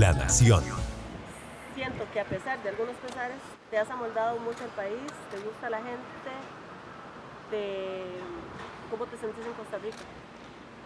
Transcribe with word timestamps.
La 0.00 0.14
Nación. 0.14 0.64
Siento 1.74 2.04
que 2.10 2.20
a 2.20 2.24
pesar 2.24 2.62
de 2.62 2.70
algunos 2.70 2.94
pesares, 3.06 3.36
te 3.70 3.76
has 3.76 3.90
amoldado 3.90 4.38
mucho 4.38 4.64
al 4.64 4.70
país, 4.70 4.96
te 5.30 5.38
gusta 5.44 5.68
la 5.68 5.76
gente, 5.76 6.30
te... 7.50 8.04
¿cómo 8.90 9.04
te 9.04 9.18
sentís 9.18 9.44
en 9.44 9.52
Costa 9.52 9.76
Rica? 9.76 9.98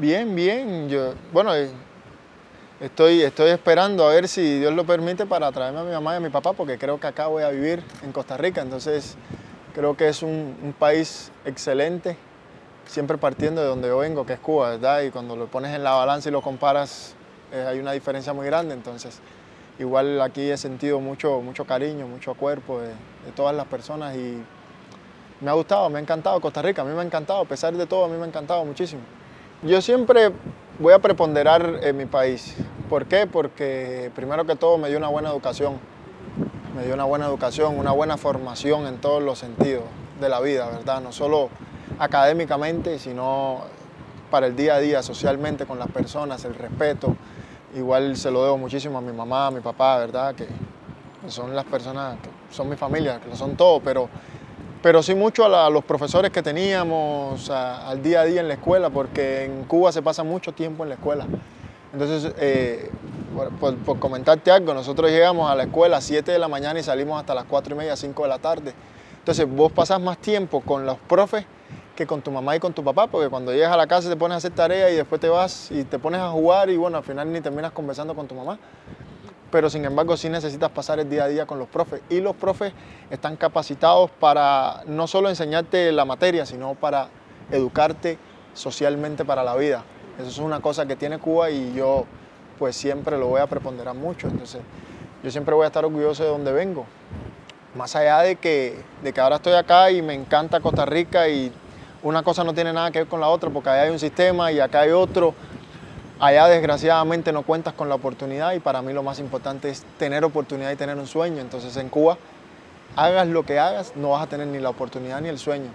Bien, 0.01 0.35
bien. 0.35 0.89
Yo, 0.89 1.15
bueno, 1.33 1.55
eh, 1.55 1.71
estoy, 2.81 3.23
estoy 3.23 3.51
esperando 3.51 4.05
a 4.05 4.09
ver 4.09 4.27
si 4.27 4.59
Dios 4.59 4.75
lo 4.75 4.83
permite 4.83 5.27
para 5.27 5.53
traerme 5.53 5.79
a 5.79 5.85
mi 5.85 5.93
mamá 5.93 6.15
y 6.15 6.17
a 6.17 6.21
mi 6.21 6.31
papá, 6.31 6.53
porque 6.53 6.77
creo 6.77 6.99
que 6.99 7.07
acá 7.07 7.29
voy 7.29 7.45
a 7.45 7.51
vivir 7.51 7.85
en 8.03 8.11
Costa 8.11 8.37
Rica. 8.37 8.63
Entonces, 8.63 9.15
creo 9.77 9.97
que 9.97 10.09
es 10.09 10.25
un, 10.25 10.59
un 10.61 10.73
país 10.73 11.31
excelente, 11.45 12.17
siempre 12.89 13.17
partiendo 13.17 13.61
de 13.61 13.69
donde 13.69 13.87
yo 13.87 13.99
vengo, 13.99 14.27
que 14.27 14.33
es 14.33 14.41
Cuba, 14.41 14.71
¿verdad? 14.71 15.03
Y 15.03 15.13
cuando 15.13 15.37
lo 15.37 15.47
pones 15.47 15.73
en 15.73 15.85
la 15.85 15.93
balanza 15.93 16.31
y 16.31 16.33
lo 16.33 16.43
comparas, 16.43 17.15
eh, 17.55 17.65
hay 17.67 17.79
una 17.79 17.93
diferencia 17.93 18.33
muy 18.33 18.47
grande. 18.47 18.75
Entonces, 18.75 19.21
igual 19.79 20.21
aquí 20.21 20.51
he 20.51 20.57
sentido 20.57 21.01
mucho, 21.01 21.41
mucho 21.41 21.65
cariño, 21.65 22.07
mucho 22.07 22.35
cuerpo 22.35 22.81
de, 22.81 22.89
de 22.89 23.33
todas 23.35 23.55
las 23.55 23.67
personas 23.67 24.17
y 24.17 24.43
me 25.41 25.51
ha 25.51 25.55
gustado, 25.55 25.89
me 25.91 25.99
ha 25.99 26.03
encantado 26.03 26.41
Costa 26.41 26.63
Rica, 26.63 26.83
a 26.83 26.85
mí 26.85 26.93
me 26.93 27.01
ha 27.01 27.05
encantado, 27.05 27.41
a 27.41 27.45
pesar 27.45 27.75
de 27.75 27.87
todo, 27.87 28.05
a 28.05 28.09
mí 28.09 28.17
me 28.17 28.25
ha 28.25 28.29
encantado 28.29 28.65
muchísimo. 28.65 29.03
Yo 29.63 29.81
siempre 29.81 30.31
voy 30.79 30.93
a 30.93 30.99
preponderar 30.99 31.81
en 31.83 31.97
mi 31.97 32.07
país. 32.07 32.57
¿Por 32.89 33.07
qué? 33.07 33.27
Porque 33.27 34.11
primero 34.15 34.45
que 34.45 34.57
todo 34.57 34.79
me 34.79 34.89
dio 34.89 34.99
una 34.99 35.09
buena 35.09 35.31
educación. 35.31 35.79
Me 36.77 36.85
dio 36.85 36.95
una 36.95 37.05
buena 37.05 37.27
educación, 37.27 37.79
una 37.79 37.93
buena 37.93 38.17
formación 38.17 38.87
en 38.87 38.99
todos 38.99 39.23
los 39.23 39.39
sentidos 39.39 39.85
de 40.21 40.29
la 40.29 40.41
vida, 40.41 40.67
¿verdad? 40.69 41.01
No 41.01 41.13
solo 41.13 41.49
académicamente, 41.99 42.99
sino 42.99 43.61
para 44.31 44.47
el 44.49 44.57
día 44.57 44.75
a 44.75 44.81
día, 44.81 45.03
socialmente 45.03 45.67
con 45.67 45.79
las 45.79 45.89
personas, 45.89 46.45
el 46.45 46.55
respeto. 46.55 47.17
Igual 47.77 48.17
se 48.17 48.31
lo 48.31 48.45
debo 48.45 48.57
muchísimo 48.59 48.99
a 48.99 49.01
mi 49.01 49.13
mamá, 49.13 49.49
a 49.49 49.51
mi 49.51 49.61
papá, 49.61 49.99
¿verdad? 49.99 50.35
Que 50.35 50.47
son 51.29 51.55
las 51.57 51.65
personas, 51.65 52.17
que 52.21 52.55
son 52.55 52.69
mi 52.69 52.77
familia, 52.77 53.19
que 53.21 53.29
lo 53.31 53.37
son 53.37 53.57
todo, 53.57 53.81
pero 53.81 54.09
pero 54.83 55.03
sí 55.03 55.15
mucho 55.15 55.47
a, 55.47 55.49
la- 55.49 55.65
a 55.67 55.71
los 55.71 55.83
profesores 55.83 56.31
que 56.31 56.43
teníamos 56.43 57.49
a- 57.49 57.89
al 57.89 58.03
día 58.03 58.21
a 58.21 58.25
día 58.25 58.43
en 58.43 58.49
la 58.49 58.55
escuela, 58.55 58.91
porque 58.91 59.45
en 59.45 59.65
Cuba 59.65 59.91
se 59.93 60.03
pasa 60.03 60.23
mucho 60.25 60.53
tiempo 60.53 60.83
en 60.83 60.91
la 60.91 60.97
escuela. 60.97 61.25
Entonces, 61.95 62.35
eh, 62.39 62.91
por, 63.35 63.49
por- 63.53 63.77
por 63.79 63.99
comentarte 63.99 64.51
algo, 64.51 64.75
nosotros 64.75 65.11
llegamos 65.11 65.51
a 65.51 65.55
la 65.55 65.63
escuela 65.63 65.97
a 65.97 66.01
7 66.03 66.33
de 66.33 66.39
la 66.39 66.49
mañana 66.49 66.79
y 66.79 66.83
salimos 66.83 67.19
hasta 67.19 67.35
las 67.35 67.45
4 67.45 67.75
y 67.75 67.79
media, 67.79 67.97
5 67.97 68.25
de 68.25 68.29
la 68.29 68.39
tarde. 68.39 68.75
Entonces, 69.21 69.49
vos 69.49 69.73
pasás 69.73 69.99
más 70.03 70.19
tiempo 70.19 70.61
con 70.61 70.85
los 70.85 70.99
profes 70.99 71.47
que 71.95 72.07
con 72.07 72.23
tu 72.23 72.31
mamá 72.31 72.57
y 72.57 72.61
con 72.61 72.73
tu 72.73 72.83
papá, 72.83 73.07
porque 73.07 73.29
cuando 73.29 73.53
llegas 73.53 73.73
a 73.73 73.77
la 73.77 73.87
casa 73.87 74.09
te 74.09 74.17
pones 74.17 74.35
a 74.35 74.39
hacer 74.39 74.53
tarea 74.53 74.91
y 74.91 74.97
después 74.97 75.21
te 75.21 75.29
vas 75.29 75.71
y 75.71 75.85
te 75.85 75.99
pones 75.99 76.21
a 76.21 76.31
jugar 76.31 76.71
y 76.71 76.77
bueno, 76.77 76.99
al 76.99 77.05
final 77.05 77.33
ni 77.33 77.41
terminas 77.41 77.73
conversando 77.73 78.15
con 78.15 78.27
tu 78.27 78.35
mamá 78.35 78.59
pero 79.55 79.71
sin 79.71 79.85
embargo 79.85 80.17
sí 80.17 80.29
necesitas 80.29 80.69
pasar 80.73 80.99
el 80.99 81.09
día 81.09 81.23
a 81.23 81.29
día 81.29 81.47
con 81.47 81.61
los 81.61 81.69
profes. 81.69 82.03
Y 82.11 82.21
los 82.21 82.35
profes 82.35 82.73
están 83.09 83.37
capacitados 83.37 84.11
para 84.11 84.83
no 84.87 85.07
solo 85.07 85.29
enseñarte 85.29 85.93
la 85.93 86.05
materia, 86.05 86.45
sino 86.45 86.75
para 86.75 87.07
educarte 87.53 88.19
socialmente 88.53 89.25
para 89.25 89.45
la 89.45 89.55
vida. 89.55 89.85
Eso 90.19 90.29
es 90.29 90.39
una 90.39 90.59
cosa 90.59 90.87
que 90.87 90.97
tiene 90.97 91.21
Cuba 91.21 91.51
y 91.51 91.73
yo 91.73 92.05
pues 92.59 92.75
siempre 92.75 93.17
lo 93.17 93.29
voy 93.29 93.41
a 93.41 93.47
preponderar 93.47 93.95
mucho. 93.95 94.27
Entonces 94.27 94.61
yo 95.23 95.31
siempre 95.31 95.55
voy 95.55 95.63
a 95.63 95.67
estar 95.69 95.85
orgulloso 95.85 96.25
de 96.25 96.31
donde 96.31 96.51
vengo. 96.51 96.85
Más 97.77 97.95
allá 97.95 98.23
de 98.23 98.35
que, 98.35 98.77
de 99.05 99.13
que 99.13 99.21
ahora 99.21 99.37
estoy 99.37 99.53
acá 99.53 99.89
y 99.93 100.03
me 100.03 100.15
encanta 100.15 100.59
Costa 100.59 100.85
Rica 100.85 101.29
y 101.29 101.53
una 102.05 102.23
cosa 102.23 102.45
no 102.45 102.53
tiene 102.53 102.73
nada 102.73 102.91
que 102.91 103.01
ver 103.01 103.09
con 103.09 103.21
la 103.21 103.29
otra 103.29 103.49
porque 103.49 103.71
allá 103.71 103.83
hay 103.83 103.91
un 103.91 103.99
sistema 103.99 104.53
y 104.53 104.61
acá 104.61 104.81
hay 104.81 104.91
otro. 104.91 105.35
Allá 106.21 106.47
desgraciadamente 106.47 107.33
no 107.33 107.43
cuentas 107.43 107.73
con 107.73 107.89
la 107.89 107.95
oportunidad 107.97 108.53
y 108.53 108.61
para 108.61 108.83
mí 108.83 108.93
lo 108.93 109.03
más 109.03 109.19
importante 109.19 109.71
es 109.71 109.85
tener 109.99 110.23
oportunidad 110.23 110.71
y 110.71 110.77
tener 110.77 110.97
un 110.97 111.07
sueño. 111.07 111.41
Entonces 111.41 111.77
en 111.79 111.89
Cuba, 111.89 112.19
hagas 112.95 113.27
lo 113.27 113.45
que 113.45 113.59
hagas, 113.59 113.95
no 113.97 114.11
vas 114.11 114.23
a 114.23 114.27
tener 114.27 114.47
ni 114.47 114.61
la 114.61 114.69
oportunidad 114.69 115.21
ni 115.23 115.29
el 115.29 115.39
sueño. 115.39 115.71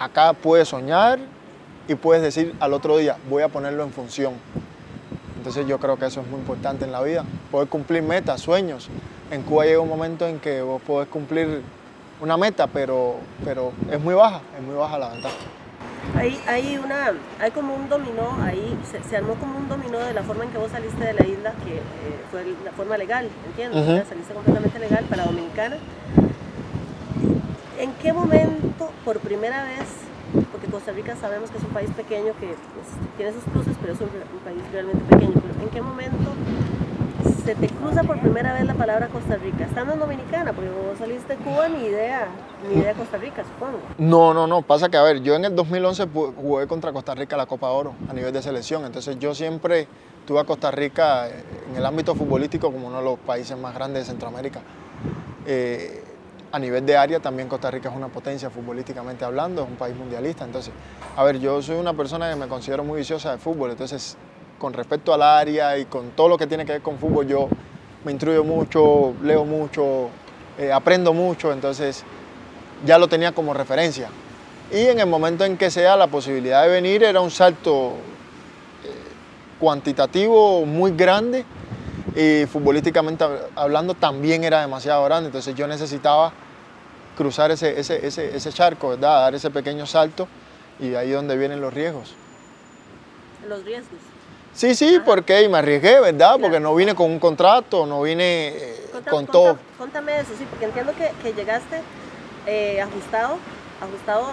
Acá 0.00 0.32
puedes 0.32 0.68
soñar 0.68 1.20
y 1.86 1.94
puedes 1.94 2.22
decir 2.22 2.54
al 2.58 2.74
otro 2.74 2.98
día, 2.98 3.16
voy 3.30 3.44
a 3.44 3.48
ponerlo 3.48 3.84
en 3.84 3.92
función. 3.92 4.34
Entonces 5.36 5.64
yo 5.68 5.78
creo 5.78 5.96
que 5.96 6.06
eso 6.06 6.20
es 6.20 6.26
muy 6.26 6.40
importante 6.40 6.84
en 6.84 6.92
la 6.92 7.02
vida, 7.02 7.24
poder 7.52 7.68
cumplir 7.68 8.02
metas, 8.02 8.40
sueños. 8.40 8.88
En 9.30 9.42
Cuba 9.42 9.64
llega 9.64 9.78
un 9.78 9.88
momento 9.88 10.26
en 10.26 10.40
que 10.40 10.60
vos 10.60 10.82
podés 10.82 11.08
cumplir 11.08 11.62
una 12.20 12.36
meta, 12.36 12.66
pero, 12.66 13.14
pero 13.44 13.72
es 13.92 14.00
muy 14.00 14.14
baja, 14.14 14.40
es 14.58 14.62
muy 14.64 14.74
baja 14.74 14.98
la 14.98 15.10
ventaja. 15.10 15.36
Hay, 16.18 16.40
hay, 16.48 16.78
una, 16.78 17.12
hay 17.38 17.50
como 17.52 17.76
un 17.76 17.88
dominó, 17.88 18.42
ahí 18.42 18.76
se, 18.90 19.02
se 19.08 19.16
armó 19.16 19.34
como 19.34 19.56
un 19.56 19.68
dominó 19.68 19.98
de 20.00 20.12
la 20.12 20.22
forma 20.24 20.44
en 20.44 20.50
que 20.50 20.58
vos 20.58 20.70
saliste 20.72 21.04
de 21.04 21.12
la 21.12 21.24
isla, 21.24 21.52
que 21.64 21.76
eh, 21.76 21.82
fue 22.30 22.44
la 22.64 22.72
forma 22.72 22.96
legal. 22.98 23.28
¿verdad? 23.56 24.04
saliste 24.08 24.34
completamente 24.34 24.78
legal 24.80 25.04
para 25.04 25.24
Dominicana. 25.24 25.76
¿En 27.78 27.92
qué 28.02 28.12
momento, 28.12 28.90
por 29.04 29.20
primera 29.20 29.62
vez, 29.62 29.86
porque 30.50 30.66
Costa 30.66 30.90
Rica 30.90 31.14
sabemos 31.14 31.50
que 31.50 31.58
es 31.58 31.64
un 31.64 31.70
país 31.70 31.90
pequeño, 31.92 32.32
que 32.40 32.48
pues, 32.48 32.88
tiene 33.16 33.32
sus 33.32 33.44
pluses, 33.44 33.76
pero 33.80 33.92
es 33.92 34.00
un, 34.00 34.08
un 34.08 34.40
país 34.44 34.60
realmente 34.72 35.04
pequeño, 35.04 35.34
pero 35.34 35.64
¿en 35.64 35.70
qué 35.70 35.80
momento 35.80 36.34
se 37.48 37.54
te 37.54 37.68
cruza 37.68 38.02
por 38.02 38.18
primera 38.18 38.52
vez 38.52 38.66
la 38.66 38.74
palabra 38.74 39.08
Costa 39.08 39.38
Rica? 39.38 39.64
Estando 39.64 39.96
Dominicana, 39.96 40.52
porque 40.52 40.68
vos 40.68 40.98
saliste 40.98 41.34
de 41.34 41.42
Cuba, 41.42 41.66
ni 41.70 41.82
idea, 41.86 42.28
ni 42.68 42.74
idea 42.78 42.88
de 42.88 42.94
Costa 42.94 43.16
Rica, 43.16 43.42
supongo. 43.42 43.78
No, 43.96 44.34
no, 44.34 44.46
no, 44.46 44.60
pasa 44.60 44.90
que 44.90 44.98
a 44.98 45.02
ver, 45.02 45.22
yo 45.22 45.34
en 45.34 45.46
el 45.46 45.56
2011 45.56 46.06
pu- 46.08 46.34
jugué 46.34 46.66
contra 46.66 46.92
Costa 46.92 47.14
Rica 47.14 47.38
la 47.38 47.46
Copa 47.46 47.70
Oro 47.70 47.94
a 48.06 48.12
nivel 48.12 48.34
de 48.34 48.42
selección, 48.42 48.84
entonces 48.84 49.18
yo 49.18 49.34
siempre 49.34 49.88
tuve 50.26 50.40
a 50.40 50.44
Costa 50.44 50.70
Rica 50.70 51.26
eh, 51.30 51.42
en 51.70 51.76
el 51.76 51.86
ámbito 51.86 52.14
futbolístico 52.14 52.70
como 52.70 52.86
uno 52.86 52.98
de 52.98 53.04
los 53.04 53.18
países 53.20 53.56
más 53.56 53.74
grandes 53.74 54.02
de 54.02 54.10
Centroamérica. 54.10 54.60
Eh, 55.46 56.04
a 56.52 56.58
nivel 56.58 56.84
de 56.84 56.98
área 56.98 57.18
también 57.18 57.48
Costa 57.48 57.70
Rica 57.70 57.88
es 57.88 57.96
una 57.96 58.08
potencia 58.08 58.50
futbolísticamente 58.50 59.24
hablando, 59.24 59.62
es 59.62 59.68
un 59.70 59.76
país 59.76 59.96
mundialista, 59.96 60.44
entonces, 60.44 60.74
a 61.16 61.24
ver, 61.24 61.38
yo 61.40 61.62
soy 61.62 61.76
una 61.76 61.94
persona 61.94 62.28
que 62.28 62.36
me 62.36 62.46
considero 62.46 62.84
muy 62.84 62.98
viciosa 62.98 63.30
de 63.32 63.38
fútbol, 63.38 63.70
entonces 63.70 64.18
con 64.58 64.72
respecto 64.72 65.14
al 65.14 65.22
área 65.22 65.78
y 65.78 65.84
con 65.86 66.10
todo 66.10 66.28
lo 66.28 66.36
que 66.36 66.46
tiene 66.46 66.64
que 66.66 66.72
ver 66.72 66.82
con 66.82 66.98
fútbol, 66.98 67.26
yo 67.26 67.48
me 68.04 68.12
instruyo 68.12 68.44
mucho, 68.44 69.14
leo 69.22 69.44
mucho, 69.44 70.08
eh, 70.58 70.72
aprendo 70.72 71.12
mucho, 71.12 71.52
entonces 71.52 72.04
ya 72.84 72.98
lo 72.98 73.08
tenía 73.08 73.32
como 73.32 73.54
referencia. 73.54 74.08
Y 74.72 74.86
en 74.88 75.00
el 75.00 75.06
momento 75.06 75.44
en 75.44 75.56
que 75.56 75.70
se 75.70 75.82
da 75.82 75.96
la 75.96 76.08
posibilidad 76.08 76.62
de 76.64 76.68
venir, 76.68 77.02
era 77.02 77.20
un 77.20 77.30
salto 77.30 77.92
eh, 78.84 78.92
cuantitativo 79.60 80.64
muy 80.66 80.92
grande 80.92 81.44
y 82.14 82.46
futbolísticamente 82.46 83.24
hab- 83.24 83.46
hablando 83.56 83.94
también 83.94 84.44
era 84.44 84.60
demasiado 84.60 85.04
grande. 85.04 85.28
Entonces 85.28 85.54
yo 85.54 85.66
necesitaba 85.66 86.32
cruzar 87.16 87.50
ese, 87.50 87.78
ese, 87.80 88.06
ese, 88.06 88.36
ese 88.36 88.52
charco, 88.52 88.96
dar 88.96 89.34
ese 89.34 89.50
pequeño 89.50 89.86
salto 89.86 90.28
y 90.80 90.94
ahí 90.94 91.10
es 91.10 91.14
donde 91.16 91.36
vienen 91.36 91.60
los 91.60 91.72
riesgos. 91.72 92.14
Los 93.48 93.64
riesgos. 93.64 93.98
Sí, 94.54 94.74
sí, 94.74 94.96
Ajá. 94.96 95.04
porque 95.04 95.48
me 95.48 95.58
arriesgué, 95.58 96.00
¿verdad? 96.00 96.36
Porque 96.40 96.58
no 96.58 96.74
vine 96.74 96.94
con 96.94 97.10
un 97.10 97.18
contrato, 97.20 97.86
no 97.86 98.02
vine 98.02 98.48
eh, 98.48 98.90
con 99.08 99.26
todo. 99.26 99.58
Contame 99.78 100.18
eso, 100.20 100.30
sí, 100.36 100.44
porque 100.50 100.64
entiendo 100.64 100.92
que, 100.96 101.10
que 101.22 101.32
llegaste 101.32 101.80
eh, 102.46 102.80
ajustado, 102.80 103.36
ajustado 103.80 104.32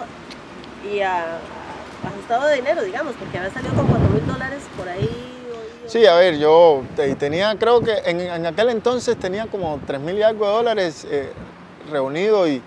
y 0.92 1.00
a- 1.00 1.38
ajustado 2.04 2.46
de 2.46 2.56
dinero, 2.56 2.82
digamos, 2.82 3.14
porque 3.14 3.38
había 3.38 3.52
salido 3.52 3.74
con 3.74 3.86
4 3.86 4.08
mil 4.08 4.26
dólares 4.26 4.62
por 4.76 4.88
ahí. 4.88 5.08
Sí, 5.86 6.04
a 6.06 6.16
ver, 6.16 6.38
yo 6.38 6.82
te- 6.96 7.14
tenía, 7.14 7.54
creo 7.56 7.80
que 7.80 7.92
en, 8.06 8.20
en 8.20 8.46
aquel 8.46 8.70
entonces 8.70 9.16
tenía 9.16 9.46
como 9.46 9.78
3 9.86 10.00
mil 10.00 10.16
y 10.18 10.22
algo 10.22 10.44
de 10.46 10.52
dólares 10.52 11.06
eh, 11.08 11.30
reunidos 11.92 12.48
y 12.48 12.60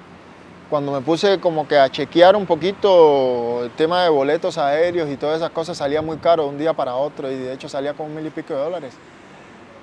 cuando 0.70 0.92
me 0.92 1.02
puse 1.02 1.40
como 1.40 1.68
que 1.68 1.78
a 1.78 1.90
chequear 1.90 2.36
un 2.36 2.46
poquito 2.46 3.64
el 3.64 3.72
tema 3.72 4.04
de 4.04 4.10
boletos 4.10 4.58
aéreos 4.58 5.10
y 5.10 5.18
todas 5.18 5.38
esas 5.38 5.50
cosas 5.50 5.78
salía 5.78 6.02
muy 6.02 6.18
caro 6.18 6.44
de 6.44 6.50
un 6.50 6.58
día 6.58 6.74
para 6.74 6.96
otro 6.96 7.32
y 7.32 7.36
de 7.36 7.54
hecho 7.54 7.68
salía 7.68 7.94
con 7.94 8.06
un 8.06 8.16
mil 8.16 8.26
y 8.26 8.30
pico 8.30 8.54
de 8.54 8.60
dólares. 8.60 8.94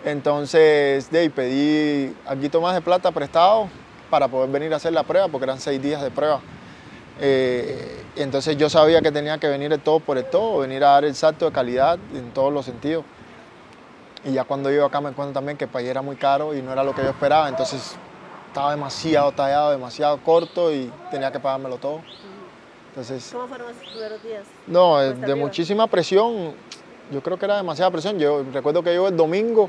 Entonces, 0.04 1.10
de 1.10 1.18
ahí 1.18 1.28
pedí 1.28 2.14
algo 2.24 2.60
más 2.60 2.74
de 2.74 2.80
plata 2.80 3.10
prestado 3.10 3.68
para 4.08 4.28
poder 4.28 4.48
venir 4.48 4.72
a 4.72 4.76
hacer 4.76 4.92
la 4.92 5.02
prueba 5.02 5.26
porque 5.26 5.44
eran 5.44 5.58
seis 5.58 5.82
días 5.82 6.00
de 6.00 6.12
prueba. 6.12 6.40
Eh, 7.20 8.04
entonces 8.14 8.56
yo 8.56 8.70
sabía 8.70 9.02
que 9.02 9.10
tenía 9.10 9.38
que 9.38 9.48
venir 9.48 9.72
el 9.72 9.80
todo 9.80 9.98
por 9.98 10.18
el 10.18 10.26
todo, 10.26 10.58
venir 10.58 10.84
a 10.84 10.90
dar 10.90 11.04
el 11.04 11.16
salto 11.16 11.46
de 11.46 11.52
calidad 11.52 11.98
en 12.14 12.30
todos 12.30 12.52
los 12.52 12.64
sentidos. 12.64 13.04
Y 14.24 14.32
ya 14.32 14.44
cuando 14.44 14.70
llego 14.70 14.86
acá 14.86 15.00
me 15.00 15.08
encuentro 15.10 15.34
también 15.34 15.58
que 15.58 15.64
el 15.64 15.70
país 15.70 15.88
era 15.88 16.02
muy 16.02 16.14
caro 16.14 16.54
y 16.54 16.62
no 16.62 16.72
era 16.72 16.84
lo 16.84 16.94
que 16.94 17.02
yo 17.02 17.08
esperaba, 17.08 17.48
entonces 17.48 17.96
estaba 18.56 18.70
demasiado 18.70 19.32
tallado, 19.32 19.70
demasiado 19.72 20.16
corto 20.24 20.72
y 20.72 20.90
tenía 21.10 21.30
que 21.30 21.38
pagármelo 21.38 21.76
todo. 21.76 22.00
Entonces, 22.88 23.28
¿Cómo 23.30 23.48
fueron 23.48 23.68
esos 23.68 23.86
primeros 23.86 24.22
días? 24.22 24.44
no, 24.66 24.98
eh, 24.98 25.12
de 25.12 25.24
arriba. 25.24 25.36
muchísima 25.36 25.86
presión, 25.86 26.54
yo 27.12 27.22
creo 27.22 27.38
que 27.38 27.44
era 27.44 27.58
demasiada 27.58 27.90
presión. 27.90 28.18
Yo 28.18 28.46
recuerdo 28.54 28.82
que 28.82 28.94
yo 28.94 29.08
el 29.08 29.16
domingo, 29.16 29.68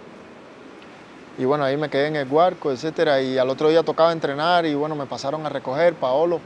y 1.38 1.44
bueno, 1.44 1.66
ahí 1.66 1.76
me 1.76 1.90
quedé 1.90 2.08
en 2.08 2.16
el 2.16 2.32
huarco, 2.32 2.72
etcétera, 2.72 3.20
y 3.22 3.38
al 3.38 3.50
otro 3.50 3.68
día 3.68 3.84
tocaba 3.84 4.14
entrenar 4.14 4.66
y 4.66 4.74
bueno, 4.74 4.96
me 4.96 5.06
pasaron 5.06 5.46
a 5.46 5.50
recoger, 5.50 5.94
Paolo, 5.96 6.40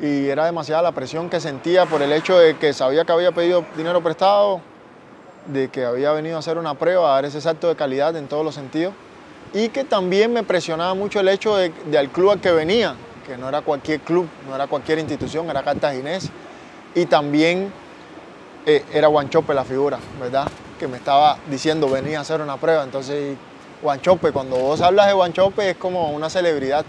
y 0.00 0.28
era 0.28 0.44
demasiada 0.44 0.80
la 0.80 0.92
presión 0.92 1.28
que 1.28 1.40
sentía 1.40 1.86
por 1.86 2.02
el 2.02 2.12
hecho 2.12 2.38
de 2.38 2.56
que 2.56 2.72
sabía 2.72 3.04
que 3.04 3.10
había 3.10 3.32
pedido 3.32 3.64
dinero 3.76 4.00
prestado 4.00 4.60
de 5.46 5.68
que 5.70 5.84
había 5.84 6.12
venido 6.12 6.36
a 6.36 6.38
hacer 6.38 6.56
una 6.56 6.74
prueba, 6.74 7.10
a 7.10 7.14
dar 7.14 7.24
ese 7.24 7.40
salto 7.40 7.66
de 7.66 7.74
calidad 7.74 8.14
en 8.14 8.28
todos 8.28 8.44
los 8.44 8.54
sentidos 8.54 8.94
y 9.52 9.68
que 9.70 9.84
también 9.84 10.32
me 10.32 10.42
presionaba 10.42 10.94
mucho 10.94 11.20
el 11.20 11.28
hecho 11.28 11.56
de, 11.56 11.72
al 11.96 12.10
club 12.10 12.30
al 12.30 12.40
que 12.40 12.52
venía, 12.52 12.94
que 13.26 13.36
no 13.36 13.48
era 13.48 13.62
cualquier 13.62 14.00
club, 14.00 14.28
no 14.48 14.54
era 14.54 14.66
cualquier 14.66 14.98
institución, 14.98 15.48
era 15.48 15.62
Cartaginés 15.62 16.30
y 16.94 17.06
también 17.06 17.72
eh, 18.66 18.84
era 18.92 19.08
Guanchope 19.08 19.54
la 19.54 19.64
figura, 19.64 19.98
¿verdad? 20.20 20.48
Que 20.78 20.88
me 20.88 20.96
estaba 20.96 21.38
diciendo 21.50 21.88
venía 21.88 22.18
a 22.18 22.22
hacer 22.22 22.40
una 22.40 22.56
prueba, 22.56 22.84
entonces 22.84 23.36
Guanchope, 23.82 24.32
cuando 24.32 24.56
vos 24.56 24.80
hablas 24.80 25.06
de 25.06 25.12
Guanchope 25.12 25.70
es 25.70 25.76
como 25.76 26.10
una 26.10 26.28
celebridad 26.28 26.84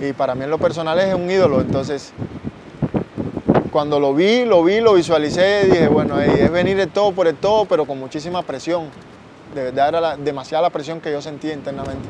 y 0.00 0.12
para 0.12 0.34
mí 0.34 0.44
en 0.44 0.50
lo 0.50 0.58
personal 0.58 0.98
es 0.98 1.14
un 1.14 1.30
ídolo, 1.30 1.60
entonces 1.60 2.12
cuando 3.70 4.00
lo 4.00 4.14
vi, 4.14 4.44
lo 4.44 4.64
vi, 4.64 4.80
lo 4.80 4.94
visualicé, 4.94 5.66
dije, 5.66 5.88
bueno, 5.88 6.18
es 6.18 6.50
venir 6.50 6.78
de 6.78 6.86
todo 6.86 7.12
por 7.12 7.26
el 7.26 7.36
todo, 7.36 7.66
pero 7.66 7.84
con 7.84 7.98
muchísima 7.98 8.42
presión. 8.42 8.88
De 9.56 9.62
verdad 9.62 9.88
era 9.88 10.16
demasiada 10.18 10.64
la 10.64 10.70
presión 10.70 11.00
que 11.00 11.10
yo 11.10 11.22
sentía 11.22 11.54
internamente. 11.54 12.06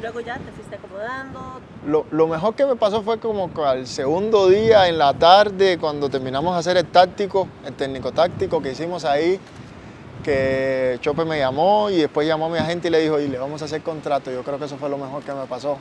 Luego 0.00 0.20
ya 0.20 0.38
te 0.38 0.52
fuiste 0.52 0.76
acomodando. 0.76 1.40
Lo, 1.84 2.06
lo, 2.12 2.28
mejor 2.28 2.54
que 2.54 2.64
me 2.64 2.76
pasó 2.76 3.02
fue 3.02 3.18
como 3.18 3.50
al 3.66 3.88
segundo 3.88 4.48
día, 4.48 4.86
en 4.86 4.96
la 4.96 5.12
tarde, 5.12 5.76
cuando 5.76 6.08
terminamos 6.08 6.54
de 6.54 6.60
hacer 6.60 6.76
el 6.76 6.86
táctico, 6.86 7.48
el 7.66 7.74
técnico 7.74 8.12
táctico 8.12 8.62
que 8.62 8.70
hicimos 8.70 9.04
ahí, 9.04 9.40
que 10.22 10.98
Chope 11.00 11.24
me 11.24 11.36
llamó 11.36 11.90
y 11.90 11.96
después 11.96 12.28
llamó 12.28 12.46
a 12.46 12.48
mi 12.50 12.58
agente 12.58 12.86
y 12.86 12.90
le 12.92 13.00
dijo, 13.00 13.18
y 13.18 13.26
le 13.26 13.38
vamos 13.38 13.60
a 13.62 13.64
hacer 13.64 13.82
contrato. 13.82 14.30
Yo 14.30 14.44
creo 14.44 14.60
que 14.60 14.66
eso 14.66 14.76
fue 14.76 14.88
lo 14.88 14.96
mejor 14.96 15.24
que 15.24 15.32
me 15.32 15.46
pasó. 15.46 15.78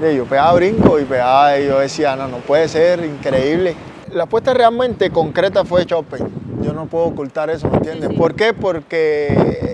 Y 0.00 0.16
yo 0.16 0.24
pegaba 0.24 0.54
brinco 0.54 0.98
y 0.98 1.04
pegaba 1.04 1.58
y 1.58 1.66
yo 1.66 1.78
decía, 1.78 2.16
no, 2.16 2.26
no 2.26 2.38
puede 2.38 2.68
ser, 2.68 3.04
increíble. 3.04 3.76
La 4.12 4.24
apuesta 4.24 4.54
realmente 4.54 5.10
concreta 5.10 5.66
fue 5.66 5.84
Chope. 5.84 6.16
Yo 6.62 6.72
no 6.72 6.86
puedo 6.86 7.04
ocultar 7.04 7.50
eso, 7.50 7.68
¿me 7.68 7.76
entiendes? 7.76 8.16
¿Por 8.16 8.34
qué? 8.34 8.54
Porque 8.54 9.73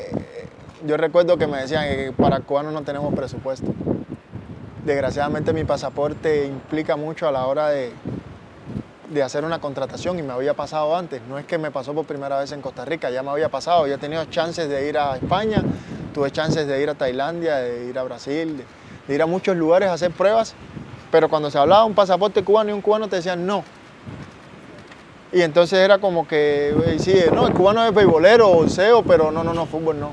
yo 0.87 0.97
recuerdo 0.97 1.37
que 1.37 1.47
me 1.47 1.59
decían 1.59 1.85
que 1.85 2.13
para 2.13 2.41
cubanos 2.41 2.73
no 2.73 2.83
tenemos 2.83 3.15
presupuesto. 3.15 3.73
Desgraciadamente 4.85 5.53
mi 5.53 5.65
pasaporte 5.65 6.47
implica 6.47 6.97
mucho 6.97 7.29
a 7.29 7.33
la 7.33 7.47
hora 7.47 7.69
de, 7.69 7.93
de 9.11 9.23
hacer 9.23 9.45
una 9.45 9.61
contratación 9.61 10.19
y 10.19 10.23
me 10.23 10.33
había 10.33 10.55
pasado 10.55 10.97
antes. 10.97 11.21
No 11.29 11.39
es 11.39 11.45
que 11.45 11.59
me 11.59 11.71
pasó 11.71 11.93
por 11.93 12.07
primera 12.07 12.39
vez 12.39 12.53
en 12.53 12.63
Costa 12.63 12.85
Rica, 12.85 13.11
ya 13.11 13.23
me 13.23 13.31
había 13.31 13.49
pasado. 13.49 13.87
Ya 13.87 13.97
he 13.97 13.99
tenido 13.99 14.25
chances 14.27 14.69
de 14.69 14.89
ir 14.89 14.97
a 14.97 15.17
España, 15.17 15.63
tuve 16.15 16.31
chances 16.31 16.67
de 16.67 16.83
ir 16.83 16.89
a 16.89 16.95
Tailandia, 16.95 17.57
de 17.57 17.87
ir 17.87 17.99
a 17.99 18.03
Brasil, 18.03 18.65
de, 19.07 19.15
ir 19.15 19.23
a 19.23 19.27
muchos 19.27 19.57
lugares 19.57 19.89
a 19.89 19.95
hacer 19.95 20.13
pruebas, 20.13 20.55
pero 21.11 21.29
cuando 21.29 21.51
se 21.51 21.59
hablaba 21.59 21.83
de 21.83 21.89
un 21.89 21.95
pasaporte 21.95 22.43
cubano 22.43 22.71
y 22.71 22.73
un 22.73 22.81
cubano 22.81 23.09
te 23.09 23.17
decían 23.17 23.45
no. 23.45 23.65
Y 25.33 25.43
entonces 25.43 25.79
era 25.79 25.99
como 25.99 26.27
que, 26.27 26.75
sí, 26.99 27.15
no, 27.33 27.47
el 27.47 27.53
cubano 27.53 27.85
es 27.85 27.95
beisbolero 27.95 28.51
o 28.51 28.69
CEO, 28.69 29.05
pero 29.05 29.31
no, 29.31 29.45
no, 29.45 29.53
no, 29.53 29.67
fútbol 29.67 30.01
no. 30.01 30.11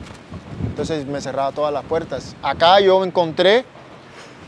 Entonces 0.66 1.06
me 1.06 1.22
cerraba 1.22 1.52
todas 1.52 1.74
las 1.74 1.84
puertas. 1.84 2.36
Acá 2.42 2.80
yo 2.80 3.04
encontré 3.04 3.66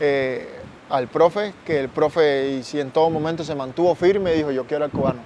eh, 0.00 0.48
al 0.88 1.08
profe, 1.08 1.54
que 1.64 1.80
el 1.80 1.88
profe, 1.88 2.50
y 2.58 2.62
si 2.62 2.80
en 2.80 2.90
todo 2.90 3.10
momento 3.10 3.44
se 3.44 3.54
mantuvo 3.54 3.94
firme, 3.94 4.32
dijo, 4.32 4.50
yo 4.50 4.66
quiero 4.66 4.84
al 4.84 4.90
cubano. 4.90 5.20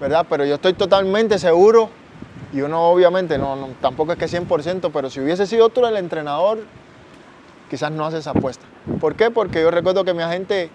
¿Verdad? 0.00 0.26
Pero 0.28 0.44
yo 0.44 0.56
estoy 0.56 0.74
totalmente 0.74 1.38
seguro, 1.38 1.90
y 2.52 2.60
uno 2.60 2.88
obviamente, 2.88 3.38
no, 3.38 3.68
tampoco 3.80 4.12
es 4.12 4.18
que 4.18 4.26
100%, 4.26 4.90
pero 4.92 5.10
si 5.10 5.20
hubiese 5.20 5.46
sido 5.46 5.66
otro 5.66 5.86
el 5.86 5.96
entrenador, 5.96 6.60
quizás 7.68 7.90
no 7.92 8.06
hace 8.06 8.18
esa 8.18 8.30
apuesta. 8.30 8.64
¿Por 9.00 9.14
qué? 9.14 9.30
Porque 9.30 9.60
yo 9.60 9.70
recuerdo 9.70 10.04
que 10.04 10.14
mi 10.14 10.22
agente 10.22 10.70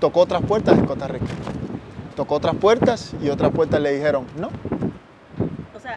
tocó 0.00 0.20
otras 0.20 0.42
puertas 0.42 0.78
en 0.78 0.84
Costa 0.84 1.08
Rica. 1.08 1.26
Tocó 2.14 2.34
otras 2.34 2.56
puertas 2.56 3.14
y 3.22 3.30
otras 3.30 3.52
puertas 3.52 3.80
le 3.80 3.94
dijeron, 3.94 4.26
no. 4.36 4.50
O 5.74 5.80
sea, 5.80 5.96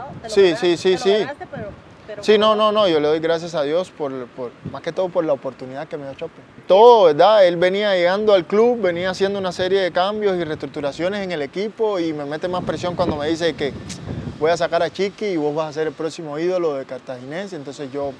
afortunado. 0.00 0.20
Te 0.22 0.28
lo 0.28 0.34
sí, 0.34 0.76
sí, 0.76 0.76
sí, 0.76 0.98
sí. 0.98 1.26
pero 1.50 1.72
Sí, 2.20 2.38
no, 2.38 2.54
no, 2.54 2.70
no, 2.70 2.86
yo 2.86 3.00
le 3.00 3.08
doy 3.08 3.18
gracias 3.18 3.54
a 3.54 3.62
Dios 3.62 3.90
por, 3.90 4.12
más 4.70 4.82
que 4.82 4.92
todo 4.92 5.08
por 5.08 5.24
la 5.24 5.32
oportunidad 5.32 5.88
que 5.88 5.96
me 5.96 6.04
dio 6.04 6.14
Chope. 6.14 6.40
Todo, 6.68 7.04
¿verdad? 7.04 7.46
Él 7.46 7.56
venía 7.56 7.94
llegando 7.94 8.34
al 8.34 8.44
club, 8.44 8.80
venía 8.80 9.10
haciendo 9.10 9.38
una 9.38 9.52
serie 9.52 9.80
de 9.80 9.90
cambios 9.90 10.36
y 10.36 10.44
reestructuraciones 10.44 11.22
en 11.22 11.32
el 11.32 11.40
equipo 11.40 11.98
y 11.98 12.12
me 12.12 12.24
mete 12.24 12.46
más 12.46 12.62
presión 12.64 12.94
cuando 12.94 13.16
me 13.16 13.28
dice 13.28 13.54
que 13.54 13.72
voy 14.38 14.50
a 14.50 14.56
sacar 14.56 14.82
a 14.82 14.90
Chiqui 14.90 15.26
y 15.26 15.36
vos 15.36 15.54
vas 15.54 15.70
a 15.70 15.72
ser 15.72 15.86
el 15.86 15.94
próximo 15.94 16.38
ídolo 16.38 16.74
de 16.74 16.84
Cartaginense. 16.84 17.56
Entonces 17.56 17.90
yo, 17.90 18.12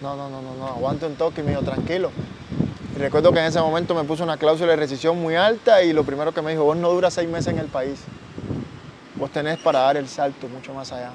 no, 0.00 0.16
no, 0.16 0.30
no, 0.30 0.40
no, 0.40 0.54
no, 0.54 0.66
aguanto 0.68 1.06
un 1.06 1.16
toque 1.16 1.40
y 1.40 1.44
me 1.44 1.50
dijo, 1.50 1.62
tranquilo. 1.62 2.10
Y 2.94 2.98
recuerdo 2.98 3.32
que 3.32 3.40
en 3.40 3.46
ese 3.46 3.60
momento 3.60 3.94
me 3.94 4.04
puso 4.04 4.22
una 4.22 4.36
cláusula 4.36 4.70
de 4.70 4.76
rescisión 4.76 5.20
muy 5.20 5.34
alta 5.34 5.82
y 5.82 5.92
lo 5.92 6.04
primero 6.04 6.32
que 6.32 6.42
me 6.42 6.52
dijo, 6.52 6.62
vos 6.64 6.76
no 6.76 6.90
duras 6.90 7.12
seis 7.12 7.28
meses 7.28 7.48
en 7.48 7.58
el 7.58 7.66
país. 7.66 8.04
Vos 9.16 9.30
tenés 9.30 9.58
para 9.58 9.80
dar 9.80 9.96
el 9.96 10.08
salto 10.08 10.46
mucho 10.48 10.74
más 10.74 10.92
allá. 10.92 11.10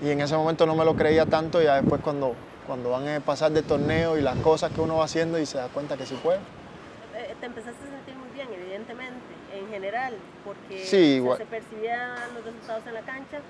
Y 0.00 0.10
en 0.10 0.20
ese 0.20 0.36
momento 0.36 0.66
no 0.66 0.76
me 0.76 0.84
lo 0.84 0.94
creía 0.94 1.26
tanto, 1.26 1.60
ya 1.60 1.80
después 1.80 2.00
cuando, 2.00 2.34
cuando 2.66 2.90
van 2.90 3.08
a 3.08 3.20
pasar 3.20 3.50
de 3.50 3.62
torneo 3.62 4.16
y 4.16 4.22
las 4.22 4.36
cosas 4.36 4.70
que 4.70 4.80
uno 4.80 4.98
va 4.98 5.04
haciendo 5.04 5.38
y 5.38 5.44
se 5.44 5.58
da 5.58 5.66
cuenta 5.68 5.96
que 5.96 6.06
sí 6.06 6.14
puede. 6.22 6.38
Eh, 7.16 7.34
te 7.40 7.46
empezaste 7.46 7.82
a 7.84 7.90
sentir 7.90 8.14
muy 8.14 8.28
bien, 8.30 8.46
evidentemente, 8.52 9.18
en 9.52 9.68
general, 9.68 10.14
porque 10.44 10.84
se, 10.84 11.46
percibían 11.46 12.12
los 12.34 12.44
resultados 12.44 12.86
en 12.86 12.94
la 12.94 13.02
cancha, 13.02 13.40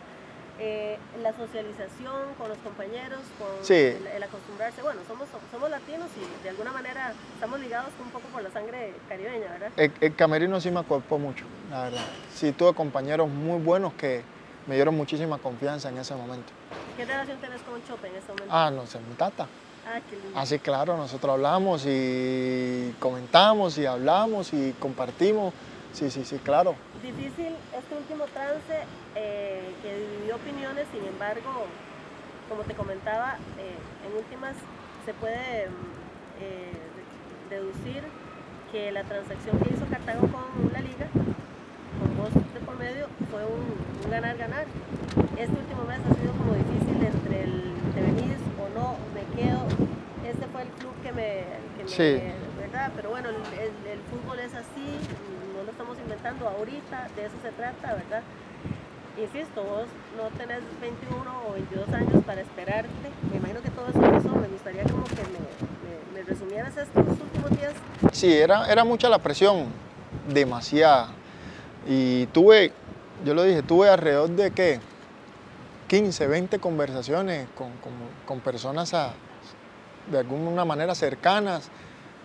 eh, 0.59 0.99
la 1.23 1.33
socialización 1.33 2.35
con 2.37 2.49
los 2.49 2.59
compañeros, 2.59 3.21
con 3.39 3.77
el, 3.77 4.23
acostumbrarse. 4.23 4.83
Bueno, 4.83 5.01
somos, 5.07 5.29
somos 5.53 5.71
latinos 5.71 6.09
y 6.17 6.43
de 6.43 6.51
alguna 6.51 6.73
manera 6.73 7.13
estamos 7.35 7.61
ligados 7.61 7.91
un 8.03 8.11
poco 8.11 8.27
por 8.29 8.43
la 8.43 8.51
sangre 8.51 8.95
caribeña, 9.09 9.51
¿verdad? 9.53 9.71
El, 9.77 9.93
el 10.01 10.15
camerino 10.15 10.61
sí 10.61 10.71
me 10.71 10.81
acuerpó 10.81 11.19
mucho, 11.19 11.45
la 11.71 11.85
verdad. 11.85 12.05
Sí, 12.35 12.53
tuve 12.53 12.75
compañeros 12.75 13.29
muy 13.29 13.61
buenos 13.61 13.93
que 13.95 14.23
me 14.67 14.75
dieron 14.75 14.97
muchísima 14.97 15.39
confianza 15.39 15.89
en 15.89 15.99
ese 15.99 16.15
momento. 16.15 16.53
¿Qué 16.97 17.05
relación 17.05 17.39
tienes 17.39 17.63
con 17.63 17.83
Chope 17.87 18.09
en 18.09 18.17
ese 18.17 18.29
momento? 18.29 18.51
Ah, 18.51 18.71
no 18.71 18.87
sé, 18.87 18.99
mi 19.01 19.15
tata. 19.15 19.47
Ah, 19.87 20.01
qué 20.11 20.17
lindo. 20.17 20.39
Así, 20.39 20.59
claro, 20.59 20.97
nosotros 20.97 21.33
hablamos 21.33 21.85
y 21.87 22.95
comentamos 22.99 23.79
y 23.79 23.87
hablamos 23.87 24.53
y 24.53 24.75
compartimos. 24.79 25.55
Sí, 25.95 26.11
sí, 26.11 26.25
sí, 26.25 26.39
claro. 26.39 26.75
Difícil 27.03 27.57
este 27.73 27.95
último 27.97 28.25
trance 28.27 28.85
eh, 29.19 29.75
que 29.83 29.99
dividió 29.99 30.37
opiniones, 30.37 30.87
sin 30.93 31.05
embargo, 31.05 31.67
como 32.49 32.63
te 32.63 32.75
comentaba, 32.75 33.37
eh, 33.59 33.75
en 34.07 34.17
últimas 34.17 34.55
se 35.05 35.13
puede 35.15 35.67
eh, 36.39 36.79
deducir 37.51 38.05
que 38.71 38.93
la 38.93 39.03
transacción 39.03 39.59
que 39.59 39.75
hizo 39.75 39.87
Cartago 39.87 40.29
con 40.29 40.71
la 40.73 40.81
liga 40.81 41.09
con 41.99 42.17
vos 42.17 42.31
de 42.33 42.61
por 42.61 42.79
medio 42.79 43.07
fue 43.31 43.43
un 43.43 44.11
ganar-ganar. 44.11 44.67
Este 45.37 45.57
último 45.57 45.83
mes 45.83 45.99
ha 45.99 46.15
sido 46.15 46.33
como 46.39 46.55
difícil 46.55 47.03
entre 47.03 47.43
el 47.43 47.75
te 47.95 48.01
venís 48.01 48.39
o 48.55 48.71
no, 48.79 48.95
me 49.19 49.27
quedo. 49.35 49.67
Este 50.23 50.47
fue 50.47 50.63
el 50.63 50.69
club 50.79 50.95
que 51.03 51.13
me... 51.13 51.43
Que 51.77 51.89
sí. 51.89 52.23
¿verdad? 52.61 52.93
Pero 52.95 53.11
bueno, 53.11 53.31
el, 53.31 53.35
el, 53.35 54.01
fútbol 54.11 54.39
es 54.39 54.55
así, 54.55 54.87
no 55.57 55.65
lo 55.65 55.71
estamos 55.71 55.99
inventando 55.99 56.49
ahorita, 56.49 57.09
de 57.17 57.25
eso 57.25 57.35
se 57.43 57.51
trata, 57.53 57.95
¿verdad? 57.95 58.23
Insisto, 59.21 59.63
vos 59.63 59.87
no 60.17 60.29
tenés 60.39 60.61
21 60.81 61.49
o 61.49 61.53
22 61.53 61.89
años 61.91 62.25
para 62.25 62.41
esperarte. 62.41 62.89
Me 63.31 63.39
imagino 63.39 63.61
que 63.61 63.71
todo 63.71 63.89
eso. 63.89 64.31
Me 64.31 64.49
gustaría 64.49 64.85
como 64.85 65.05
que 65.05 65.17
me, 65.17 66.15
me, 66.15 66.21
me 66.21 66.23
resumieras 66.23 66.77
estos 66.77 67.07
últimos 67.07 67.51
días. 67.59 67.73
Sí, 68.13 68.33
era, 68.33 68.71
era 68.71 68.85
mucha 68.85 69.09
la 69.09 69.19
presión, 69.19 69.67
demasiada 70.29 71.09
y 71.89 72.27
tuve, 72.27 72.73
yo 73.25 73.35
lo 73.35 73.43
dije, 73.43 73.63
tuve 73.63 73.89
alrededor 73.89 74.29
de 74.31 74.51
qué, 74.51 74.81
15, 75.89 76.27
20 76.27 76.59
conversaciones 76.59 77.49
con, 77.57 77.71
con, 78.27 78.41
personas 78.41 78.93
de 80.11 80.19
alguna 80.19 80.67
manera 80.67 80.95
cercanas. 80.95 81.71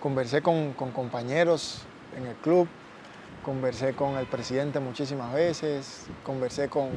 Conversé 0.02 0.42
con, 0.42 0.74
con, 0.74 0.92
compañeros 0.92 1.84
en 2.18 2.26
el 2.28 2.36
club, 2.36 2.68
conversé 3.44 3.94
con 3.94 4.18
el 4.18 4.26
presidente 4.26 4.80
muchísimas 4.80 5.34
veces, 5.34 6.08
conversé 6.24 6.70
con, 6.70 6.90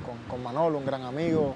Manolo, 0.43 0.79
un 0.79 0.87
gran 0.87 1.03
amigo, 1.03 1.55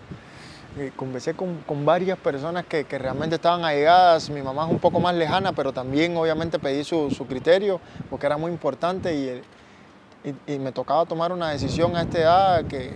eh, 0.78 0.92
conversé 0.94 1.35
con, 1.35 1.64
varias 1.87 2.18
personas 2.18 2.66
que, 2.66 2.85
que, 2.85 2.99
realmente 2.99 3.37
estaban 3.37 3.64
allegadas. 3.64 4.28
Mi 4.28 4.42
mamá 4.42 4.66
es 4.66 4.70
un 4.70 4.78
poco 4.78 5.00
más 5.00 5.14
lejana, 5.14 5.52
pero 5.52 5.73
también 5.73 6.16
obviamente 6.16 6.59
pedí 6.59 6.85
su, 6.85 7.11
su 7.11 7.26
criterio 7.26 7.80
porque 8.11 8.26
era 8.26 8.37
muy 8.37 8.52
importante 8.52 9.14
y 9.14 9.42
y, 10.47 10.59
me 10.59 10.73
tocaba 10.73 11.06
tomar 11.06 11.32
una 11.32 11.50
decisión 11.50 11.97
a 11.97 12.02
esta 12.02 12.18
edad 12.18 12.64
que, 12.66 12.94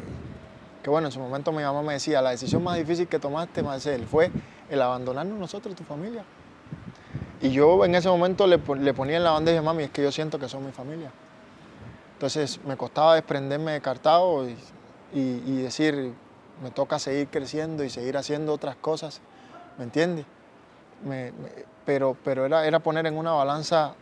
que, 0.83 0.91
bueno, 0.91 1.09
en 1.09 1.13
su 1.13 1.21
momento 1.21 1.53
mi 1.53 1.63
mamá 1.63 1.83
me 1.83 1.95
decía, 1.95 2.21
la 2.21 2.31
decisión 2.31 2.63
más 2.63 2.77
difícil 2.77 3.09
que 3.09 3.19
tomaste, 3.19 3.63
Marcel, 3.63 4.07
fue 4.07 4.31
el 4.69 4.83
abandonarnos 4.83 5.39
nosotros, 5.39 5.75
tu 5.75 5.85
familia. 5.85 6.25
Y 7.41 7.51
yo 7.51 7.85
en 7.85 7.95
ese 7.95 8.09
momento 8.09 8.47
le, 8.47 8.59
le 8.79 8.95
ponía 8.95 9.17
en 9.17 9.25
la 9.25 9.33
bandeja, 9.33 9.63
mami, 9.63 9.85
es 9.85 9.91
que 9.91 10.03
yo 10.03 10.13
siento 10.13 10.39
que 10.39 10.49
son 10.49 10.65
mi 10.65 10.73
familia. 10.73 11.11
Entonces 12.15 12.61
me 12.65 12.77
costaba 12.77 13.15
desprenderme 13.15 13.73
de 13.73 13.81
Cartago 13.81 14.47
y, 15.13 15.63
decir, 15.63 16.15
me 16.63 16.71
toca 16.71 16.99
seguir 16.99 17.29
creciendo 17.29 17.85
y 17.85 17.91
seguir 17.91 18.17
haciendo 18.17 18.53
otras 18.53 18.77
cosas, 18.77 19.21
¿me 19.79 19.85
entiendes? 19.85 20.27
pero 21.85 22.17
pero 22.25 22.47
era, 22.47 22.67
era 22.67 22.79
poner 22.79 23.07
en 23.07 23.19
una 23.19 23.33
balanza 23.33 23.93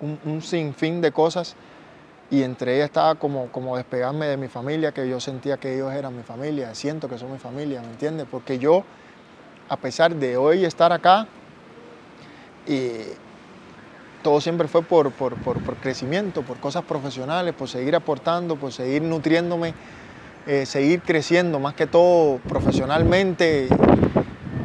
un, 0.00 0.18
un 0.24 0.42
sinfín 0.42 1.00
de 1.00 1.12
cosas 1.12 1.54
y 2.30 2.44
entre 2.44 2.76
ellas 2.76 2.86
estaba 2.86 3.16
como, 3.16 3.50
como 3.50 3.76
despegarme 3.76 4.26
de 4.26 4.36
mi 4.36 4.46
familia, 4.46 4.92
que 4.92 5.08
yo 5.08 5.18
sentía 5.18 5.56
que 5.56 5.74
ellos 5.74 5.92
eran 5.92 6.16
mi 6.16 6.22
familia, 6.22 6.74
siento 6.74 7.08
que 7.08 7.18
son 7.18 7.32
mi 7.32 7.38
familia, 7.38 7.82
¿me 7.82 7.88
entiendes? 7.88 8.26
Porque 8.30 8.58
yo, 8.58 8.84
a 9.68 9.76
pesar 9.76 10.14
de 10.14 10.36
hoy 10.36 10.64
estar 10.64 10.92
acá, 10.92 11.26
y 12.68 13.00
todo 14.22 14.40
siempre 14.40 14.68
fue 14.68 14.82
por, 14.82 15.12
por, 15.12 15.36
crecimiento, 15.76 16.42
por 16.42 16.58
cosas 16.58 16.84
profesionales, 16.84 17.54
por 17.54 17.68
seguir 17.68 17.96
aportando, 17.96 18.56
por 18.56 18.72
seguir 18.72 19.02
nutriéndome, 19.02 19.74
eh, 20.46 20.66
seguir 20.66 21.02
creciendo, 21.02 21.58
más 21.58 21.74
que 21.74 21.86
todo 21.86 22.38
profesionalmente, 22.48 23.68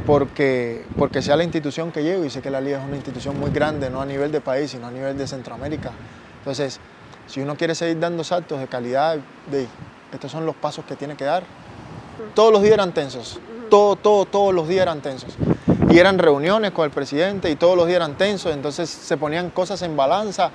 porque, 0.06 0.86
porque 0.98 1.22
sea 1.22 1.36
la 1.36 1.44
institución 1.44 1.92
que 1.92 2.04
llego 2.04 2.26
y 2.26 2.30
sé 2.30 2.42
que 2.42 2.50
la 2.50 2.62
Liga 2.62 2.80
es 2.80 2.86
una 2.86 2.96
institución 2.96 3.40
muy 3.40 3.52
grande, 3.52 3.90
no 3.90 4.02
a 4.02 4.06
nivel 4.06 4.32
de 4.32 4.42
país, 4.42 4.72
sino 4.72 4.88
a 4.88 4.92
nivel 4.92 5.18
de 5.18 5.28
Centroamérica. 5.28 5.92
Entonces, 6.40 6.80
si 7.28 7.42
uno 7.42 7.56
quiere 7.56 7.76
seguir 7.76 8.00
dando 8.00 8.24
saltos 8.24 8.60
de 8.60 8.68
calidad, 8.68 9.18
de, 9.50 9.68
estos 10.14 10.32
son 10.32 10.46
los 10.46 10.56
pasos 10.56 10.86
que 10.86 10.96
tiene 10.96 11.16
que 11.16 11.26
dar. 11.26 11.44
Todos 12.34 12.52
los 12.52 12.62
días 12.62 12.76
eran 12.76 12.94
tensos, 12.94 13.40
todo, 13.70 13.96
todo, 13.96 14.26
todos 14.26 14.54
los 14.54 14.68
días 14.68 14.84
eran 14.84 15.02
tensos. 15.02 15.38
Y 15.90 16.00
eran 16.00 16.18
reuniones 16.18 16.72
con 16.72 16.86
el 16.86 16.92
presidente 16.92 17.50
y 17.50 17.56
todos 17.56 17.78
los 17.78 17.86
días 17.86 17.98
eran 17.98 18.16
tensos, 18.18 18.54
entonces 18.54 18.90
se 18.90 19.18
ponían 19.18 19.50
cosas 19.50 19.82
en 19.84 19.96
balanza. 19.96 20.52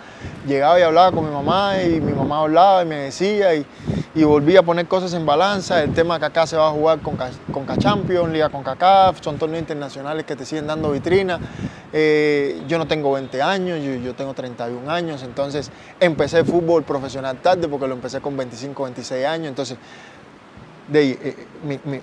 Llegaba 0.47 0.79
y 0.79 0.83
hablaba 0.83 1.13
con 1.13 1.25
mi 1.25 1.31
mamá 1.31 1.81
y 1.83 2.01
mi 2.01 2.13
mamá 2.13 2.41
hablaba 2.41 2.83
y 2.83 2.87
me 2.87 2.97
decía 2.97 3.55
y, 3.55 3.65
y 4.15 4.25
volvía 4.25 4.61
a 4.61 4.63
poner 4.63 4.87
cosas 4.87 5.15
en 5.15 5.25
balanza. 5.25 5.83
El 5.83 5.95
tema 5.95 6.19
que 6.19 6.27
acá 6.27 6.47
se 6.47 6.57
va 6.57 6.69
a 6.69 6.73
jugar 6.73 7.01
con, 7.01 7.17
con 7.17 7.79
Champions, 7.79 8.33
Liga 8.33 8.49
con 8.49 8.63
CACAF, 8.63 9.23
son 9.23 9.39
torneos 9.39 9.61
internacionales 9.61 10.25
que 10.25 10.35
te 10.35 10.45
siguen 10.45 10.67
dando 10.67 10.91
vitrina. 10.91 11.39
Eh, 11.93 12.63
yo 12.69 12.79
no 12.79 12.87
tengo 12.87 13.13
20 13.13 13.43
años, 13.43 13.79
yo, 14.05 14.15
tengo 14.15 14.33
31 14.33 14.89
años, 14.91 15.23
entonces 15.25 15.71
empecé 15.99 16.45
fútbol 16.45 16.85
profesional 16.85 17.39
tarde 17.39 17.67
porque 17.67 17.89
lo 17.89 17.95
empecé 17.95 18.21
con 18.21 18.37
25, 18.37 18.85
26 18.85 19.27
años, 19.27 19.49
entonces 19.49 19.77
de, 20.91 21.11
eh, 21.11 21.37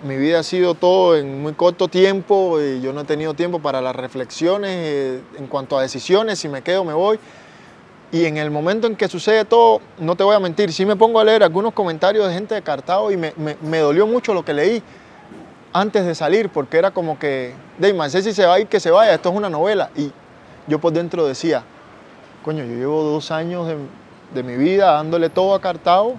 mi, 0.03 0.17
vida 0.17 0.39
ha 0.39 0.43
sido 0.43 0.73
todo 0.73 1.17
en 1.17 1.41
muy 1.41 1.53
corto 1.53 1.87
tiempo, 1.87 2.59
y 2.61 2.81
yo 2.81 2.93
no 2.93 3.01
he 3.01 3.03
tenido 3.03 3.33
tiempo 3.33 3.59
para 3.59 3.81
las 3.81 3.95
reflexiones 3.95 4.71
eh, 4.73 5.21
en 5.37 5.47
cuanto 5.47 5.77
a 5.77 5.81
decisiones, 5.81 6.39
si 6.39 6.47
me 6.47 6.61
quedo 6.61 6.83
me 6.83 6.93
voy. 6.93 7.19
Y 8.09 8.23
en 8.23 8.37
el 8.37 8.49
momento 8.49 8.87
en 8.87 8.95
que 8.95 9.09
sucede 9.09 9.43
todo, 9.43 9.81
no 9.99 10.15
te 10.15 10.23
voy 10.23 10.35
a 10.35 10.39
mentir, 10.39 10.71
sí 10.71 10.85
me 10.85 10.95
pongo 10.95 11.19
a 11.19 11.25
leer 11.25 11.43
algunos 11.43 11.73
comentarios 11.73 12.25
de 12.27 12.33
gente 12.33 12.55
de 12.55 12.61
Cartago 12.61 13.11
y 13.11 13.17
me, 13.17 13.33
me 13.35 13.79
dolió 13.79 14.07
mucho 14.07 14.33
lo 14.33 14.45
que 14.45 14.53
leí 14.53 14.81
antes 15.73 16.05
de 16.05 16.15
salir, 16.15 16.47
porque 16.47 16.77
era 16.77 16.91
como 16.91 17.19
que, 17.19 17.53
de 17.77 18.09
sé 18.09 18.21
si 18.21 18.31
se 18.31 18.45
va 18.45 18.55
a 18.55 18.59
ir, 18.61 18.67
que 18.67 18.79
se 18.79 18.91
vaya, 18.91 19.13
esto 19.13 19.29
es 19.29 19.35
una 19.35 19.49
novela. 19.49 19.89
Y 19.97 20.11
yo 20.67 20.79
por 20.79 20.93
dentro 20.93 21.27
decía, 21.27 21.63
coño, 22.45 22.63
yo 22.63 22.75
llevo 22.75 23.03
dos 23.03 23.31
años 23.31 23.67
de, 23.67 23.75
de 24.33 24.43
mi 24.43 24.55
vida 24.55 24.93
dándole 24.93 25.29
todo 25.29 25.53
a 25.53 25.59
Cartago 25.59 26.15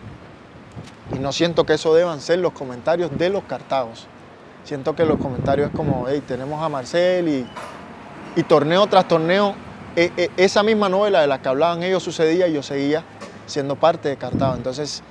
y 1.15 1.19
no 1.19 1.33
siento 1.33 1.65
que 1.65 1.75
eso 1.75 1.95
deban 1.95 2.21
ser 2.21 2.39
los 2.39 2.53
comentarios 2.53 3.17
de 3.17 3.31
los 3.31 3.45
Cartagos. 3.45 4.07
Siento 4.65 4.95
que 4.95 5.05
los 5.05 5.19
comentarios 5.19 5.69
es 5.71 5.75
como, 5.75 6.07
hey, 6.09 6.23
tenemos 6.27 6.63
a 6.63 6.69
Marcel 6.69 7.29
y, 7.29 7.47
y 8.37 8.43
torneo 8.43 8.87
tras 8.87 9.09
torneo, 9.09 9.55
e, 9.97 10.13
e, 10.17 10.31
esa 10.37 10.63
misma 10.63 10.89
novela 10.89 11.21
de 11.21 11.27
la 11.27 11.41
que 11.41 11.49
hablaban 11.49 11.83
ellos 11.83 12.03
sucedía 12.03 12.49
y 12.49 12.53
yo 12.53 12.63
seguía 12.63 13.03
siendo 13.47 13.77
parte 13.77 14.09
de 14.11 14.17
Cartago. 14.17 14.55
Entonces, 14.55 15.03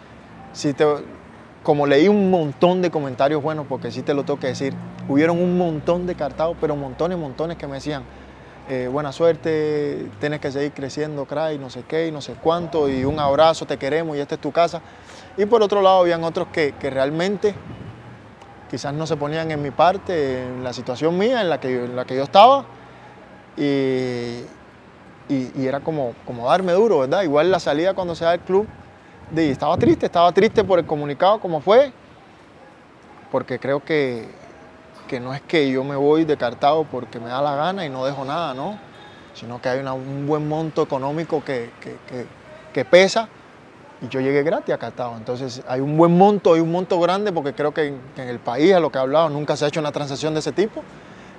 si 0.54 0.74
te, 0.74 0.86
como 1.63 1.86
leí 1.86 2.08
un 2.08 2.32
montón 2.32 2.82
de 2.82 2.89
comentarios 2.92 3.44
buenos, 3.44 3.66
porque 3.68 3.92
sí 3.92 4.01
te 4.01 4.13
lo 4.13 4.24
tengo 4.24 4.39
que 4.39 4.48
decir, 4.48 4.74
hubieron 5.10 5.38
un 5.38 5.58
montón 5.58 6.08
de 6.08 6.16
cartados, 6.16 6.56
pero 6.62 6.75
montones, 6.75 7.18
montones 7.18 7.58
que 7.58 7.68
me 7.68 7.75
decían, 7.75 8.04
eh, 8.70 8.88
buena 8.92 9.12
suerte, 9.12 10.08
tienes 10.20 10.39
que 10.39 10.51
seguir 10.51 10.72
creciendo, 10.72 11.25
cray, 11.25 11.58
no 11.58 11.70
sé 11.70 11.84
qué, 11.88 12.08
y 12.08 12.12
no 12.12 12.22
sé 12.22 12.36
cuánto, 12.42 12.88
y 12.88 13.06
un 13.06 13.20
abrazo, 13.20 13.66
te 13.66 13.77
queremos, 13.77 14.16
y 14.16 14.20
esta 14.20 14.36
es 14.36 14.42
tu 14.42 14.51
casa. 14.51 14.82
Y 15.38 15.46
por 15.46 15.62
otro 15.62 15.82
lado, 15.82 16.00
habían 16.00 16.24
otros 16.24 16.48
que, 16.51 16.74
realmente 16.82 17.53
quizás 18.70 18.94
no 18.94 19.08
se 19.08 19.15
ponían 19.15 19.50
en 19.51 19.62
mi 19.62 19.72
parte, 19.72 20.44
en 20.44 20.63
la 20.63 20.74
situación 20.74 21.17
mía, 21.17 21.41
en 21.41 21.50
la 21.50 21.60
que, 21.60 21.86
en 21.86 21.96
la 21.96 22.03
que 22.06 22.17
yo 22.17 22.24
estaba, 22.24 22.65
y, 23.56 24.44
y, 25.29 25.65
era 25.65 25.79
como, 25.79 26.15
como 26.25 26.48
darme 26.48 26.74
duro, 26.74 27.00
¿verdad? 27.00 27.22
Igual 27.22 27.50
la 27.50 27.60
salida 27.60 27.94
cuando 27.94 28.13
se 28.15 28.25
da 28.25 28.32
del 28.32 28.41
club, 28.41 28.67
estaba 29.36 29.77
triste, 29.77 30.06
estaba 30.06 30.32
triste 30.32 30.63
por 30.63 30.79
el 30.79 30.86
comunicado 30.86 31.39
como 31.39 31.62
fue, 31.62 31.91
porque 33.32 33.60
creo 33.60 33.84
que, 33.84 34.27
que 35.08 35.20
no 35.20 35.34
es 35.34 35.41
que 35.41 35.70
yo 35.72 35.84
me 35.84 35.96
voy 35.96 36.25
de 36.25 36.38
Cartago 36.38 36.86
porque 36.86 37.20
me 37.20 37.29
da 37.29 37.41
la 37.41 37.56
gana 37.56 37.86
y 37.86 37.89
no 37.89 38.06
dejo 38.06 38.25
nada, 38.25 38.53
¿no? 38.53 38.77
Sino 39.34 39.62
que 39.62 39.70
hay 39.70 39.79
un 39.79 40.27
buen 40.27 40.48
monto 40.48 40.82
económico 40.82 41.44
que, 41.44 41.72
que, 42.74 42.86
pesa 42.86 43.27
y 44.01 44.08
yo 44.10 44.20
llegué 44.20 44.44
gratis 44.44 44.74
a 44.74 44.77
Cartago. 44.77 45.16
Entonces 45.18 45.63
hay 45.68 45.82
un 45.82 45.98
buen 45.98 46.18
monto 46.18 46.56
y 46.56 46.60
un 46.60 46.72
monto 46.72 47.00
grande 47.00 47.32
porque 47.32 47.54
creo 47.54 47.74
que 47.74 47.88
en, 47.88 48.01
en, 48.16 48.27
el 48.27 48.39
país, 48.39 48.74
a 48.74 48.80
lo 48.80 48.92
que 48.92 48.98
he 48.98 49.01
hablado, 49.01 49.30
nunca 49.30 49.56
se 49.56 49.66
ha 49.66 49.68
hecho 49.68 49.80
una 49.80 49.92
transacción 49.92 50.34
de 50.34 50.39
ese 50.42 50.51
tipo. 50.51 50.84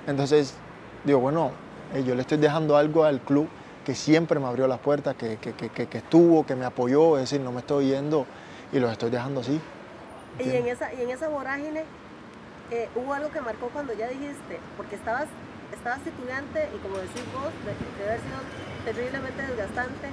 Entonces 0.07 0.55
digo, 1.03 1.19
bueno, 1.19 1.51
eh, 1.93 2.03
yo 2.03 2.15
le 2.15 2.21
estoy 2.21 2.37
dejando 2.37 2.77
algo 2.77 3.03
al 3.03 3.19
club 3.21 3.47
que 3.85 3.95
siempre 3.95 4.39
me 4.39 4.45
abrió 4.45 4.67
las 4.67 4.79
puertas, 4.79 5.15
que, 5.15 5.37
estuvo, 5.93 6.45
que 6.45 6.55
me 6.55 6.65
apoyó, 6.65 7.17
es 7.17 7.23
decir, 7.23 7.41
no 7.41 7.51
me 7.51 7.61
estoy 7.61 7.87
yendo 7.87 8.25
y 8.71 8.79
los 8.79 8.91
estoy 8.91 9.09
dejando 9.09 9.41
así. 9.41 9.59
Y 10.37 10.49
en, 10.51 10.67
esa, 10.67 10.93
y 10.93 11.01
en 11.01 11.09
esa 11.09 11.27
vorágine 11.27 11.85
eh, 12.71 12.87
hubo 12.95 13.13
algo 13.13 13.31
que 13.31 13.41
marcó 13.41 13.69
cuando 13.69 13.93
ya 13.93 14.07
dijiste, 14.07 14.59
porque 14.77 14.95
estabas, 14.95 15.25
estabas 15.73 16.05
estudiante 16.05 16.69
y 16.75 16.77
como 16.79 16.97
decís 16.97 17.23
vos, 17.33 17.51
debe 17.65 18.09
haber 18.09 18.21
sido 18.21 18.37
terriblemente 18.85 19.41
desgastante. 19.41 20.07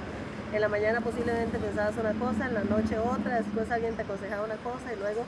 En 0.53 0.61
la 0.61 0.69
mañana 0.69 1.01
posiblemente 1.01 1.59
pensabas 1.59 1.95
una 1.97 2.13
cosa, 2.13 2.47
en 2.47 2.53
la 2.53 2.63
noche 2.63 2.97
otra, 2.97 3.41
después 3.41 3.69
alguien 3.69 3.95
te 3.95 4.03
aconsejaba 4.03 4.45
una 4.45 4.55
cosa 4.55 4.93
y 4.93 4.95
luego 4.95 5.23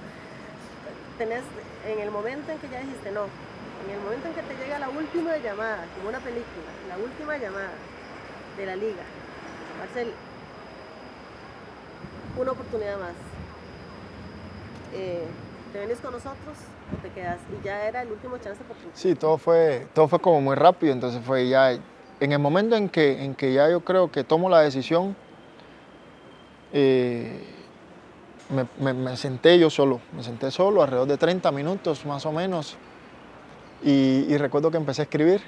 tenés, 1.17 1.43
en 1.85 1.99
el 1.99 2.09
momento 2.09 2.51
en 2.51 2.57
que 2.59 2.69
ya 2.69 2.79
dijiste 2.79 3.11
no, 3.11 3.25
en 3.85 3.95
el 3.95 4.01
momento 4.01 4.27
en 4.27 4.33
que 4.33 4.41
te 4.41 4.55
llega 4.55 4.79
la 4.79 4.89
última 4.89 5.37
llamada, 5.37 5.85
como 5.95 6.09
una 6.09 6.19
película, 6.19 6.71
la 6.87 6.97
última 6.97 7.37
llamada, 7.37 7.75
de 8.57 8.65
la 8.65 8.75
liga. 8.75 9.03
Marcel, 9.79 10.13
una 12.37 12.51
oportunidad 12.51 12.99
más. 12.99 13.13
Eh, 14.93 15.25
¿Te 15.71 15.79
venís 15.79 15.99
con 15.99 16.11
nosotros 16.11 16.57
o 16.91 17.01
te 17.01 17.09
quedas? 17.11 17.39
Y 17.51 17.63
ya 17.63 17.87
era 17.87 18.01
el 18.01 18.11
último 18.11 18.37
chance 18.37 18.63
por 18.63 18.75
Sí, 18.93 19.15
todo 19.15 19.37
fue, 19.37 19.87
todo 19.93 20.07
fue 20.07 20.19
como 20.19 20.41
muy 20.41 20.55
rápido, 20.55 20.93
entonces 20.93 21.21
fue 21.23 21.47
ya, 21.47 21.77
en 22.19 22.31
el 22.31 22.39
momento 22.39 22.75
en 22.75 22.89
que, 22.89 23.23
en 23.23 23.35
que 23.35 23.53
ya 23.53 23.69
yo 23.69 23.81
creo 23.81 24.11
que 24.11 24.23
tomo 24.23 24.49
la 24.49 24.61
decisión, 24.61 25.15
eh, 26.73 27.43
me, 28.79 29.17
senté 29.17 29.59
yo 29.59 29.69
solo, 29.69 29.99
me 30.15 30.23
senté 30.23 30.51
solo 30.51 30.81
alrededor 30.81 31.07
de 31.07 31.17
30 31.17 31.51
minutos 31.51 32.05
más 32.05 32.25
o 32.25 32.31
menos 32.31 32.77
y, 33.83 34.25
y 34.27 34.37
recuerdo 34.37 34.71
que 34.71 34.77
empecé 34.77 35.01
a 35.01 35.03
escribir 35.03 35.41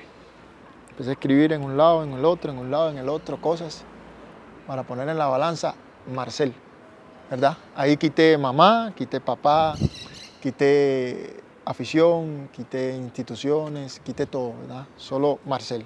Empecé 0.92 1.12
a 1.12 1.13
escribir 1.13 1.54
en 1.54 1.63
un 1.63 1.78
lado, 1.78 2.04
en 2.04 2.12
el 2.12 2.25
otro, 2.25 2.51
en 2.51 2.58
un 2.58 2.70
lado, 2.70 2.90
en 2.90 2.98
el 2.98 3.08
otro, 3.08 3.40
cosas 3.40 3.86
para 4.68 4.84
poner 4.84 5.08
en 5.08 5.18
la 5.18 5.28
balanza 5.28 5.74
Marcel, 6.13 6.54
¿verdad? 7.30 7.58
Ahí 7.75 7.96
quité 7.96 8.38
mamá, 8.38 8.94
quité 8.96 9.22
papá, 9.22 9.75
quité 10.42 11.42
afición, 11.63 12.50
quité 12.51 12.96
instituciones, 12.98 14.01
quité 14.01 14.25
todo, 14.25 14.54
¿verdad? 14.60 14.86
Solo 14.98 15.40
Marcel. 15.46 15.86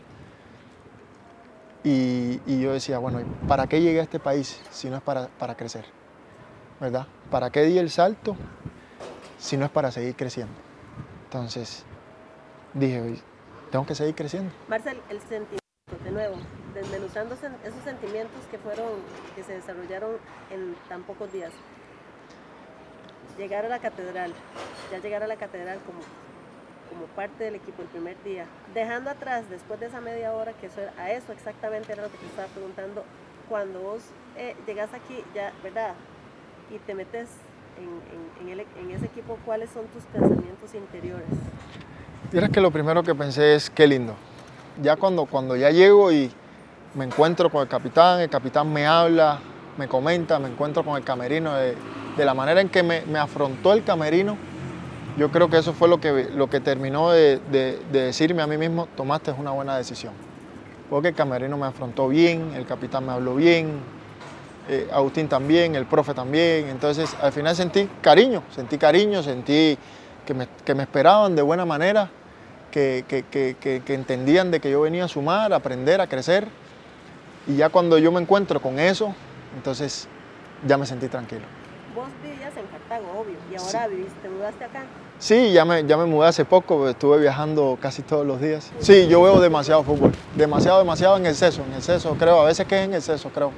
Y, 1.88 2.60
yo 2.60 2.74
decía, 2.74 2.98
bueno, 2.98 3.20
¿para 3.48 3.68
qué 3.68 3.80
llegué 3.80 4.00
a 4.00 4.04
este 4.04 4.20
país 4.20 4.60
si 4.72 4.90
no 4.90 4.98
es 4.98 5.04
para, 5.04 5.28
para 5.28 5.56
crecer? 5.56 5.86
¿Verdad? 6.82 7.06
¿Para 7.30 7.52
qué 7.52 7.62
di 7.62 7.78
el 7.78 7.92
salto 7.92 8.36
si 9.38 9.56
no 9.56 9.66
es 9.66 9.72
para 9.72 9.92
seguir 9.92 10.16
creciendo? 10.16 10.54
Entonces 11.26 11.84
dije, 12.74 13.22
tengo 13.70 13.86
que 13.86 13.94
seguir 13.94 14.16
creciendo. 14.16 14.52
Marcel, 14.68 15.00
el 15.10 15.20
sentimiento, 15.20 15.60
de 16.04 16.12
nuevo, 16.12 16.38
desmenuzando 16.74 17.36
esos 17.36 17.84
sentimientos 17.84 18.42
que 18.50 18.58
fueron, 18.58 18.88
que 19.36 19.44
se 19.44 19.54
desarrollaron 19.54 20.18
en 20.50 20.76
tan 20.90 21.04
pocos 21.04 21.32
días. 21.32 21.52
Llegar 23.38 23.64
a 23.64 23.70
la 23.70 23.78
catedral, 23.78 24.34
ya 24.92 24.98
llegar 24.98 25.22
a 25.22 25.28
la 25.28 25.36
catedral 25.36 25.78
como, 25.86 26.00
como 26.90 27.06
parte 27.08 27.44
del 27.44 27.56
equipo 27.56 27.82
el 27.82 27.88
primer 27.90 28.22
día, 28.24 28.46
dejando 28.74 29.10
atrás 29.10 29.50
después 29.50 29.80
de 29.80 29.88
esa 29.88 30.02
media 30.02 30.34
hora, 30.34 30.54
que 30.54 30.68
eso, 30.68 30.82
a 30.98 31.12
eso 31.12 31.32
exactamente 31.32 31.92
era 31.92 32.04
lo 32.04 32.12
que 32.12 32.18
te 32.18 32.26
estaba 32.26 32.48
preguntando, 32.50 33.04
cuando 33.50 33.80
vos 33.80 34.02
eh, 34.38 34.56
llegas 34.66 34.94
aquí, 34.94 35.24
ya, 35.34 35.52
¿verdad? 35.64 35.94
Y 36.72 36.80
te 36.80 36.96
metes 36.96 37.30
en, 37.78 38.50
en, 38.50 38.60
en 38.60 38.92
ese 38.92 39.06
equipo, 39.06 39.38
¿cuáles 39.46 39.70
son 39.70 39.86
tus 39.88 40.04
pensamientos 40.04 40.74
interiores? 40.74 41.28
Tienes 42.32 42.50
que 42.50 42.60
lo 42.62 42.72
primero 42.72 43.04
que 43.04 43.14
pensé 43.14 43.56
es 43.56 43.70
qué 43.70 43.86
lindo. 43.86 44.16
Ya 44.82 44.96
cuando, 44.96 45.26
cuando 45.26 45.56
ya 45.56 45.70
llego 45.70 46.12
y 46.12 46.32
me 46.96 47.06
encuentro 47.06 47.50
con 47.50 47.62
el 47.62 47.68
capitán, 47.68 48.20
el 48.22 48.30
capitán 48.30 48.72
me 48.72 48.88
habla, 48.88 49.40
me 49.78 49.88
comenta, 49.88 50.40
me 50.40 50.48
encuentro 50.48 50.84
con 50.84 50.98
el 50.98 51.04
camerino, 51.04 51.54
de, 51.56 51.76
la 52.18 52.34
manera 52.34 52.62
en 52.62 52.70
que 52.70 52.82
me, 52.84 53.20
afrontó 53.20 53.74
el 53.74 53.84
camerino, 53.84 54.38
yo 55.18 55.32
creo 55.32 55.50
que 55.50 55.58
eso 55.58 55.74
fue 55.74 55.88
lo 55.88 56.00
que, 56.00 56.30
lo 56.34 56.50
que 56.50 56.60
terminó 56.60 57.12
de, 57.12 57.40
decirme 57.92 58.42
a 58.42 58.48
mí 58.48 58.58
mismo, 58.58 58.88
tomaste 58.96 59.32
una 59.32 59.52
buena 59.52 59.78
decisión. 59.78 60.14
Porque 60.90 61.10
el 61.10 61.16
camerino 61.16 61.58
me 61.58 61.66
afrontó 61.66 62.08
bien, 62.08 62.54
el 62.56 62.66
capitán 62.66 63.06
me 63.06 63.14
habló 63.14 63.36
bien, 63.36 63.80
eh, 64.68 64.88
Agustín 64.92 65.28
también, 65.28 65.76
el 65.76 65.86
profe 65.86 66.14
también. 66.14 66.68
Entonces 66.68 67.16
al 67.22 67.32
final 67.32 67.56
sentí 67.56 67.90
cariño, 68.02 68.44
sentí 68.52 68.78
cariño, 68.78 69.24
sentí 69.24 69.78
que 70.26 70.34
me, 70.34 70.48
que 70.66 70.76
me 70.76 70.84
esperaban 70.84 71.36
de 71.36 71.42
buena 71.42 71.66
manera, 71.66 72.10
que, 72.72 73.06
que, 73.08 73.24
que, 73.24 73.56
que 73.84 73.94
entendían 73.94 74.52
de 74.52 74.60
que 74.60 74.70
yo 74.70 74.82
venía 74.82 75.06
a 75.06 75.08
sumar, 75.08 75.54
a 75.54 75.56
aprender, 75.56 76.02
a 76.02 76.08
crecer. 76.08 76.48
Y 77.48 77.56
ya 77.56 77.70
cuando 77.70 77.98
yo 77.98 78.12
me 78.12 78.20
encuentro 78.20 78.62
con 78.62 78.80
eso, 78.80 79.16
entonces 79.56 80.10
ya 80.68 80.78
me 80.78 80.86
sentí 80.86 81.08
tranquilo. 81.08 81.46
Vos 81.96 82.10
vivías 82.22 82.56
en 82.58 82.66
Cartago, 82.68 83.22
obvio, 83.22 83.38
y 83.50 83.56
ahora 83.56 83.88
viviste, 83.88 84.20
te 84.22 84.30
mudaste 84.30 84.66
acá. 84.66 84.84
Sí, 85.26 85.52
ya 85.54 85.66
me, 85.66 85.84
ya 85.88 85.98
me 85.98 86.06
mudé 86.06 86.28
hace 86.28 86.46
poco, 86.46 86.88
estuve 86.88 87.18
viajando 87.18 87.80
casi 87.82 88.04
todos 88.04 88.28
los 88.28 88.40
días. 88.40 88.72
Sí, 88.78 89.08
yo 89.08 89.24
veo 89.24 89.40
demasiado 89.40 89.82
fútbol, 89.82 90.12
demasiado, 90.36 90.78
demasiado 90.78 91.18
en 91.18 91.26
exceso, 91.26 91.64
en 91.68 91.74
exceso 91.74 92.16
creo, 92.20 92.42
a 92.42 92.46
veces 92.46 92.68
que 92.68 92.80
es 92.80 92.88
en 92.88 92.94
exceso 92.94 93.30
creo. 93.30 93.52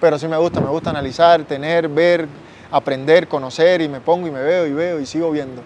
Pero 0.00 0.16
sí 0.16 0.28
me 0.28 0.36
gusta, 0.36 0.60
me 0.60 0.68
gusta 0.68 0.90
analizar, 0.90 1.42
tener, 1.42 1.88
ver, 1.88 2.28
aprender, 2.70 3.26
conocer 3.26 3.80
y 3.82 3.88
me 3.88 4.00
pongo 4.00 4.28
y 4.28 4.30
me 4.30 4.44
veo 4.44 4.64
y 4.64 4.72
veo 4.74 5.00
y 5.00 5.06
sigo 5.06 5.32
viendo. 5.32 5.60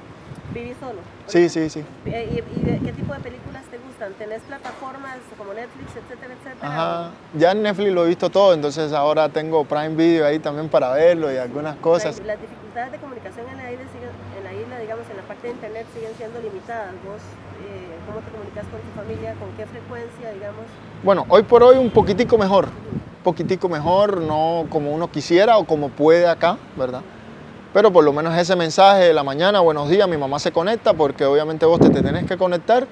¿Vivís 0.54 0.74
solo? 0.80 1.00
Sí, 1.26 1.50
sí, 1.50 1.68
sí. 1.68 1.84
Eh, 2.06 2.30
¿Y, 2.32 2.36
y 2.38 2.78
qué 2.78 2.92
tipo 2.92 3.12
de 3.12 3.20
películas 3.20 3.62
te 3.70 3.76
gustan? 3.76 4.14
¿Tenés 4.14 4.40
plataformas 4.40 5.18
como 5.36 5.52
Netflix, 5.52 5.90
etcétera, 5.96 6.32
etcétera? 6.32 6.72
Ajá, 6.72 7.10
ya 7.34 7.52
en 7.52 7.62
Netflix 7.62 7.92
lo 7.92 8.06
he 8.06 8.08
visto 8.08 8.30
todo, 8.30 8.54
entonces 8.54 8.90
ahora 8.94 9.28
tengo 9.28 9.66
Prime 9.66 9.96
Video 9.96 10.24
ahí 10.24 10.38
también 10.38 10.70
para 10.70 10.92
verlo 10.94 11.30
y 11.30 11.36
algunas 11.36 11.76
cosas. 11.76 12.22
Las 12.24 12.40
dificultades 12.40 12.92
de 12.92 12.98
comunicación 12.98 13.46
en 13.50 13.56
la 13.58 13.70
isla, 13.70 13.84
siguen, 13.92 14.08
digamos, 14.96 15.10
en 15.10 15.16
la 15.16 15.22
parte 15.22 15.46
de 15.48 15.52
internet 15.52 15.86
siguen 15.94 16.12
siendo 16.16 16.40
limitadas. 16.40 16.92
¿Vos 17.04 17.20
eh, 17.64 17.96
cómo 18.06 18.20
te 18.20 18.30
comunicas 18.30 18.64
con 18.66 18.80
tu 18.80 18.90
familia? 18.94 19.34
¿Con 19.34 19.50
qué 19.56 19.66
frecuencia, 19.66 20.32
digamos? 20.32 20.64
Bueno, 21.02 21.26
hoy 21.28 21.42
por 21.42 21.62
hoy 21.62 21.76
un 21.76 21.90
poquitico 21.90 22.38
mejor, 22.38 22.66
un 22.66 23.22
poquitico 23.22 23.68
mejor, 23.68 24.20
no 24.20 24.66
como 24.70 24.92
uno 24.92 25.10
quisiera 25.10 25.58
o 25.58 25.64
como 25.64 25.90
puede 25.90 26.26
acá, 26.26 26.56
¿verdad? 26.76 27.02
Pero 27.72 27.92
por 27.92 28.04
lo 28.04 28.12
menos 28.12 28.36
ese 28.36 28.56
mensaje 28.56 29.04
de 29.04 29.12
la 29.12 29.22
mañana, 29.22 29.60
buenos 29.60 29.88
días, 29.88 30.08
mi 30.08 30.16
mamá 30.16 30.38
se 30.38 30.50
conecta 30.50 30.94
porque 30.94 31.24
obviamente 31.24 31.66
vos 31.66 31.78
te, 31.78 31.90
te 31.90 32.02
tenés 32.02 32.24
que 32.24 32.36
conectar 32.38 32.86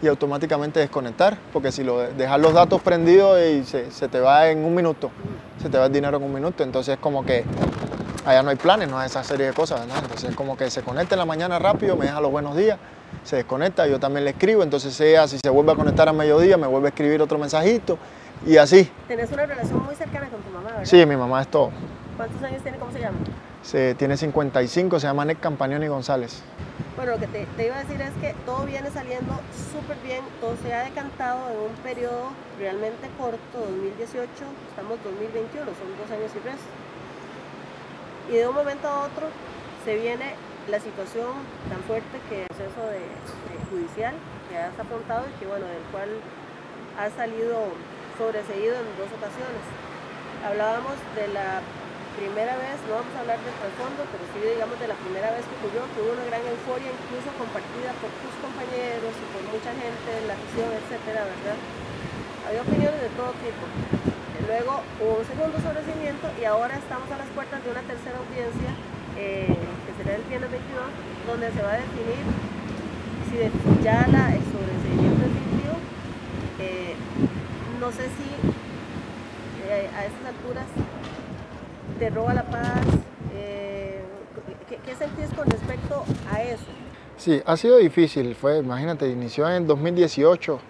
y 0.00 0.06
automáticamente 0.06 0.78
desconectar, 0.78 1.36
porque 1.52 1.72
si 1.72 1.82
lo 1.82 1.98
dejas 1.98 2.40
los 2.40 2.54
datos 2.54 2.80
prendidos 2.80 3.40
y 3.40 3.64
se, 3.64 3.90
se, 3.90 4.06
te 4.06 4.20
va 4.20 4.48
en 4.48 4.64
un 4.64 4.76
minuto, 4.76 5.10
se 5.60 5.68
te 5.68 5.76
va 5.76 5.86
el 5.86 5.92
dinero 5.92 6.18
en 6.18 6.22
un 6.22 6.32
minuto, 6.32 6.62
entonces 6.62 6.94
es 6.94 7.00
como 7.00 7.24
que 7.24 7.44
allá 8.28 8.42
no 8.42 8.50
hay 8.50 8.56
planes, 8.56 8.88
no 8.88 8.98
hay 8.98 9.06
esa 9.06 9.24
serie 9.24 9.46
de 9.46 9.52
cosas, 9.52 9.80
¿verdad? 9.80 10.00
Entonces 10.02 10.30
es 10.30 10.36
como 10.36 10.56
que 10.56 10.70
se 10.70 10.82
conecta 10.82 11.14
en 11.14 11.20
la 11.20 11.24
mañana 11.24 11.58
rápido, 11.58 11.96
me 11.96 12.06
deja 12.06 12.20
los 12.20 12.30
buenos 12.30 12.56
días, 12.56 12.78
se 13.24 13.36
desconecta, 13.36 13.86
yo 13.86 13.98
también 13.98 14.24
le 14.24 14.30
escribo, 14.30 14.62
entonces 14.62 14.92
sea 14.94 15.26
si 15.26 15.38
se 15.38 15.48
vuelve 15.48 15.72
a 15.72 15.74
conectar 15.74 16.08
a 16.08 16.12
mediodía, 16.12 16.56
me 16.58 16.66
vuelve 16.66 16.88
a 16.88 16.90
escribir 16.90 17.22
otro 17.22 17.38
mensajito 17.38 17.98
y 18.46 18.58
así. 18.58 18.90
Tenés 19.06 19.32
una 19.32 19.46
relación 19.46 19.82
muy 19.82 19.94
cercana 19.94 20.28
con 20.28 20.42
tu 20.42 20.50
mamá, 20.50 20.70
¿verdad? 20.70 20.84
Sí, 20.84 21.04
mi 21.06 21.16
mamá 21.16 21.40
es 21.40 21.48
todo. 21.48 21.70
¿Cuántos 22.16 22.42
años 22.42 22.62
tiene? 22.62 22.78
¿Cómo 22.78 22.92
se 22.92 23.00
llama? 23.00 23.16
Se, 23.62 23.94
tiene 23.94 24.16
55, 24.16 25.00
se 25.00 25.06
llama 25.06 25.24
Nec 25.24 25.40
Campagnoni 25.40 25.88
González. 25.88 26.42
Bueno, 26.96 27.12
lo 27.12 27.18
que 27.18 27.28
te, 27.28 27.46
te, 27.56 27.66
iba 27.66 27.76
a 27.76 27.84
decir 27.84 28.00
es 28.00 28.12
que 28.20 28.34
todo 28.44 28.64
viene 28.66 28.90
saliendo 28.90 29.32
súper 29.72 29.96
bien, 30.04 30.22
todo 30.40 30.54
se 30.62 30.74
ha 30.74 30.84
decantado 30.84 31.48
en 31.50 31.70
un 31.70 31.76
periodo 31.82 32.30
realmente 32.58 33.08
corto, 33.16 33.38
2018, 33.54 34.26
estamos 34.70 34.98
2021, 35.04 35.64
son 35.64 35.96
dos 35.96 36.10
años 36.10 36.30
y 36.34 36.40
resto. 36.44 36.68
Y 38.28 38.36
de 38.36 38.46
un 38.46 38.54
momento 38.54 38.86
a 38.88 39.08
otro 39.08 39.32
se 39.84 39.96
viene 39.96 40.36
la 40.68 40.78
situación 40.78 41.32
tan 41.72 41.80
fuerte 41.88 42.20
que 42.28 42.44
el 42.44 42.48
proceso 42.52 42.92
judicial 43.72 44.12
que 44.52 44.58
has 44.58 44.76
afrontado 44.76 45.24
y 45.24 45.32
que 45.40 45.46
bueno, 45.48 45.64
del 45.64 45.80
cual 45.88 46.12
has 47.00 47.12
salido 47.16 47.72
sobreseído 48.20 48.76
en 48.76 48.88
dos 49.00 49.08
ocasiones. 49.16 49.64
Hablábamos 50.44 50.92
de 51.16 51.32
la 51.32 51.64
primera 52.20 52.52
vez, 52.60 52.76
no 52.84 53.00
vamos 53.00 53.14
a 53.16 53.24
hablar 53.24 53.40
del 53.40 53.56
trasfondo, 53.64 54.04
pero 54.12 54.20
sí 54.28 54.44
digamos 54.44 54.76
de 54.76 54.92
la 54.92 54.98
primera 55.00 55.32
vez 55.32 55.48
que 55.48 55.56
ocurrió, 55.64 55.88
que 55.96 56.04
hubo 56.04 56.12
una 56.12 56.28
gran 56.28 56.44
euforia, 56.44 56.92
incluso 56.92 57.32
compartida 57.40 57.96
por 57.96 58.12
tus 58.20 58.34
compañeros 58.44 59.14
y 59.16 59.26
por 59.32 59.42
mucha 59.56 59.72
gente, 59.72 60.10
la 60.28 60.36
afición, 60.36 60.68
etcétera, 60.68 61.24
¿verdad? 61.32 61.56
Había 62.48 62.62
opiniones 62.62 63.00
de 63.02 63.12
todo 63.12 63.36
tipo. 63.44 63.60
Luego 64.48 64.80
hubo 65.04 65.20
un 65.20 65.26
segundo 65.28 65.60
sobrecimiento 65.60 66.32
y 66.40 66.44
ahora 66.44 66.80
estamos 66.80 67.04
a 67.12 67.18
las 67.18 67.28
puertas 67.36 67.62
de 67.62 67.70
una 67.70 67.82
tercera 67.82 68.16
audiencia, 68.16 68.72
eh, 69.20 69.52
que 69.52 69.92
será 70.00 70.16
el 70.16 70.24
viernes 70.24 70.50
22, 70.50 70.88
donde 71.28 71.52
se 71.52 71.60
va 71.60 71.72
a 71.72 71.84
definir 71.84 72.24
si 73.28 73.84
ya 73.84 74.00
el 74.08 74.42
sobreseimiento 74.48 75.28
es 75.28 75.34
definitivo. 75.36 75.76
Eh, 76.58 76.96
no 77.78 77.92
sé 77.92 78.08
si 78.16 78.28
eh, 79.68 79.90
a 79.94 80.06
estas 80.06 80.24
alturas 80.32 80.64
te 81.98 82.08
roba 82.08 82.32
la 82.32 82.44
paz? 82.44 82.80
Eh, 83.34 84.00
¿qué, 84.70 84.76
¿qué, 84.76 84.94
sentís 84.94 85.28
con 85.36 85.46
respecto 85.46 86.02
a 86.32 86.42
eso? 86.42 86.64
Sí, 87.18 87.42
ha 87.44 87.56
sido 87.58 87.76
difícil. 87.76 88.34
Fue, 88.34 88.56
imagínate, 88.56 89.06
inició 89.10 89.50
en 89.50 89.66
2018, 89.66 90.60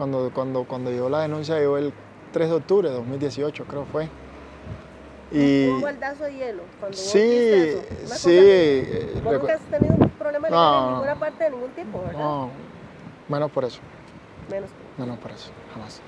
cuando, 0.00 0.30
cuando, 0.32 0.64
cuando 0.64 0.90
llegó 0.90 1.10
la 1.10 1.20
denuncia, 1.20 1.58
llegó 1.58 1.76
el 1.76 1.92
3 2.32 2.48
de 2.48 2.54
octubre 2.54 2.88
de 2.88 2.94
2018, 2.94 3.66
creo 3.66 3.84
fue. 3.84 4.08
Y, 5.30 5.66
un 5.66 5.82
baldazo 5.82 6.24
de 6.24 6.36
hielo. 6.36 6.62
Cuando 6.80 6.96
sí, 6.96 7.18
eso, 7.20 8.14
sí. 8.16 8.30
Eh, 8.32 9.20
¿Vos 9.22 9.34
nunca 9.34 9.52
has 9.52 9.60
tenido 9.60 9.94
un 9.96 10.08
problema 10.08 10.48
no, 10.48 10.84
en 10.84 10.92
ninguna 10.94 11.14
parte 11.16 11.44
de 11.44 11.50
ningún 11.50 11.70
tipo, 11.72 12.00
verdad? 12.00 12.18
No, 12.18 12.50
menos 13.28 13.50
por 13.50 13.66
eso. 13.66 13.80
Menos 14.50 14.70
por 14.70 14.80
eso. 14.80 15.02
Menos 15.02 15.18
por 15.18 15.30
eso, 15.32 15.50
jamás. 15.74 16.00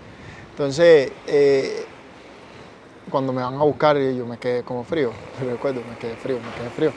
Entonces, 0.52 1.12
eh, 1.26 1.85
cuando 3.11 3.35
me 3.35 3.42
van 3.42 3.57
a 3.57 3.62
buscar 3.62 3.98
yo 3.98 4.24
me 4.24 4.38
quedé 4.38 4.62
como 4.62 4.85
frío, 4.85 5.12
recuerdo, 5.46 5.83
me 5.87 5.98
quedé 5.98 6.16
frío, 6.16 6.38
me 6.38 6.55
quedé 6.55 6.70
frío. 6.70 6.92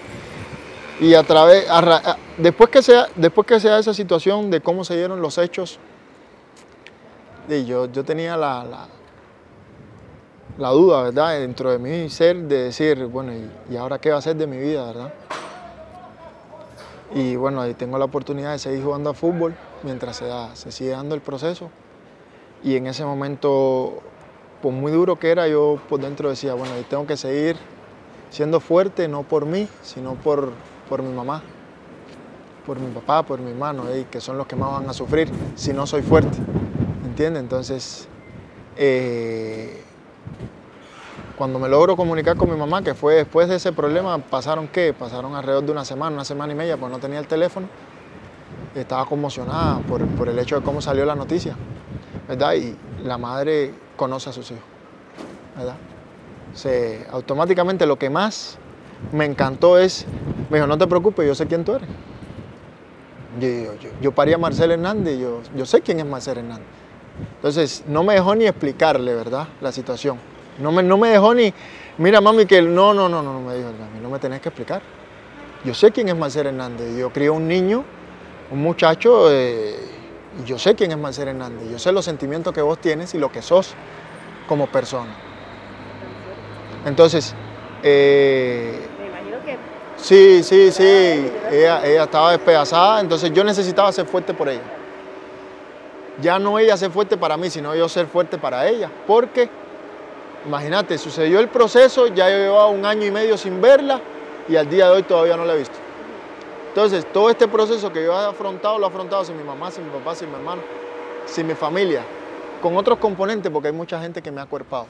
Y 1.02 1.14
a 1.14 1.24
través, 1.24 1.70
a, 1.70 2.16
después, 2.38 2.70
que 2.70 2.82
sea, 2.82 3.08
después 3.18 3.46
que 3.46 3.60
sea 3.60 3.80
esa 3.80 3.94
situación 3.94 4.50
de 4.50 4.62
cómo 4.62 4.86
se 4.86 4.96
dieron 4.96 5.22
los 5.22 5.38
hechos, 5.38 5.78
y 7.50 7.66
yo, 7.66 7.86
yo 7.92 8.04
tenía 8.04 8.38
la, 8.38 8.64
la, 8.64 8.88
la, 10.58 10.70
duda, 10.70 11.04
¿verdad? 11.04 11.40
Dentro 11.40 11.72
de 11.72 11.80
mi 11.80 12.10
ser 12.10 12.38
de 12.38 12.64
decir, 12.64 13.06
bueno, 13.06 13.34
¿y, 13.34 13.50
¿y, 13.74 13.78
ahora 13.78 14.00
qué 14.00 14.12
va 14.12 14.18
a 14.18 14.22
ser 14.22 14.36
de 14.36 14.48
mi 14.48 14.58
vida, 14.58 14.86
verdad? 14.86 15.14
Y 17.14 17.36
bueno, 17.36 17.62
ahí 17.62 17.74
tengo 17.74 17.98
la 17.98 18.06
oportunidad 18.06 18.52
de 18.52 18.60
seguir 18.60 18.84
jugando 18.84 19.10
a 19.10 19.14
fútbol 19.14 19.56
mientras 19.84 20.18
se, 20.18 20.26
da, 20.26 20.56
se 20.56 20.72
sigue 20.72 20.92
dando 20.92 21.16
el 21.16 21.22
proceso. 21.22 21.70
Y 22.64 22.76
en 22.76 22.88
ese 22.88 23.06
momento 23.06 24.02
por 24.62 24.74
muy 24.74 24.92
duro 24.92 25.18
que 25.18 25.30
era, 25.30 25.48
yo 25.48 25.80
por 25.88 26.00
dentro 26.00 26.30
decía, 26.30 26.56
bueno, 26.56 26.76
yo 26.76 26.84
tengo 26.86 27.06
que 27.06 27.18
seguir 27.18 27.56
siendo 28.32 28.60
fuerte, 28.60 29.08
no 29.08 29.22
por 29.22 29.46
mí, 29.46 29.68
sino 29.84 30.16
por, 30.16 30.52
por 30.90 31.04
mi 31.04 31.14
mamá, 31.14 31.44
por 32.66 32.80
mi 32.80 32.92
papá, 32.92 33.24
por 33.24 33.40
mi 33.40 33.52
hermano, 33.52 33.88
eh, 33.90 34.08
que 34.10 34.20
son 34.20 34.40
los 34.40 34.48
que 34.48 34.56
más 34.56 34.72
van 34.72 34.90
a 34.90 34.94
sufrir 34.94 35.30
si 35.54 35.72
no 35.72 35.86
soy 35.86 36.02
fuerte, 36.02 36.36
¿entiendes? 37.16 37.44
Entonces, 37.44 38.08
eh, 38.76 39.82
cuando 41.38 41.60
me 41.60 41.70
logro 41.70 41.96
comunicar 41.96 42.36
con 42.36 42.50
mi 42.50 42.58
mamá, 42.58 42.84
que 42.84 42.94
fue 42.94 43.16
después 43.16 43.48
de 43.48 43.56
ese 43.56 43.72
problema, 43.72 44.18
pasaron 44.18 44.68
qué? 44.68 44.94
Pasaron 44.94 45.34
alrededor 45.34 45.64
de 45.64 45.72
una 45.72 45.86
semana, 45.86 46.14
una 46.14 46.26
semana 46.26 46.52
y 46.52 46.58
media, 46.58 46.76
pues 46.76 46.92
no 46.92 47.00
tenía 47.00 47.20
el 47.20 47.28
teléfono, 47.28 47.68
estaba 48.76 49.06
conmocionada 49.06 49.80
por, 49.88 50.06
por 50.08 50.28
el 50.28 50.38
hecho 50.40 50.58
de 50.58 50.62
cómo 50.62 50.82
salió 50.82 51.06
la 51.06 51.16
noticia, 51.16 51.56
¿verdad? 52.28 52.56
Y 52.56 52.76
la 53.06 53.18
madre 53.18 53.72
conoce 53.96 54.32
a 54.32 54.34
sus 54.34 54.52
hijos, 54.52 54.64
¿verdad? 55.58 55.76
Se, 56.54 57.08
automáticamente 57.12 57.86
lo 57.86 57.98
que 57.98 58.10
más 58.10 58.58
me 59.14 59.24
encantó 59.24 59.80
es, 59.80 60.06
me 60.50 60.58
dijo, 60.58 60.68
no 60.68 60.78
te 60.78 60.86
preocupes, 60.86 61.26
yo 61.26 61.34
sé 61.34 61.46
quién 61.46 61.64
tú 61.64 61.76
eres. 61.76 61.88
Yo, 63.40 63.48
yo, 64.02 64.12
yo, 64.14 64.36
a 64.36 64.38
Marcel 64.38 64.72
Hernández, 64.72 65.18
yo, 65.18 65.40
yo 65.56 65.66
sé 65.66 65.80
quién 65.80 66.00
es 66.00 66.06
Marcel 66.06 66.40
Hernández. 66.40 66.85
Entonces, 67.36 67.84
no 67.88 68.04
me 68.04 68.16
dejó 68.16 68.36
ni 68.36 68.46
explicarle, 68.46 69.14
¿verdad? 69.14 69.48
La 69.62 69.72
situación. 69.72 70.18
No 70.60 70.72
me, 70.72 70.84
no 70.84 70.98
me 70.98 71.10
dejó 71.10 71.34
ni, 71.34 71.54
mira 71.98 72.22
mami, 72.22 72.46
que 72.46 72.62
no, 72.62 72.94
no, 72.94 73.10
no, 73.10 73.22
no, 73.22 73.34
no 73.34 73.42
me 73.42 73.56
dijo, 73.56 73.70
mí 73.70 74.00
no 74.02 74.10
me 74.10 74.20
tenés 74.20 74.42
que 74.42 74.50
explicar. 74.50 74.82
Yo 75.64 75.74
sé 75.74 75.92
quién 75.92 76.10
es 76.10 76.16
Marcel 76.16 76.48
Hernández. 76.48 76.96
Yo 76.98 77.12
crié 77.12 77.30
un 77.30 77.48
niño, 77.48 77.84
un 78.52 78.62
muchacho, 78.62 79.32
eh, 79.32 79.76
y 80.42 80.46
yo 80.46 80.60
sé 80.60 80.76
quién 80.76 80.92
es 80.92 80.98
Marcel 80.98 81.30
Hernández. 81.30 81.70
Yo 81.72 81.80
sé 81.80 81.92
los 81.92 82.06
sentimientos 82.06 82.54
que 82.54 82.62
vos 82.62 82.80
tienes 82.80 83.14
y 83.16 83.18
lo 83.18 83.32
que 83.32 83.42
sos 83.42 83.74
como 84.48 84.68
persona. 84.68 85.14
Entonces, 86.86 87.34
eh, 87.82 88.88
me 89.00 89.08
imagino 89.08 89.38
que... 89.44 89.58
Sí, 89.98 90.44
sí, 90.44 90.72
sí, 90.72 91.32
ella, 91.52 91.86
ella 91.86 92.04
estaba 92.04 92.32
despedazada, 92.32 93.02
entonces 93.02 93.32
yo 93.34 93.44
necesitaba 93.44 93.92
ser 93.92 94.06
fuerte 94.06 94.34
por 94.34 94.50
ella. 94.50 94.75
Ya 96.22 96.40
no 96.40 96.60
ella 96.60 96.78
ser 96.78 96.92
fuerte 96.92 97.18
para 97.18 97.38
mí, 97.38 97.50
sino 97.50 97.76
yo 97.76 97.90
ser 97.90 98.08
fuerte 98.08 98.38
para 98.38 98.68
ella. 98.68 98.90
Porque, 99.06 99.50
imagínate, 100.46 100.98
sucedió 100.98 101.40
el 101.40 101.50
proceso, 101.50 102.08
ya 102.08 102.30
yo 102.30 102.38
llevaba 102.38 102.68
un 102.68 102.86
año 102.86 103.06
y 103.06 103.12
medio 103.12 103.38
sin 103.38 103.62
verla 103.62 104.00
y 104.48 104.56
al 104.56 104.70
día 104.70 104.88
de 104.88 104.92
hoy 104.94 105.04
todavía 105.04 105.36
no 105.36 105.46
la 105.46 105.54
he 105.54 105.58
visto. 105.58 105.76
Entonces, 106.70 107.06
todo 107.12 107.30
este 107.30 107.48
proceso 107.48 107.92
que 107.92 108.04
yo 108.04 108.14
he 108.14 108.26
afrontado, 108.26 108.78
lo 108.78 108.86
he 108.86 108.90
afrontado 108.90 109.24
sin 109.24 109.38
mi 109.38 109.44
mamá, 109.44 109.72
sin 109.72 109.86
mi 109.86 109.92
papá, 109.92 110.16
sin 110.16 110.30
mi 110.30 110.36
hermano, 110.36 110.62
sin 111.26 111.48
mi 111.48 111.56
familia, 111.56 112.04
con 112.62 112.76
otros 112.76 113.00
componentes, 113.00 113.52
porque 113.52 113.70
hay 113.70 113.74
mucha 113.74 114.02
gente 114.02 114.22
que 114.22 114.32
me 114.32 114.42
ha 114.42 114.46
cuerpado. 114.46 114.86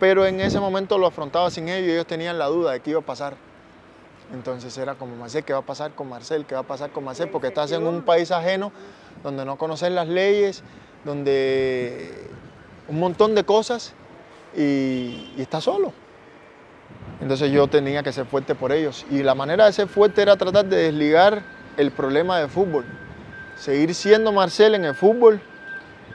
pero 0.00 0.26
en 0.26 0.40
ese 0.40 0.58
momento 0.58 0.98
lo 0.98 1.06
afrontaba 1.06 1.50
sin 1.50 1.68
ellos 1.68 1.88
y 1.88 1.92
ellos 1.92 2.06
tenían 2.06 2.38
la 2.38 2.46
duda 2.46 2.72
de 2.72 2.80
qué 2.80 2.90
iba 2.90 3.00
a 3.00 3.04
pasar. 3.04 3.34
Entonces 4.32 4.76
era 4.76 4.94
como, 4.94 5.14
Marcel, 5.14 5.44
¿qué 5.44 5.52
va 5.52 5.60
a 5.60 5.62
pasar 5.62 5.92
con 5.92 6.08
Marcel? 6.08 6.44
¿Qué 6.44 6.54
va 6.54 6.62
a 6.62 6.64
pasar 6.64 6.90
con 6.90 7.04
Marcel? 7.04 7.28
Porque 7.28 7.48
estás 7.48 7.70
en 7.70 7.86
un 7.86 8.02
país 8.02 8.32
ajeno 8.32 8.72
donde 9.22 9.44
no 9.44 9.56
conoces 9.56 9.90
las 9.90 10.08
leyes, 10.08 10.62
donde 11.04 12.28
un 12.88 12.98
montón 12.98 13.34
de 13.34 13.44
cosas 13.44 13.94
y, 14.56 15.32
estás 15.38 15.64
solo. 15.64 15.92
Entonces 17.20 17.50
yo 17.50 17.66
tenía 17.66 18.02
que 18.02 18.12
ser 18.12 18.26
fuerte 18.26 18.54
por 18.54 18.72
ellos. 18.72 19.06
Y 19.10 19.22
la 19.22 19.34
manera 19.34 19.66
de 19.66 19.72
ser 19.72 19.88
fuerte 19.88 20.22
era 20.22 20.36
tratar 20.36 20.66
de 20.66 20.76
desligar 20.76 21.42
el 21.76 21.90
problema 21.90 22.38
de 22.38 22.48
fútbol. 22.48 22.84
Seguir 23.56 23.94
siendo 23.94 24.32
Marcel 24.32 24.74
en 24.74 24.84
el 24.84 24.94
fútbol 24.94 25.40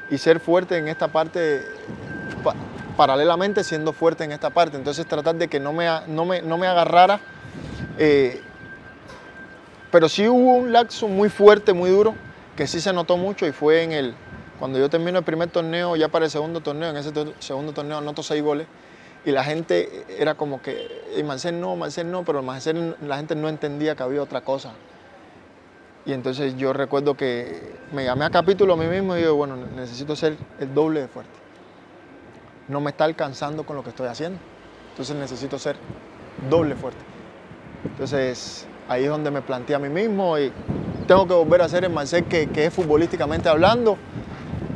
y 0.09 0.17
ser 0.17 0.39
fuerte 0.39 0.77
en 0.77 0.87
esta 0.87 1.07
parte, 1.07 1.63
paralelamente 2.95 3.63
siendo 3.63 3.93
fuerte 3.93 4.23
en 4.23 4.31
esta 4.31 4.51
parte. 4.51 4.77
Entonces 4.77 5.07
tratar 5.07 5.35
de 5.35 5.47
que 5.47 5.59
no 5.59 5.73
me, 5.73 5.87
no 6.07 6.25
me, 6.25 6.41
no 6.41 6.57
me 6.57 6.67
agarrara. 6.67 7.19
Eh, 7.97 8.41
pero 9.91 10.07
sí 10.07 10.27
hubo 10.27 10.55
un 10.55 10.71
laxo 10.71 11.07
muy 11.07 11.29
fuerte, 11.29 11.73
muy 11.73 11.89
duro, 11.89 12.15
que 12.55 12.67
sí 12.67 12.81
se 12.81 12.93
notó 12.93 13.17
mucho 13.17 13.45
y 13.45 13.51
fue 13.51 13.83
en 13.83 13.91
el, 13.91 14.15
cuando 14.59 14.79
yo 14.79 14.89
termino 14.89 15.19
el 15.19 15.25
primer 15.25 15.49
torneo, 15.49 15.95
ya 15.95 16.09
para 16.09 16.25
el 16.25 16.31
segundo 16.31 16.61
torneo, 16.61 16.89
en 16.89 16.97
ese 16.97 17.11
segundo 17.39 17.73
torneo 17.73 17.97
anoto 17.97 18.23
seis 18.23 18.43
goles 18.43 18.67
y 19.25 19.31
la 19.31 19.43
gente 19.43 20.05
era 20.17 20.35
como 20.35 20.61
que, 20.61 20.87
y 21.15 21.23
Marcel 21.23 21.59
no, 21.59 21.75
Marcel 21.75 22.09
no, 22.09 22.23
pero 22.23 22.41
Marcel 22.41 22.95
la 23.01 23.17
gente 23.17 23.35
no 23.35 23.49
entendía 23.49 23.95
que 23.95 24.03
había 24.03 24.21
otra 24.21 24.41
cosa. 24.41 24.71
Y 26.05 26.13
entonces 26.13 26.57
yo 26.57 26.73
recuerdo 26.73 27.15
que 27.15 27.75
me 27.93 28.03
llamé 28.03 28.25
a 28.25 28.31
capítulo 28.31 28.73
a 28.73 28.77
mí 28.77 28.85
mismo 28.87 29.15
y 29.15 29.19
digo, 29.19 29.35
bueno, 29.35 29.55
necesito 29.55 30.15
ser 30.15 30.35
el 30.59 30.73
doble 30.73 31.01
de 31.01 31.07
fuerte. 31.07 31.31
No 32.67 32.81
me 32.81 32.89
está 32.89 33.03
alcanzando 33.03 33.63
con 33.63 33.75
lo 33.75 33.83
que 33.83 33.89
estoy 33.89 34.07
haciendo. 34.07 34.39
Entonces 34.89 35.15
necesito 35.15 35.59
ser 35.59 35.75
doble 36.49 36.75
fuerte. 36.75 37.03
Entonces 37.91 38.65
ahí 38.87 39.03
es 39.03 39.09
donde 39.09 39.29
me 39.29 39.43
planteé 39.43 39.75
a 39.75 39.79
mí 39.79 39.89
mismo 39.89 40.39
y 40.39 40.51
tengo 41.11 41.27
que 41.27 41.33
volver 41.33 41.61
a 41.61 41.67
ser 41.67 41.83
el 41.83 41.89
Marcel 41.89 42.23
que, 42.23 42.47
que 42.47 42.67
es 42.67 42.73
futbolísticamente 42.73 43.49
hablando 43.49 43.97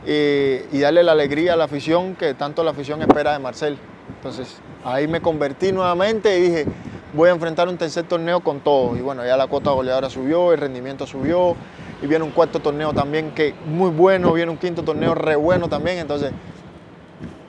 y, 0.06 0.58
y 0.70 0.80
darle 0.82 1.02
la 1.02 1.14
alegría 1.14 1.54
a 1.54 1.56
la 1.56 1.64
afición 1.64 2.14
que 2.18 2.34
tanto 2.34 2.62
la 2.62 2.72
afición 2.72 3.02
espera 3.02 3.32
de 3.32 3.40
Marcel. 3.40 3.78
Entonces 4.18 4.58
ahí 4.84 5.08
me 5.08 5.22
convertí 5.22 5.72
nuevamente 5.72 6.38
y 6.38 6.42
dije, 6.42 6.66
voy 7.14 7.30
a 7.30 7.32
enfrentar 7.32 7.70
un 7.70 7.78
tercer 7.78 8.04
torneo 8.04 8.42
con 8.42 8.60
todo. 8.60 8.98
Y 8.98 9.00
bueno, 9.00 9.26
ya 9.26 9.38
la 9.38 9.48
cuota 9.48 9.72
goleadora 9.72 10.10
subió, 10.10 10.52
el 10.52 10.60
rendimiento 10.60 11.08
subió, 11.08 11.56
y 12.02 12.08
viene 12.08 12.26
un 12.26 12.32
cuarto 12.32 12.60
torneo 12.60 12.92
también 12.92 13.32
que 13.32 13.54
muy 13.66 13.90
bueno, 13.90 14.34
viene 14.34 14.52
un 14.52 14.58
quinto 14.58 14.84
torneo 14.84 15.16
re 15.16 15.38
bueno 15.38 15.70
también, 15.70 16.00
entonces, 16.00 16.34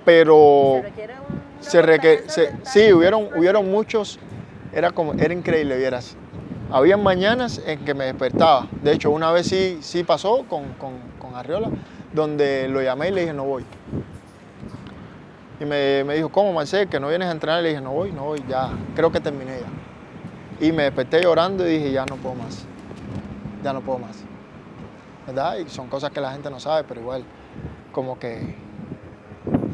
pero 0.05 0.83
se 1.59 1.83
requiere, 1.83 2.23
sí, 2.29 2.93
hubieron, 2.93 3.31
hubieron 3.37 3.69
muchos, 3.69 4.21
era 4.73 4.93
como, 4.93 5.15
era 5.15 5.35
increíble, 5.35 5.77
vieras. 5.77 6.17
Había 6.71 6.97
mañanas 6.97 7.61
en 7.65 7.85
que 7.85 7.95
me 7.95 8.07
despertaba, 8.07 8.67
de 8.83 8.93
hecho 8.93 9.11
una 9.11 9.31
vez 9.31 9.47
sí, 9.47 9.79
sí 9.83 10.03
pasó 10.03 10.45
con, 10.49 10.73
con, 10.75 10.95
con 11.21 11.35
Arriola, 11.35 11.71
donde 12.13 12.69
lo 12.69 12.83
llamé 12.83 13.09
y 13.09 13.13
le 13.13 13.21
dije 13.23 13.33
no 13.33 13.45
voy. 13.45 13.65
Y 15.59 15.65
me, 15.65 16.03
dijo, 16.15 16.29
¿cómo 16.29 16.53
Marcel? 16.53 16.89
Que 16.89 17.01
no 17.01 17.09
vienes 17.09 17.29
a 17.29 17.33
entrenar. 17.33 17.63
Le 17.63 17.71
dije, 17.71 17.81
no 17.81 17.93
voy, 17.93 18.13
no 18.13 18.25
voy, 18.25 18.45
ya, 18.49 18.71
creo 18.95 19.11
que 19.11 19.21
terminé 19.21 19.59
ya. 19.61 20.67
Y 20.67 20.73
me 20.73 20.85
desperté 20.85 21.23
llorando 21.23 21.67
y 21.67 21.79
dije, 21.79 21.93
ya 21.93 22.05
no 22.05 22.17
puedo 22.17 22.35
más. 22.35 22.67
Ya 23.63 23.73
no 23.73 23.81
puedo 23.81 23.99
más. 23.99 24.23
¿Verdad? 25.27 25.57
Y 25.59 25.69
son 25.69 25.89
cosas 25.89 26.11
que 26.11 26.21
la 26.21 26.33
gente 26.33 26.51
no 26.51 26.61
sabe, 26.61 26.85
pero 26.85 27.01
igual, 27.01 27.25
como 27.93 28.19
que... 28.19 28.55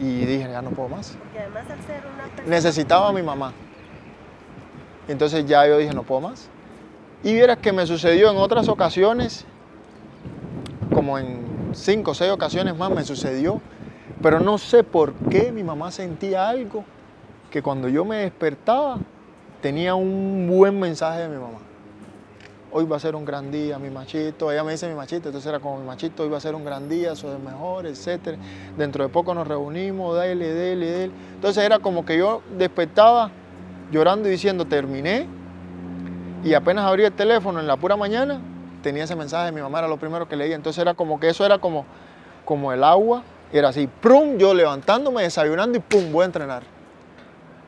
Y 0.00 0.24
dije, 0.24 0.48
ya 0.50 0.62
no 0.62 0.70
puedo 0.70 0.88
más. 0.88 1.16
Porque 1.18 1.40
además 1.40 1.70
al 1.70 1.80
ser 1.82 2.02
una 2.06 2.24
persona... 2.24 2.48
Necesitaba 2.48 3.08
a 3.08 3.12
mi 3.12 3.22
mamá. 3.22 3.52
Entonces 5.08 5.44
ya 5.46 5.66
yo 5.66 5.78
dije, 5.78 5.92
no 5.94 6.04
puedo 6.04 6.20
más. 6.20 6.48
Y 7.24 7.34
vieras 7.34 7.58
que 7.58 7.72
me 7.72 7.86
sucedió 7.86 8.30
en 8.30 8.36
otras 8.36 8.68
ocasiones, 8.68 9.44
como 10.92 11.18
en 11.18 11.70
cinco 11.74 12.10
o 12.10 12.14
seis 12.14 12.30
ocasiones 12.30 12.76
más 12.76 12.90
me 12.90 13.04
sucedió 13.04 13.60
pero 14.22 14.38
no 14.38 14.56
sé 14.56 14.84
por 14.84 15.12
qué 15.14 15.50
mi 15.50 15.64
mamá 15.64 15.90
sentía 15.90 16.48
algo 16.48 16.84
que 17.50 17.60
cuando 17.60 17.88
yo 17.88 18.04
me 18.04 18.18
despertaba 18.18 18.98
tenía 19.60 19.94
un 19.94 20.48
buen 20.48 20.78
mensaje 20.78 21.22
de 21.22 21.28
mi 21.28 21.36
mamá. 21.36 21.58
Hoy 22.70 22.84
va 22.86 22.96
a 22.96 23.00
ser 23.00 23.14
un 23.14 23.24
gran 23.24 23.50
día, 23.50 23.78
mi 23.78 23.90
machito. 23.90 24.50
Ella 24.50 24.64
me 24.64 24.72
dice 24.72 24.88
mi 24.88 24.94
machito, 24.94 25.28
entonces 25.28 25.46
era 25.46 25.60
como 25.60 25.78
mi 25.78 25.86
machito, 25.86 26.22
hoy 26.22 26.30
va 26.30 26.38
a 26.38 26.40
ser 26.40 26.54
un 26.54 26.64
gran 26.64 26.88
día, 26.88 27.14
soy 27.14 27.32
el 27.32 27.38
mejor, 27.38 27.84
etc. 27.86 28.38
Dentro 28.78 29.04
de 29.04 29.10
poco 29.10 29.34
nos 29.34 29.46
reunimos, 29.46 30.16
dale, 30.16 30.54
dale, 30.54 30.90
dale. 30.90 31.10
Entonces 31.34 31.64
era 31.64 31.80
como 31.80 32.06
que 32.06 32.16
yo 32.16 32.42
despertaba 32.56 33.30
llorando 33.90 34.28
y 34.28 34.32
diciendo, 34.32 34.64
terminé. 34.64 35.26
Y 36.44 36.54
apenas 36.54 36.84
abrí 36.84 37.04
el 37.04 37.12
teléfono 37.12 37.60
en 37.60 37.66
la 37.66 37.76
pura 37.76 37.96
mañana, 37.96 38.40
tenía 38.82 39.04
ese 39.04 39.14
mensaje 39.14 39.46
de 39.46 39.52
mi 39.52 39.60
mamá, 39.60 39.78
era 39.78 39.88
lo 39.88 39.96
primero 39.96 40.28
que 40.28 40.36
leía. 40.36 40.56
Entonces 40.56 40.80
era 40.80 40.94
como 40.94 41.20
que 41.20 41.28
eso 41.28 41.46
era 41.46 41.58
como, 41.58 41.84
como 42.44 42.72
el 42.72 42.82
agua 42.82 43.22
era 43.52 43.68
así, 43.68 43.86
prum, 43.86 44.38
yo 44.38 44.54
levantándome, 44.54 45.22
desayunando 45.22 45.76
y 45.76 45.80
pum, 45.80 46.10
voy 46.10 46.22
a 46.22 46.26
entrenar. 46.26 46.62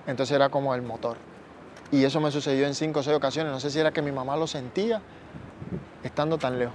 Entonces 0.07 0.35
era 0.35 0.49
como 0.49 0.75
el 0.75 0.83
motor. 0.83 1.19
Y 1.93 2.05
eso 2.05 2.21
me 2.21 2.31
sucedió 2.31 2.67
en 2.67 2.75
cinco 2.75 3.01
o 3.01 3.03
seis 3.03 3.17
ocasiones. 3.17 3.53
No 3.53 3.61
sé 3.61 3.71
si 3.71 3.79
era 3.79 3.93
que 3.93 4.01
mi 4.01 4.11
mamá 4.11 4.37
lo 4.37 4.47
sentía 4.47 5.03
estando 6.03 6.39
tan 6.39 6.59
lejos. 6.59 6.75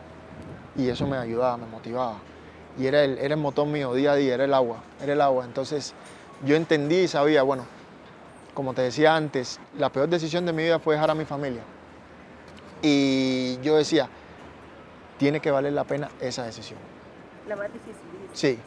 Y 0.77 0.87
eso 0.89 1.07
me 1.07 1.17
ayudaba, 1.17 1.57
me 1.57 1.65
motivaba. 1.65 2.17
Y 2.77 2.85
era 2.85 3.03
el, 3.03 3.17
era 3.17 3.33
el 3.33 3.39
motor 3.39 3.67
mío 3.67 3.93
día 3.93 4.11
a 4.11 4.15
día, 4.15 4.35
era 4.35 4.45
el 4.45 4.53
agua, 4.53 4.77
era 5.01 5.13
el 5.13 5.21
agua. 5.21 5.43
Entonces 5.43 5.95
yo 6.45 6.55
entendí 6.55 6.99
y 6.99 7.07
sabía, 7.07 7.41
bueno, 7.41 7.65
como 8.53 8.73
te 8.75 8.83
decía 8.83 9.15
antes, 9.15 9.59
la 9.77 9.89
peor 9.89 10.07
decisión 10.07 10.45
de 10.45 10.53
mi 10.53 10.63
vida 10.63 10.77
fue 10.77 10.93
dejar 10.93 11.09
a 11.09 11.15
mi 11.15 11.25
familia. 11.25 11.63
Y 12.81 13.59
yo 13.61 13.75
decía, 13.75 14.09
tiene 15.17 15.39
que 15.39 15.51
valer 15.51 15.73
la 15.73 15.83
pena 15.83 16.09
esa 16.19 16.43
decisión. 16.43 16.79
La 17.47 17.55
más 17.55 17.67
difícil. 17.73 17.95
Sí, 18.33 18.59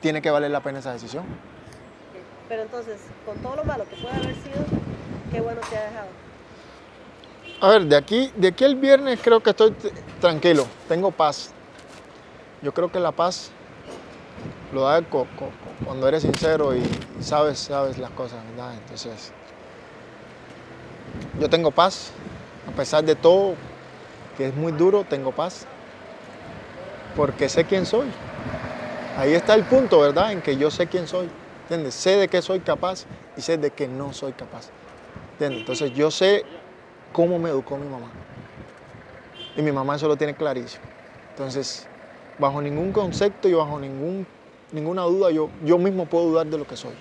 tiene 0.00 0.20
que 0.22 0.30
valer 0.30 0.50
la 0.50 0.60
pena 0.60 0.80
esa 0.80 0.92
decisión. 0.92 1.24
Pero 2.48 2.62
entonces, 2.62 3.00
con 3.24 3.36
todo 3.38 3.56
lo 3.56 3.64
malo 3.64 3.84
que 3.88 3.96
puede 3.96 4.14
haber 4.14 4.34
sido, 4.34 4.64
qué 5.30 5.40
bueno 5.40 5.60
te 5.70 5.76
ha 5.76 5.84
dejado. 5.84 6.08
A 7.60 7.68
ver, 7.68 7.84
de 7.84 7.96
aquí, 7.96 8.32
de 8.34 8.48
aquí 8.48 8.64
el 8.64 8.74
viernes 8.74 9.20
creo 9.22 9.40
que 9.40 9.50
estoy 9.50 9.74
tranquilo, 10.20 10.66
tengo 10.88 11.10
paz. 11.10 11.52
Yo 12.62 12.72
creo 12.72 12.90
que 12.90 12.98
la 12.98 13.12
paz 13.12 13.50
lo 14.72 14.82
da 14.82 15.02
cuando 15.84 16.08
eres 16.08 16.22
sincero 16.22 16.74
y 16.74 16.82
sabes, 17.20 17.58
sabes 17.58 17.98
las 17.98 18.10
cosas, 18.10 18.38
¿verdad? 18.50 18.74
Entonces, 18.74 19.32
yo 21.38 21.48
tengo 21.48 21.70
paz, 21.70 22.12
a 22.66 22.72
pesar 22.72 23.04
de 23.04 23.14
todo, 23.16 23.54
que 24.36 24.48
es 24.48 24.54
muy 24.54 24.72
duro, 24.72 25.04
tengo 25.04 25.32
paz, 25.32 25.66
porque 27.16 27.48
sé 27.48 27.64
quién 27.64 27.84
soy. 27.86 28.06
Ahí 29.18 29.34
está 29.34 29.54
el 29.54 29.64
punto, 29.64 30.00
¿verdad? 30.00 30.32
En 30.32 30.40
que 30.40 30.56
yo 30.56 30.70
sé 30.70 30.86
quién 30.86 31.06
soy. 31.06 31.30
¿Entiendes? 31.62 31.94
Sé 31.94 32.16
de 32.16 32.28
qué 32.28 32.40
soy 32.42 32.60
capaz 32.60 33.06
y 33.36 33.42
sé 33.42 33.58
de 33.58 33.70
qué 33.70 33.86
no 33.88 34.12
soy 34.12 34.32
capaz. 34.32 34.70
¿Entiendes? 35.32 35.60
Entonces 35.60 35.92
yo 35.94 36.10
sé 36.10 36.44
cómo 37.12 37.38
me 37.38 37.50
educó 37.50 37.76
mi 37.76 37.88
mamá. 37.88 38.10
Y 39.56 39.62
mi 39.62 39.72
mamá 39.72 39.96
eso 39.96 40.08
lo 40.08 40.16
tiene 40.16 40.34
clarísimo. 40.34 40.82
Entonces, 41.30 41.86
bajo 42.38 42.60
ningún 42.62 42.92
concepto 42.92 43.48
y 43.48 43.52
bajo 43.52 43.78
ningún, 43.78 44.26
ninguna 44.72 45.02
duda, 45.02 45.30
yo, 45.30 45.50
yo 45.62 45.78
mismo 45.78 46.06
puedo 46.06 46.26
dudar 46.26 46.46
de 46.46 46.58
lo 46.58 46.66
que 46.66 46.76
soy. 46.76 46.94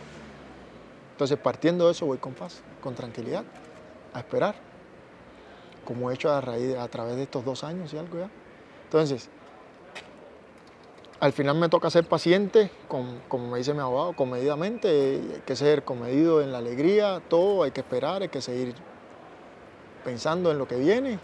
Entonces, 1.11 1.37
partiendo 1.37 1.85
de 1.85 1.91
eso, 1.91 2.05
voy 2.05 2.17
con 2.17 2.33
paz, 2.33 2.61
con 2.79 2.95
tranquilidad, 2.95 3.45
a 4.13 4.19
esperar, 4.19 4.55
como 5.89 6.11
he 6.11 6.13
hecho 6.13 6.31
a, 6.31 6.39
través 6.87 7.15
de 7.15 7.23
estos 7.23 7.43
dos 7.43 7.63
años 7.63 7.91
y 7.91 7.97
algo 7.97 8.19
ya. 8.19 8.29
Entonces, 8.83 9.27
al 11.19 11.33
final 11.33 11.57
me 11.57 11.67
toca 11.67 11.89
ser 11.89 12.05
paciente, 12.05 12.69
como 12.87 13.47
me 13.47 13.57
dice 13.57 13.73
mi 13.73 13.79
abogado, 13.79 14.13
comedidamente, 14.13 14.87
hay 14.87 15.41
que 15.47 15.55
ser 15.55 15.83
comedido 15.83 16.43
en 16.43 16.51
la 16.51 16.59
alegría, 16.59 17.23
todo, 17.27 17.63
hay 17.63 17.71
que 17.71 17.79
esperar, 17.79 18.21
hay 18.21 18.29
que 18.29 18.39
seguir 18.39 18.75
pensando 20.05 20.51
en 20.51 20.59
lo 20.59 20.67
que 20.67 20.75
viene. 20.75 21.19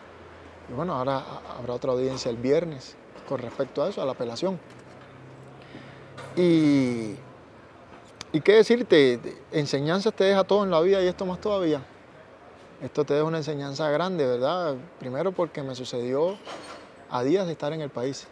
Y 0.67 0.73
bueno, 0.73 0.95
ahora 0.95 1.21
habrá 1.59 1.75
otra 1.75 1.91
audiencia 1.91 2.31
el 2.31 2.37
viernes 2.37 2.97
con 3.29 3.37
respecto 3.37 3.83
a 3.83 3.89
eso, 3.89 4.01
a 4.01 4.05
la 4.05 4.13
apelación. 4.13 4.59
Y, 6.35 7.13
y 8.31 8.41
qué 8.43 8.53
decirte, 8.53 9.19
enseñanzas 9.51 10.11
te 10.15 10.23
deja 10.23 10.43
todo 10.43 10.63
en 10.63 10.71
la 10.71 10.81
vida 10.81 11.03
y 11.03 11.07
esto 11.07 11.23
más 11.27 11.39
todavía. 11.39 11.83
Esto 12.81 13.05
te 13.05 13.13
deja 13.13 13.25
una 13.25 13.37
enseñanza 13.37 13.89
grande, 13.89 14.25
¿verdad? 14.25 14.75
Primero 14.99 15.31
porque 15.31 15.63
me 15.63 15.75
sucedió 15.75 16.37
a 17.09 17.23
días 17.23 17.45
de 17.45 17.53
estar 17.53 17.73
en 17.73 17.81
el 17.81 17.89
país 17.89 18.27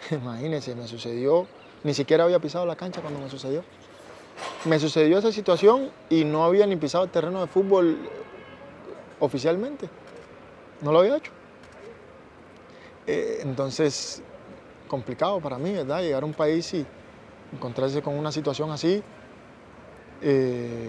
Imagínense, 0.10 0.74
me 0.74 0.86
sucedió, 0.86 1.46
ni 1.84 1.94
siquiera 1.94 2.24
había 2.24 2.38
pisado 2.38 2.66
la 2.66 2.76
cancha 2.76 3.00
cuando 3.00 3.20
me 3.20 3.28
sucedió. 3.28 3.62
Me 4.64 4.78
sucedió 4.78 5.18
esa 5.18 5.32
situación 5.32 5.90
y 6.08 6.24
no 6.24 6.44
había 6.44 6.66
ni 6.66 6.76
pisado 6.76 7.04
el 7.04 7.10
terreno 7.10 7.40
de 7.40 7.46
fútbol 7.46 7.98
oficialmente. 9.18 9.88
No 10.80 10.92
lo 10.92 11.00
había 11.00 11.16
hecho. 11.16 11.32
Eh, 13.06 13.40
entonces, 13.42 14.22
complicado 14.88 15.40
para 15.40 15.58
mí, 15.58 15.72
¿verdad? 15.72 16.00
Llegar 16.00 16.22
a 16.22 16.26
un 16.26 16.34
país 16.34 16.72
y 16.74 16.86
encontrarse 17.52 18.02
con 18.02 18.14
una 18.14 18.32
situación 18.32 18.70
así. 18.70 19.02
Eh, 20.22 20.88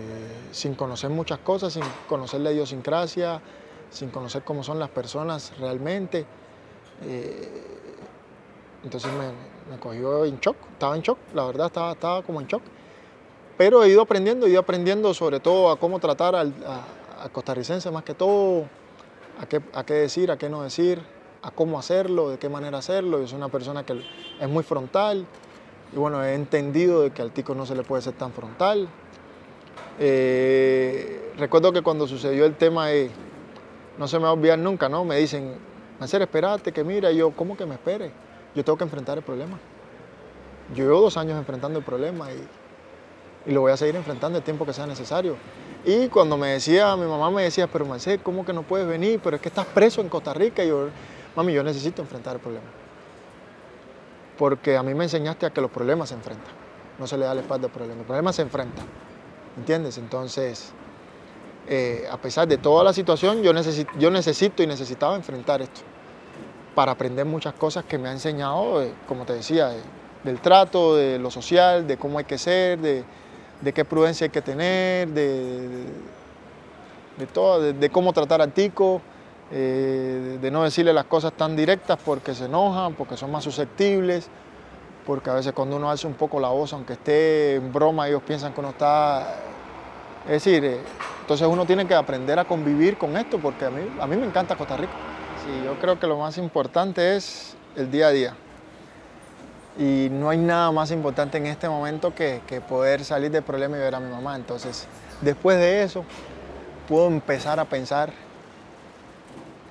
sin 0.51 0.75
conocer 0.75 1.09
muchas 1.09 1.39
cosas, 1.39 1.73
sin 1.73 1.83
conocer 2.07 2.41
la 2.41 2.51
idiosincrasia, 2.51 3.41
sin 3.89 4.09
conocer 4.09 4.43
cómo 4.43 4.63
son 4.63 4.79
las 4.79 4.89
personas 4.89 5.57
realmente. 5.57 6.25
Eh, 7.03 7.79
entonces 8.83 9.11
me, 9.13 9.77
cogió 9.79 10.25
en 10.25 10.39
shock, 10.39 10.57
estaba 10.73 10.95
en 10.95 11.01
shock, 11.01 11.17
la 11.33 11.45
verdad 11.45 11.67
estaba, 11.67 11.91
estaba 11.93 12.21
como 12.23 12.41
en 12.41 12.47
shock. 12.47 12.61
Pero 13.57 13.83
he 13.83 13.89
ido 13.89 14.01
aprendiendo, 14.01 14.47
he 14.47 14.49
ido 14.49 14.59
aprendiendo 14.59 15.13
sobre 15.13 15.39
todo 15.39 15.69
a 15.69 15.77
cómo 15.77 15.99
tratar 15.99 16.35
al 16.35 16.53
a, 16.65 17.29
costarricense 17.29 17.91
más 17.91 18.03
que 18.03 18.15
todo, 18.15 18.65
a 19.39 19.45
qué, 19.45 19.61
a 19.73 19.83
qué 19.83 19.93
decir, 19.93 20.31
a 20.31 20.37
qué 20.37 20.49
no 20.49 20.63
decir, 20.63 21.01
a 21.43 21.51
cómo 21.51 21.77
hacerlo, 21.77 22.29
de 22.29 22.39
qué 22.39 22.49
manera 22.49 22.79
hacerlo. 22.79 23.19
Yo 23.19 23.27
soy 23.27 23.37
una 23.37 23.49
persona 23.49 23.85
que 23.85 24.01
es 24.39 24.49
muy 24.49 24.63
frontal 24.63 25.27
y 25.93 25.97
bueno, 25.97 26.23
he 26.23 26.33
entendido 26.33 27.01
de 27.01 27.11
que 27.11 27.21
al 27.21 27.31
tico 27.31 27.53
no 27.53 27.65
se 27.65 27.75
le 27.75 27.83
puede 27.83 28.01
ser 28.01 28.13
tan 28.13 28.31
frontal. 28.31 28.89
Eh, 29.99 31.33
recuerdo 31.37 31.71
que 31.71 31.81
cuando 31.81 32.07
sucedió 32.07 32.45
el 32.45 32.55
tema, 32.55 32.87
de, 32.87 33.09
no 33.97 34.07
se 34.07 34.17
me 34.17 34.23
va 34.23 34.29
a 34.29 34.33
olvidar 34.33 34.59
nunca, 34.59 34.89
¿no? 34.89 35.05
Me 35.05 35.17
dicen, 35.17 35.55
Macer, 35.99 36.21
espérate, 36.21 36.71
que 36.71 36.83
mira, 36.83 37.11
yo, 37.11 37.31
¿cómo 37.31 37.55
que 37.55 37.65
me 37.65 37.75
espere? 37.75 38.11
Yo 38.55 38.63
tengo 38.63 38.77
que 38.77 38.83
enfrentar 38.83 39.17
el 39.17 39.23
problema. 39.23 39.59
Yo 40.73 40.85
llevo 40.85 41.01
dos 41.01 41.17
años 41.17 41.37
enfrentando 41.37 41.79
el 41.79 41.85
problema 41.85 42.29
y, 42.31 43.49
y 43.49 43.53
lo 43.53 43.61
voy 43.61 43.71
a 43.71 43.77
seguir 43.77 43.95
enfrentando 43.95 44.37
el 44.37 44.43
tiempo 44.43 44.65
que 44.65 44.73
sea 44.73 44.87
necesario. 44.87 45.35
Y 45.83 46.07
cuando 46.09 46.37
me 46.37 46.49
decía, 46.49 46.95
mi 46.95 47.05
mamá 47.05 47.31
me 47.31 47.43
decía, 47.43 47.67
pero 47.67 47.85
Macer, 47.85 48.19
¿cómo 48.21 48.45
que 48.45 48.53
no 48.53 48.63
puedes 48.63 48.87
venir? 48.87 49.19
Pero 49.23 49.35
es 49.35 49.41
que 49.41 49.49
estás 49.49 49.65
preso 49.65 50.01
en 50.01 50.09
Costa 50.09 50.33
Rica. 50.33 50.63
Y 50.63 50.69
yo, 50.69 50.87
mami, 51.35 51.53
yo 51.53 51.63
necesito 51.63 52.01
enfrentar 52.01 52.35
el 52.35 52.41
problema. 52.41 52.67
Porque 54.37 54.77
a 54.77 54.83
mí 54.83 54.93
me 54.93 55.05
enseñaste 55.05 55.45
a 55.45 55.49
que 55.49 55.61
los 55.61 55.71
problemas 55.71 56.09
se 56.09 56.15
enfrentan. 56.15 56.53
No 56.99 57.07
se 57.07 57.17
le 57.17 57.25
da 57.25 57.33
la 57.33 57.41
espalda 57.41 57.67
al 57.67 57.73
problema. 57.73 57.99
El 58.01 58.05
problema 58.05 58.31
se 58.31 58.43
enfrenta. 58.43 58.81
¿Entiendes? 59.57 59.97
Entonces, 59.97 60.71
eh, 61.67 62.07
a 62.09 62.17
pesar 62.17 62.47
de 62.47 62.57
toda 62.57 62.83
la 62.83 62.93
situación, 62.93 63.43
yo 63.43 63.53
necesito, 63.53 63.91
yo 63.97 64.09
necesito 64.09 64.63
y 64.63 64.67
necesitaba 64.67 65.15
enfrentar 65.15 65.61
esto 65.61 65.81
para 66.75 66.93
aprender 66.93 67.25
muchas 67.25 67.53
cosas 67.53 67.83
que 67.85 67.97
me 67.97 68.09
ha 68.09 68.11
enseñado, 68.11 68.81
eh, 68.81 68.93
como 69.07 69.25
te 69.25 69.33
decía, 69.33 69.71
del 70.23 70.39
trato, 70.39 70.95
de 70.95 71.19
lo 71.19 71.29
social, 71.29 71.85
de 71.87 71.97
cómo 71.97 72.17
hay 72.19 72.25
que 72.25 72.37
ser, 72.37 72.79
de, 72.79 73.03
qué 73.73 73.85
prudencia 73.85 74.25
hay 74.25 74.31
que 74.31 74.41
tener, 74.41 75.09
de, 75.09 75.67
de, 77.17 77.27
todo, 77.27 77.73
de, 77.73 77.89
cómo 77.89 78.13
tratar 78.13 78.41
al 78.41 78.53
tico, 78.53 79.01
eh, 79.51 80.37
de 80.41 80.51
no 80.51 80.63
decirle 80.63 80.93
las 80.93 81.05
cosas 81.05 81.33
tan 81.33 81.55
directas 81.55 81.99
porque 82.03 82.33
se 82.33 82.45
enojan, 82.45 82.93
porque 82.93 83.17
son 83.17 83.31
más 83.31 83.43
susceptibles, 83.43 84.29
porque 85.05 85.29
a 85.29 85.33
veces 85.33 85.53
cuando 85.53 85.75
uno 85.75 85.89
hace 85.89 86.07
un 86.07 86.13
poco 86.13 86.39
la 86.39 86.49
voz, 86.49 86.73
aunque 86.73 86.93
esté 86.93 87.55
en 87.55 87.71
broma, 87.71 88.07
ellos 88.07 88.21
piensan 88.23 88.53
que 88.53 88.59
uno 88.59 88.69
está... 88.69 89.35
Es 90.25 90.43
decir, 90.43 90.63
eh, 90.63 90.79
entonces 91.21 91.47
uno 91.47 91.65
tiene 91.65 91.87
que 91.87 91.95
aprender 91.95 92.37
a 92.37 92.45
convivir 92.45 92.97
con 92.97 93.17
esto, 93.17 93.39
porque 93.39 93.65
a 93.65 93.69
mí, 93.69 93.81
a 93.99 94.07
mí 94.07 94.15
me 94.15 94.25
encanta 94.25 94.55
Costa 94.55 94.77
Rica. 94.77 94.93
Sí, 95.45 95.65
yo 95.65 95.79
creo 95.79 95.99
que 95.99 96.05
lo 96.05 96.17
más 96.17 96.37
importante 96.37 97.15
es 97.15 97.55
el 97.75 97.89
día 97.89 98.07
a 98.07 98.11
día. 98.11 98.35
Y 99.77 100.09
no 100.11 100.29
hay 100.29 100.37
nada 100.37 100.71
más 100.71 100.91
importante 100.91 101.37
en 101.37 101.45
este 101.45 101.69
momento 101.69 102.13
que, 102.13 102.41
poder 102.67 103.05
salir 103.05 103.31
del 103.31 103.43
problema 103.43 103.77
y 103.77 103.79
ver 103.79 103.95
a 103.95 103.99
mi 103.99 104.11
mamá. 104.11 104.35
Entonces, 104.35 104.87
después 105.21 105.57
de 105.57 105.83
eso, 105.83 106.03
puedo 106.87 107.07
empezar 107.07 107.59
a 107.59 107.65
pensar 107.65 108.11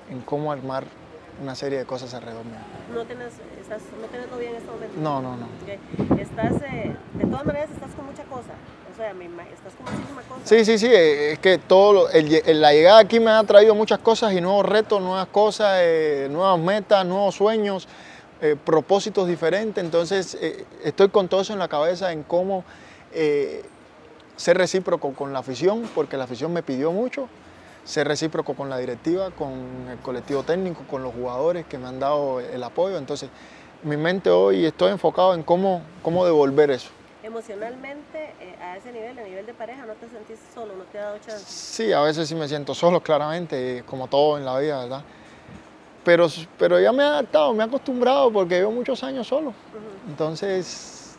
en 0.09 0.21
cómo 0.21 0.51
armar 0.51 0.85
una 1.41 1.55
serie 1.55 1.77
de 1.77 1.85
cosas 1.85 2.13
alrededor 2.13 2.45
mío. 2.45 2.55
¿No 2.93 3.05
tienes, 3.05 3.33
estás, 3.75 3.99
¿No 3.99 4.07
tienes 4.07 4.29
novia 4.29 4.49
en 4.49 4.55
este 4.55 4.69
momento? 4.69 4.99
No, 4.99 5.21
no, 5.21 5.37
no. 5.37 6.21
Estás, 6.21 6.53
eh, 6.63 6.95
de 7.13 7.25
todas 7.25 7.45
maneras, 7.45 7.69
estás 7.71 7.91
con 7.91 8.05
mucha 8.05 8.23
cosa. 8.23 8.51
O 8.91 8.97
sea, 8.97 9.11
estás 9.11 9.73
con 9.77 9.93
muchísima 9.93 10.21
cosa. 10.23 10.41
Sí, 10.43 10.65
sí, 10.65 10.77
sí. 10.77 10.87
Eh, 10.87 11.33
es 11.33 11.39
que 11.39 11.57
todo, 11.57 12.09
el, 12.09 12.61
la 12.61 12.73
llegada 12.73 12.99
aquí 12.99 13.19
me 13.19 13.31
ha 13.31 13.43
traído 13.43 13.73
muchas 13.73 13.99
cosas 13.99 14.33
y 14.33 14.41
nuevos 14.41 14.65
retos, 14.65 15.01
nuevas 15.01 15.27
cosas, 15.27 15.79
eh, 15.81 16.27
nuevas 16.29 16.59
metas, 16.59 17.05
nuevos 17.05 17.35
sueños, 17.35 17.87
propósitos 18.65 19.27
diferentes. 19.27 19.83
Entonces, 19.83 20.35
estoy 20.83 21.09
con 21.09 21.27
todo 21.27 21.41
eso 21.41 21.53
en 21.53 21.59
la 21.59 21.67
cabeza 21.67 22.11
en 22.11 22.23
cómo 22.23 22.63
ser 24.35 24.57
recíproco 24.57 25.13
con 25.13 25.31
la 25.31 25.39
afición, 25.39 25.87
porque 25.93 26.17
la 26.17 26.23
afición 26.23 26.51
me 26.51 26.63
pidió 26.63 26.91
mucho 26.91 27.29
ser 27.83 28.07
recíproco 28.07 28.53
con 28.53 28.69
la 28.69 28.77
directiva, 28.77 29.31
con 29.31 29.51
el 29.89 29.97
colectivo 29.99 30.43
técnico, 30.43 30.83
con 30.89 31.03
los 31.03 31.13
jugadores 31.13 31.65
que 31.65 31.77
me 31.77 31.87
han 31.87 31.99
dado 31.99 32.39
el 32.39 32.63
apoyo. 32.63 32.97
Entonces, 32.97 33.29
mi 33.83 33.97
mente 33.97 34.29
hoy 34.29 34.65
estoy 34.65 34.91
enfocado 34.91 35.33
en 35.33 35.43
cómo, 35.43 35.81
cómo 36.03 36.25
devolver 36.25 36.71
eso. 36.71 36.89
Emocionalmente, 37.23 38.33
eh, 38.39 38.55
a 38.61 38.77
ese 38.77 38.91
nivel, 38.91 39.17
a 39.17 39.23
nivel 39.23 39.45
de 39.45 39.53
pareja, 39.53 39.85
¿no 39.85 39.93
te 39.93 40.09
sentís 40.09 40.39
solo? 40.53 40.75
¿No 40.75 40.83
te 40.85 40.99
ha 40.99 41.03
dado 41.03 41.17
chance? 41.19 41.45
Sí, 41.47 41.93
a 41.93 42.01
veces 42.01 42.27
sí 42.27 42.35
me 42.35 42.47
siento 42.47 42.73
solo, 42.73 43.01
claramente, 43.01 43.83
como 43.85 44.07
todo 44.07 44.37
en 44.37 44.45
la 44.45 44.57
vida, 44.59 44.81
¿verdad? 44.81 45.03
Pero, 46.03 46.27
pero 46.57 46.79
ya 46.79 46.91
me 46.91 47.03
he 47.03 47.05
adaptado, 47.05 47.53
me 47.53 47.63
he 47.63 47.67
acostumbrado 47.67 48.31
porque 48.31 48.55
llevo 48.55 48.71
muchos 48.71 49.03
años 49.03 49.27
solo. 49.27 49.53
Entonces, 50.07 51.15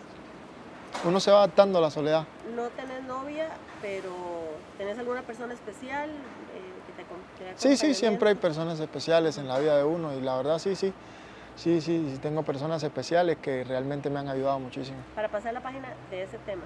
uno 1.05 1.21
se 1.21 1.31
va 1.31 1.39
adaptando 1.39 1.79
a 1.79 1.83
la 1.83 1.91
soledad. 1.91 2.25
No 2.57 2.65
tenés 2.71 3.03
novia, 3.05 3.47
pero 3.81 4.11
¿tenés 4.77 4.99
alguna 4.99 5.23
persona 5.23 5.55
especial? 5.55 6.11
Sí, 7.57 7.77
sí, 7.77 7.95
siempre 7.95 8.31
hay 8.31 8.35
personas 8.35 8.81
especiales 8.81 9.39
en 9.39 9.47
la 9.47 9.59
vida 9.59 9.77
de 9.77 9.85
uno 9.85 10.15
y 10.17 10.21
la 10.21 10.37
verdad 10.37 10.59
sí, 10.59 10.75
sí. 10.75 10.93
Sí, 11.55 11.81
sí, 11.81 12.11
sí, 12.11 12.19
tengo 12.19 12.43
personas 12.43 12.83
especiales 12.83 13.37
que 13.37 13.63
realmente 13.65 14.11
me 14.11 14.19
han 14.19 14.29
ayudado 14.29 14.59
muchísimo. 14.59 14.99
Para 15.15 15.29
pasar 15.29 15.53
la 15.55 15.63
página 15.63 15.95
de 16.11 16.23
ese 16.23 16.39
tema, 16.39 16.65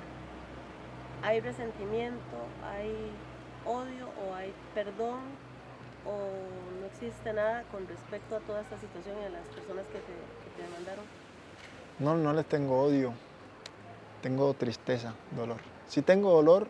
¿hay 1.22 1.40
resentimiento, 1.40 2.22
hay 2.64 3.10
odio 3.66 4.08
o 4.16 4.34
hay 4.34 4.54
perdón 4.74 5.20
o 6.04 6.12
no 6.80 6.86
existe 6.86 7.32
nada 7.32 7.64
con 7.72 7.86
respecto 7.88 8.36
a 8.36 8.40
toda 8.40 8.62
esta 8.62 8.78
situación 8.78 9.16
y 9.20 9.24
a 9.24 9.30
las 9.30 9.48
personas 9.48 9.86
que 9.86 9.98
te, 9.98 10.12
que 10.44 10.62
te 10.62 10.68
mandaron? 10.70 11.04
No, 11.98 12.14
no 12.14 12.32
les 12.32 12.46
tengo 12.46 12.80
odio, 12.80 13.12
tengo 14.22 14.54
tristeza, 14.54 15.14
dolor. 15.32 15.60
Si 15.88 16.00
tengo 16.02 16.30
dolor, 16.30 16.68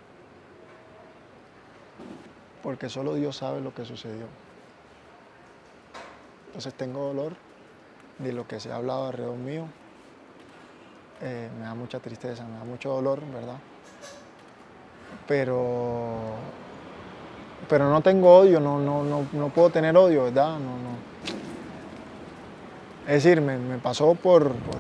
porque 2.62 2.88
solo 2.88 3.14
Dios 3.14 3.36
sabe 3.36 3.60
lo 3.60 3.72
que 3.72 3.84
sucedió. 3.84 4.26
Entonces 6.46 6.74
tengo 6.74 7.04
dolor 7.04 7.45
de 8.18 8.32
lo 8.32 8.46
que 8.46 8.60
se 8.60 8.72
ha 8.72 8.76
hablado 8.76 9.06
alrededor 9.06 9.36
mío. 9.36 9.64
Eh, 11.22 11.48
me 11.58 11.64
da 11.64 11.74
mucha 11.74 11.98
tristeza, 11.98 12.44
me 12.44 12.58
da 12.58 12.64
mucho 12.64 12.90
dolor, 12.90 13.20
¿verdad? 13.32 13.56
Pero, 15.26 16.34
pero 17.68 17.90
no 17.90 18.02
tengo 18.02 18.36
odio, 18.36 18.60
no, 18.60 18.78
no, 18.78 19.02
no, 19.32 19.48
puedo 19.48 19.70
tener 19.70 19.96
odio, 19.96 20.24
¿verdad? 20.24 20.58
No, 20.58 20.76
no. 20.76 20.96
Es 23.06 23.24
decir, 23.24 23.40
me, 23.40 23.78
pasó 23.78 24.14
por, 24.14 24.52
por, 24.52 24.78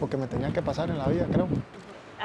porque 0.00 0.16
me 0.16 0.26
tenía 0.26 0.52
que 0.52 0.62
pasar 0.62 0.90
en 0.90 0.98
la 0.98 1.06
vida, 1.06 1.26
creo. 1.30 1.46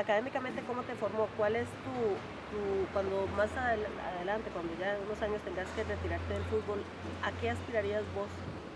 Académicamente, 0.01 0.63
¿cómo 0.67 0.81
te 0.81 0.95
formó? 0.95 1.27
¿Cuál 1.37 1.55
es 1.55 1.67
tu, 1.85 2.91
cuando 2.91 3.27
más 3.37 3.49
adelante, 3.55 4.49
cuando 4.51 4.73
ya 4.79 4.97
unos 5.05 5.21
años 5.21 5.39
tengas 5.45 5.67
que 5.75 5.83
retirarte 5.83 6.33
del 6.33 6.41
fútbol, 6.45 6.79
¿a 7.21 7.29
qué 7.39 7.51
aspirarías 7.51 8.01
vos? 8.15 8.25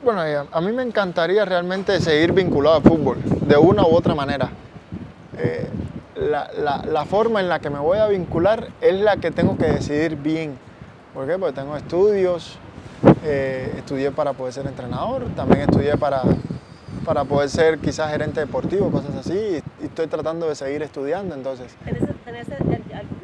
Bueno, 0.04 0.24
eh, 0.24 0.48
a 0.52 0.62
mí 0.62 0.72
me 0.72 0.84
encantaría 0.84 1.44
realmente 1.44 2.00
seguir 2.00 2.32
vinculado 2.32 2.76
al 2.76 2.84
fútbol, 2.84 3.18
de 3.24 3.58
una 3.58 3.82
u 3.88 3.96
otra 3.96 4.14
manera. 4.14 4.52
Eh, 5.40 5.68
la, 6.16 7.06
forma 7.06 7.40
en 7.40 7.50
la 7.50 7.60
que 7.60 7.72
me 7.72 7.80
voy 7.80 7.98
a 7.98 8.06
vincular 8.06 8.68
es 8.80 8.94
la 8.94 9.18
que 9.18 9.32
tengo 9.32 9.58
que 9.58 9.66
decidir 9.66 10.18
bien. 10.18 10.60
¿Por 11.16 11.26
qué? 11.26 11.40
Porque 11.40 11.60
tengo 11.60 11.76
estudios, 11.76 12.60
eh, 13.24 13.74
estudié 13.78 14.12
para 14.12 14.34
poder 14.34 14.54
ser 14.54 14.68
entrenador, 14.68 15.26
también 15.36 15.62
estudié 15.62 15.98
para, 15.98 16.22
para 17.04 17.24
poder 17.24 17.50
ser 17.50 17.80
quizás 17.80 18.12
gerente 18.12 18.42
deportivo, 18.42 18.92
cosas 18.92 19.16
así, 19.16 19.64
estoy 19.96 20.08
tratando 20.08 20.50
de 20.50 20.56
seguir 20.56 20.84
estudiando, 20.84 21.36
entonces. 21.36 21.74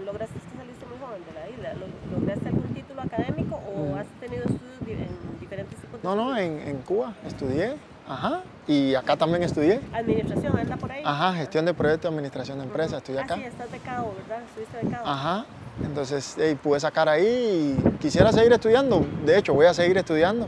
¿Lograste 0.06 0.40
que 0.40 0.58
saliste 0.58 0.86
muy 0.86 0.98
joven 1.00 1.22
de 1.26 1.34
la 1.34 1.50
isla? 1.50 1.74
¿Lograste 2.18 2.48
algún 2.48 2.74
título 2.74 3.02
académico 3.02 3.56
o 3.56 3.94
mm. 3.94 3.98
has 3.98 4.08
tenido 4.22 4.44
estudios 4.44 5.02
en 5.02 5.40
diferentes 5.40 5.78
tipos 5.78 6.02
No, 6.02 6.16
no, 6.16 6.38
en, 6.38 6.60
en 6.60 6.78
Cuba 6.78 7.14
estudié, 7.28 7.76
ajá, 8.08 8.44
y 8.68 8.96
acá 8.96 9.18
también 9.18 9.44
estudié. 9.44 9.82
Administración, 9.94 10.58
anda 10.58 10.78
por 10.78 10.90
ahí. 10.90 11.04
Ajá, 11.06 11.34
gestión 11.34 11.66
de 11.66 11.74
proyectos, 11.74 12.10
administración 12.10 12.60
de 12.60 12.64
empresas, 12.64 13.00
estudié 13.00 13.20
ah, 13.20 13.24
acá. 13.24 13.36
sí, 13.36 13.44
estás 13.44 13.70
becado, 13.70 14.14
¿verdad? 14.22 14.44
Estuviste 14.46 14.86
becado. 14.86 15.08
Ajá, 15.08 15.46
entonces 15.84 16.38
pude 16.64 16.80
sacar 16.80 17.10
ahí 17.10 17.78
y 17.78 17.90
quisiera 17.98 18.32
seguir 18.32 18.54
estudiando, 18.54 19.06
de 19.26 19.38
hecho 19.38 19.54
voy 19.54 19.66
a 19.66 19.74
seguir 19.74 19.98
estudiando, 19.98 20.48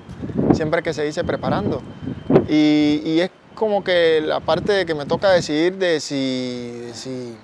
siempre 0.54 0.82
que 0.82 0.94
se 0.94 1.04
dice 1.04 1.26
preparando. 1.26 1.82
Y, 2.48 3.02
y 3.06 3.20
es 3.20 3.32
como 3.56 3.84
que 3.84 4.22
la 4.26 4.40
parte 4.40 4.72
de 4.74 4.86
que 4.86 4.96
me 4.96 5.06
toca 5.06 5.30
decidir 5.32 5.74
de 5.78 6.00
si, 6.00 6.90
si 6.94 7.36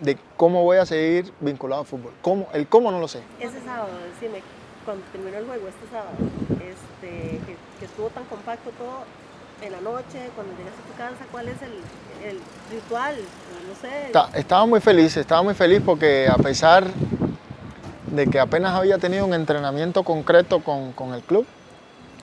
de 0.00 0.16
cómo 0.36 0.62
voy 0.62 0.78
a 0.78 0.86
seguir 0.86 1.32
vinculado 1.40 1.82
al 1.82 1.86
fútbol. 1.86 2.12
¿Cómo? 2.22 2.48
El 2.52 2.66
cómo 2.66 2.90
no 2.90 2.98
lo 3.00 3.08
sé. 3.08 3.22
Ese 3.40 3.60
sábado, 3.62 3.88
decime, 4.12 4.42
cuando 4.84 5.04
terminó 5.12 5.38
el 5.38 5.46
juego, 5.46 5.68
este 5.68 5.86
sábado, 5.90 6.16
este, 6.60 7.40
que, 7.78 7.84
estuvo 7.84 8.08
tan 8.10 8.24
compacto 8.24 8.70
todo, 8.78 9.04
en 9.62 9.72
la 9.72 9.80
noche, 9.80 10.18
cuando 10.34 10.52
llegas 10.56 10.74
a 10.74 10.90
tu 10.92 10.96
casa, 10.98 11.24
cuál 11.30 11.48
es 11.48 11.56
el, 11.62 11.72
el 12.28 12.38
ritual, 12.70 13.14
no 13.16 13.74
sé. 13.80 14.10
Ta- 14.12 14.28
Estaba 14.34 14.66
muy 14.66 14.80
feliz, 14.80 15.16
estaba 15.16 15.42
muy 15.42 15.54
feliz 15.54 15.80
porque 15.84 16.28
a 16.28 16.36
pesar 16.36 16.84
de 18.10 18.26
que 18.26 18.38
apenas 18.40 18.72
había 18.74 18.98
tenido 18.98 19.24
un 19.24 19.32
entrenamiento 19.32 20.02
concreto 20.02 20.60
con, 20.60 20.92
con 20.92 21.14
el 21.14 21.22
club, 21.22 21.46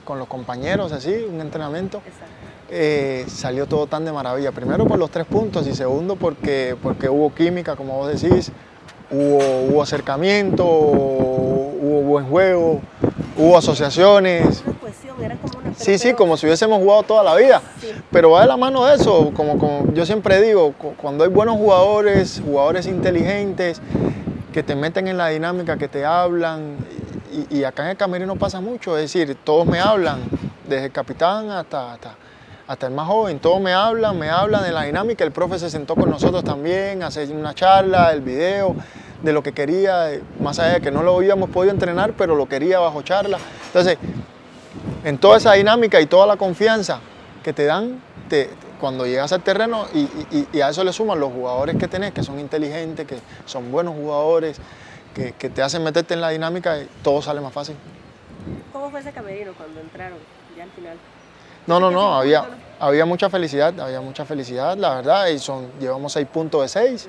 con 0.04 0.18
los 0.18 0.28
compañeros, 0.28 0.92
así, 0.92 1.26
un 1.28 1.40
entrenamiento, 1.40 1.98
Exacto. 2.06 2.26
Eh, 2.74 3.24
salió 3.28 3.66
todo 3.66 3.86
tan 3.86 4.04
de 4.04 4.12
maravilla. 4.12 4.50
Primero 4.50 4.86
por 4.86 4.98
los 4.98 5.10
tres 5.10 5.26
puntos 5.26 5.66
y 5.66 5.74
segundo 5.74 6.16
porque, 6.16 6.74
porque 6.82 7.08
hubo 7.08 7.34
química, 7.34 7.76
como 7.76 7.98
vos 7.98 8.20
decís, 8.20 8.50
hubo, 9.10 9.38
hubo 9.68 9.82
acercamiento, 9.82 10.64
hubo 10.64 12.00
buen 12.02 12.26
juego, 12.26 12.80
hubo 13.36 13.58
asociaciones. 13.58 14.62
Una 14.66 14.78
cohesión, 14.78 15.22
era 15.22 15.36
como 15.36 15.58
una... 15.58 15.74
Sí, 15.74 15.98
sí, 15.98 16.14
como 16.14 16.36
si 16.38 16.46
hubiésemos 16.46 16.78
jugado 16.78 17.02
toda 17.02 17.22
la 17.22 17.34
vida. 17.36 17.60
Sí. 17.80 17.88
Pero 18.10 18.30
va 18.30 18.40
de 18.40 18.46
la 18.46 18.56
mano 18.56 18.86
de 18.86 18.94
eso, 18.94 19.30
como, 19.36 19.58
como 19.58 19.92
yo 19.92 20.06
siempre 20.06 20.40
digo, 20.40 20.72
cu- 20.72 20.94
cuando 20.96 21.24
hay 21.24 21.30
buenos 21.30 21.56
jugadores, 21.56 22.40
jugadores 22.44 22.86
inteligentes, 22.86 23.82
que 24.52 24.62
te 24.62 24.74
meten 24.74 25.08
en 25.08 25.16
la 25.18 25.28
dinámica, 25.28 25.76
que 25.76 25.88
te 25.88 26.04
hablan, 26.04 26.76
y, 27.50 27.58
y 27.58 27.64
acá 27.64 27.84
en 27.84 27.90
el 27.90 27.96
camerino 27.96 28.36
pasa 28.36 28.60
mucho, 28.60 28.96
es 28.98 29.12
decir, 29.12 29.36
todos 29.44 29.66
me 29.66 29.80
hablan, 29.80 30.20
desde 30.68 30.86
el 30.86 30.92
capitán 30.92 31.50
hasta, 31.50 31.94
hasta, 31.94 32.14
hasta 32.72 32.86
el 32.86 32.94
más 32.94 33.06
joven, 33.06 33.38
todos 33.38 33.60
me 33.60 33.74
hablan, 33.74 34.18
me 34.18 34.30
hablan 34.30 34.62
de 34.62 34.72
la 34.72 34.84
dinámica, 34.84 35.24
el 35.24 35.30
profe 35.30 35.58
se 35.58 35.68
sentó 35.68 35.94
con 35.94 36.08
nosotros 36.08 36.42
también, 36.42 37.02
hace 37.02 37.26
una 37.26 37.54
charla, 37.54 38.12
el 38.12 38.22
video, 38.22 38.74
de 39.22 39.32
lo 39.34 39.42
que 39.42 39.52
quería, 39.52 40.08
más 40.40 40.58
allá 40.58 40.74
de 40.74 40.80
que 40.80 40.90
no 40.90 41.02
lo 41.02 41.16
habíamos 41.16 41.50
podido 41.50 41.70
entrenar, 41.70 42.14
pero 42.16 42.34
lo 42.34 42.46
quería 42.46 42.78
bajo 42.78 43.02
charla. 43.02 43.38
Entonces, 43.66 43.98
en 45.04 45.18
toda 45.18 45.36
esa 45.36 45.52
dinámica 45.52 46.00
y 46.00 46.06
toda 46.06 46.26
la 46.26 46.36
confianza 46.38 47.00
que 47.44 47.52
te 47.52 47.66
dan 47.66 48.00
cuando 48.80 49.04
llegas 49.04 49.30
al 49.32 49.42
terreno 49.42 49.84
y 49.92 50.60
a 50.60 50.70
eso 50.70 50.82
le 50.82 50.94
suman 50.94 51.20
los 51.20 51.30
jugadores 51.30 51.76
que 51.76 51.88
tenés, 51.88 52.12
que 52.12 52.22
son 52.22 52.40
inteligentes, 52.40 53.06
que 53.06 53.18
son 53.44 53.70
buenos 53.70 53.94
jugadores, 53.94 54.58
que, 55.14 55.32
que 55.32 55.50
te 55.50 55.60
hacen 55.60 55.84
meterte 55.84 56.14
en 56.14 56.22
la 56.22 56.30
dinámica 56.30 56.78
y 56.78 56.88
todo 57.02 57.20
sale 57.20 57.42
más 57.42 57.52
fácil. 57.52 57.76
¿Cómo 58.72 58.90
fue 58.90 59.00
ese 59.00 59.12
camerino 59.12 59.52
cuando 59.58 59.78
entraron 59.78 60.16
ya 60.56 60.64
al 60.64 60.70
final? 60.70 60.96
No, 61.66 61.78
no, 61.78 61.90
no, 61.90 62.16
había, 62.18 62.44
había 62.80 63.04
mucha 63.04 63.30
felicidad, 63.30 63.78
había 63.80 64.00
mucha 64.00 64.24
felicidad, 64.24 64.76
la 64.76 64.96
verdad, 64.96 65.28
y 65.28 65.38
son, 65.38 65.70
llevamos 65.78 66.12
seis 66.12 66.26
puntos 66.26 66.62
de 66.62 66.68
seis 66.68 67.08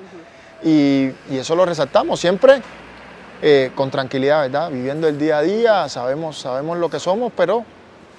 y, 0.62 1.10
y 1.30 1.38
eso 1.38 1.56
lo 1.56 1.64
resaltamos 1.66 2.20
siempre 2.20 2.62
eh, 3.42 3.72
con 3.74 3.90
tranquilidad, 3.90 4.42
¿verdad? 4.42 4.70
Viviendo 4.70 5.08
el 5.08 5.18
día 5.18 5.38
a 5.38 5.42
día, 5.42 5.88
sabemos, 5.88 6.38
sabemos 6.38 6.78
lo 6.78 6.88
que 6.88 7.00
somos, 7.00 7.32
pero 7.36 7.64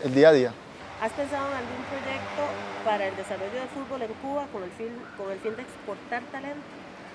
el 0.03 0.13
día 0.13 0.29
a 0.29 0.31
día. 0.33 0.51
¿Has 1.01 1.11
pensado 1.13 1.47
en 1.47 1.53
algún 1.57 1.85
proyecto 1.89 2.43
para 2.83 3.07
el 3.07 3.15
desarrollo 3.15 3.53
del 3.53 3.69
fútbol 3.69 4.01
en 4.01 4.13
Cuba 4.21 4.45
con 4.51 4.63
el 4.63 4.71
fin, 4.71 4.89
con 5.17 5.31
el 5.31 5.39
fin 5.39 5.55
de 5.55 5.61
exportar 5.61 6.21
talento 6.31 6.59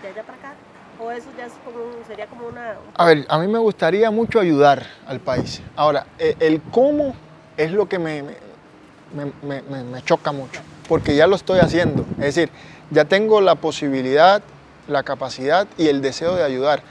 de 0.03 0.09
allá 0.09 0.23
para 0.23 0.39
acá? 0.39 0.55
¿O 0.99 1.11
eso 1.11 1.29
ya 1.37 1.47
es 1.47 1.53
como 1.65 1.79
sería 2.07 2.27
como 2.27 2.47
una... 2.49 2.75
A 2.97 3.05
ver, 3.07 3.27
a 3.29 3.39
mí 3.39 3.47
me 3.49 3.59
gustaría 3.59 4.11
mucho 4.11 4.41
ayudar 4.41 4.85
al 5.07 5.21
país. 5.21 5.63
Ahora, 5.77 6.07
e- 6.19 6.37
el 6.41 6.61
cómo 6.71 7.15
es 7.57 7.71
lo 7.73 7.89
que 7.89 7.99
me, 7.99 8.23
me- 9.15 9.33
me- 9.43 9.63
me- 9.63 9.85
me 9.85 10.03
choca 10.03 10.33
mucho, 10.33 10.61
porque 10.89 11.15
ya 11.17 11.27
lo 11.27 11.37
estoy 11.37 11.61
haciendo. 11.61 12.05
Es 12.19 12.35
decir, 12.35 12.51
ya 12.91 13.05
tengo 13.05 13.41
la 13.41 13.55
posibilidad, 13.57 14.43
la 14.89 15.03
capacidad 15.03 15.67
y 15.79 15.89
el 15.89 16.01
deseo 16.03 16.35
de 16.37 16.45
ayudar, 16.45 16.83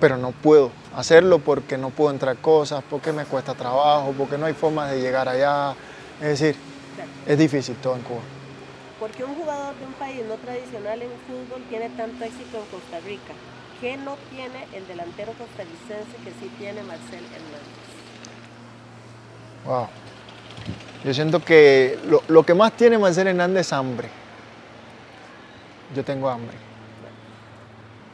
pero 0.00 0.16
no 0.16 0.32
puedo 0.32 0.70
hacerlo 0.94 1.38
porque 1.38 1.78
no 1.78 1.90
puedo 1.90 2.10
entrar 2.10 2.36
cosas, 2.36 2.82
porque 2.88 3.12
me 3.12 3.24
cuesta 3.24 3.54
trabajo, 3.54 4.14
porque 4.16 4.36
no 4.38 4.46
hay 4.46 4.52
forma 4.54 4.86
de 4.90 5.00
llegar 5.00 5.28
allá. 5.28 5.74
Es 6.20 6.40
decir, 6.40 6.56
es 7.26 7.38
difícil 7.38 7.76
todo 7.76 7.96
en 7.96 8.02
Cuba. 8.02 8.20
Porque 9.00 9.24
un 9.24 9.34
jugador 9.34 9.74
de 9.76 9.84
un 9.86 9.92
país 9.94 10.22
no 10.26 10.34
tradicional 10.36 11.02
en 11.02 11.10
fútbol 11.26 11.62
tiene 11.68 11.90
tanto 11.90 12.24
éxito 12.24 12.58
en 12.58 12.64
Costa 12.66 13.00
Rica. 13.04 13.32
¿Qué 13.80 13.98
no 13.98 14.16
tiene 14.30 14.66
el 14.72 14.86
delantero 14.86 15.32
costarricense 15.32 16.16
que 16.24 16.30
sí 16.40 16.50
tiene 16.58 16.82
Marcel 16.82 17.20
Hernández? 17.24 17.86
Wow. 19.66 19.88
Yo 21.06 21.14
siento 21.14 21.38
que 21.38 22.00
lo, 22.08 22.20
lo 22.26 22.42
que 22.42 22.52
más 22.52 22.72
tiene 22.72 22.98
Marcel 22.98 23.28
Hernández 23.28 23.68
es 23.68 23.72
hambre. 23.72 24.08
Yo 25.94 26.02
tengo 26.04 26.28
hambre. 26.28 26.56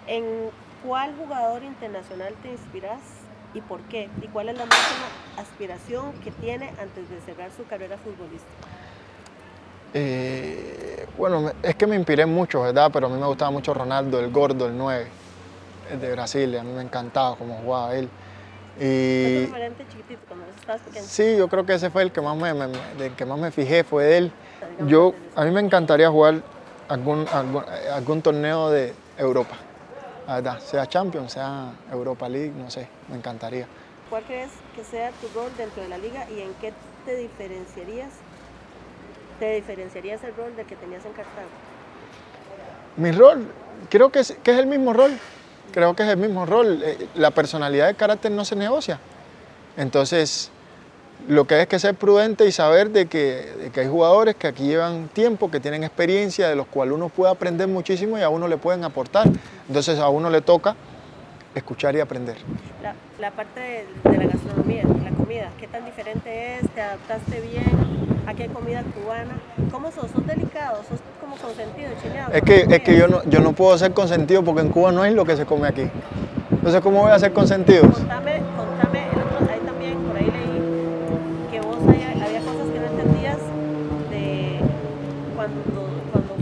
¿En 0.07 0.51
cuál 0.85 1.15
jugador 1.17 1.63
internacional 1.63 2.35
te 2.43 2.53
inspiras 2.53 3.01
y 3.55 3.63
por 3.63 3.81
qué? 3.85 4.11
¿Y 4.21 4.29
cuál 4.29 4.51
es 4.51 4.59
la 4.59 4.67
máxima 4.67 5.07
aspiración 5.39 6.13
que 6.23 6.33
tiene 6.33 6.69
antes 6.69 7.09
de 7.09 7.19
cerrar 7.25 7.51
su 7.57 7.65
carrera 7.67 7.97
futbolística? 7.97 8.69
Eh, 9.95 11.07
bueno, 11.17 11.51
es 11.63 11.75
que 11.77 11.87
me 11.87 11.97
inspiré 11.97 12.27
mucho, 12.27 12.61
¿verdad? 12.61 12.91
Pero 12.93 13.07
a 13.07 13.09
mí 13.09 13.19
me 13.19 13.27
gustaba 13.27 13.51
mucho 13.51 13.73
Ronaldo, 13.73 14.21
el 14.21 14.31
gordo, 14.31 14.67
el 14.67 14.77
9, 14.77 15.07
el 15.93 15.99
de 15.99 16.13
Brasil. 16.13 16.59
A 16.59 16.63
mí 16.63 16.73
me 16.73 16.83
encantaba 16.83 17.37
cómo 17.37 17.55
jugaba 17.55 17.97
él. 17.97 18.11
Y 18.81 19.47
tu 19.47 19.53
referente 19.53 19.87
chiquitito 19.89 20.21
cuando 20.27 20.47
estabas 20.59 20.81
pequeño. 20.83 21.05
sí, 21.07 21.37
yo 21.37 21.49
creo 21.49 21.67
que 21.67 21.75
ese 21.75 21.91
fue 21.91 22.03
el 22.03 22.13
que 22.13 22.21
más 22.21 22.37
me, 22.37 22.53
del 22.99 23.15
que 23.17 23.25
más 23.27 23.39
me 23.39 23.51
fijé, 23.51 23.85
fue 23.85 24.05
de 24.05 24.19
él. 24.19 24.33
Yo, 24.87 25.15
a 25.35 25.45
mí 25.45 25.51
me 25.51 25.61
encantaría 25.61 26.11
jugar 26.11 26.43
algún, 26.89 27.27
algún, 27.33 27.63
eh, 27.65 27.89
algún 27.93 28.23
torneo 28.23 28.71
de 28.71 28.95
Europa, 29.19 29.57
la 30.27 30.37
verdad, 30.37 30.61
sea 30.61 30.87
Champions, 30.87 31.33
sea 31.33 31.73
Europa 31.91 32.29
League, 32.29 32.53
no 32.57 32.71
sé, 32.71 32.89
me 33.09 33.17
encantaría. 33.17 33.67
¿Cuál 34.09 34.25
crees 34.25 34.51
que 34.75 34.85
sea 34.85 35.11
tu 35.11 35.29
rol 35.39 35.51
dentro 35.57 35.83
de 35.83 35.89
la 35.89 35.99
liga 35.99 36.27
y 36.31 36.41
en 36.41 36.55
qué 36.55 36.73
te 37.05 37.17
diferenciarías? 37.17 38.11
¿Te 39.39 39.55
diferenciarías 39.55 40.23
el 40.25 40.35
rol 40.35 40.55
del 40.57 40.67
que 40.67 40.77
tenías 40.77 41.05
en 41.05 41.13
Cartago? 41.13 41.49
Mi 42.97 43.11
rol, 43.11 43.47
creo 43.89 44.11
que 44.11 44.21
es, 44.21 44.37
que 44.43 44.51
es 44.51 44.59
el 44.59 44.67
mismo 44.67 44.93
rol, 44.93 45.13
creo 45.73 45.95
que 45.95 46.03
es 46.05 46.09
el 46.09 46.17
mismo 46.17 46.47
rol. 46.47 46.81
Eh, 46.85 47.09
La 47.15 47.31
personalidad 47.31 47.87
de 47.89 47.95
carácter 47.95 48.31
no 48.31 48.45
se 48.45 48.57
negocia. 48.57 48.99
Entonces, 49.77 50.51
lo 51.29 51.45
que 51.47 51.55
hay 51.55 51.61
es 51.63 51.67
que 51.69 51.79
ser 51.79 51.95
prudente 51.95 52.47
y 52.47 52.53
saber 52.53 52.91
de 52.91 53.07
que, 53.07 53.71
hay 53.75 53.89
jugadores 53.89 54.35
que 54.35 54.47
aquí 54.49 54.65
llevan 54.67 55.09
tiempo, 55.09 55.51
que 55.51 55.61
tienen 55.61 55.85
experiencia, 55.85 56.49
de 56.49 56.57
los 56.57 56.67
cuales 56.67 56.95
uno 56.95 57.09
puede 57.09 57.33
aprender 57.33 57.69
muchísimo 57.69 58.19
y 58.19 58.23
a 58.23 58.29
uno 58.29 58.49
le 58.49 58.57
pueden 58.57 58.85
aportar. 58.85 59.29
Entonces, 59.69 59.99
a 59.99 60.09
uno 60.09 60.31
le 60.31 60.41
toca 60.41 60.77
escuchar 61.55 61.95
y 61.97 62.01
aprender. 62.01 62.37
La, 62.83 62.95
la 63.21 63.31
parte 63.31 63.61
de, 63.61 64.11
de 64.11 64.19
la 64.19 64.33
gastronomía, 64.33 64.85
la 64.85 65.11
comida, 65.11 65.51
¿qué 65.59 65.69
tan 65.69 65.85
diferente 65.85 66.57
es? 66.57 66.69
¿Te 66.71 66.81
adaptaste 66.81 67.41
bien? 67.41 68.12
¿A 68.33 68.35
qué 68.35 68.47
comida 68.47 68.83
cubana? 68.83 69.37
¿Cómo 69.71 69.93
sos? 69.93 70.11
¿Sos 70.11 70.27
delicado? 70.27 70.77
¿Sos 70.89 71.01
como 71.21 71.37
consentido, 71.37 71.91
chileado? 72.03 72.33
Es 72.33 72.41
que, 72.41 72.67
es 72.67 72.81
que 72.81 72.97
yo, 72.97 73.07
no, 73.07 73.23
yo 73.25 73.41
no 73.41 73.53
puedo 73.53 73.77
ser 73.77 73.93
consentido 73.93 74.43
porque 74.43 74.63
en 74.63 74.71
Cuba 74.71 74.91
no 74.91 75.05
es 75.05 75.13
lo 75.13 75.27
que 75.27 75.37
se 75.37 75.45
come 75.45 75.69
aquí. 75.69 75.83
Entonces, 76.51 76.81
¿cómo 76.81 77.03
voy 77.03 77.11
a 77.11 77.19
ser 77.19 77.35
consentido? 77.35 77.83
Contame, 77.83 78.41
contame, 78.57 79.05
el 79.13 79.21
otro, 79.21 79.53
ahí 79.53 79.61
también, 79.67 79.99
por 79.99 80.17
ahí 80.17 80.25
leí 80.25 81.51
que 81.51 81.61
vos 81.61 81.77
había, 81.87 82.09
había 82.25 82.41
cosas 82.41 82.71
que 82.73 82.81
no 82.81 82.87
entendías 82.87 83.37
de 84.09 84.61
cuando, 85.37 85.61
cuando 86.11 86.35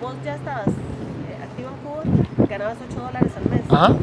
vos 0.00 0.14
ya 0.24 0.36
estabas 0.36 0.68
eh, 0.68 1.44
activo 1.44 1.68
en 1.68 1.76
Cuba, 1.84 2.46
ganabas 2.48 2.78
8 2.88 3.00
dólares 3.00 3.32
al 3.36 3.50
mes. 3.50 3.60
Ajá. 3.68 3.96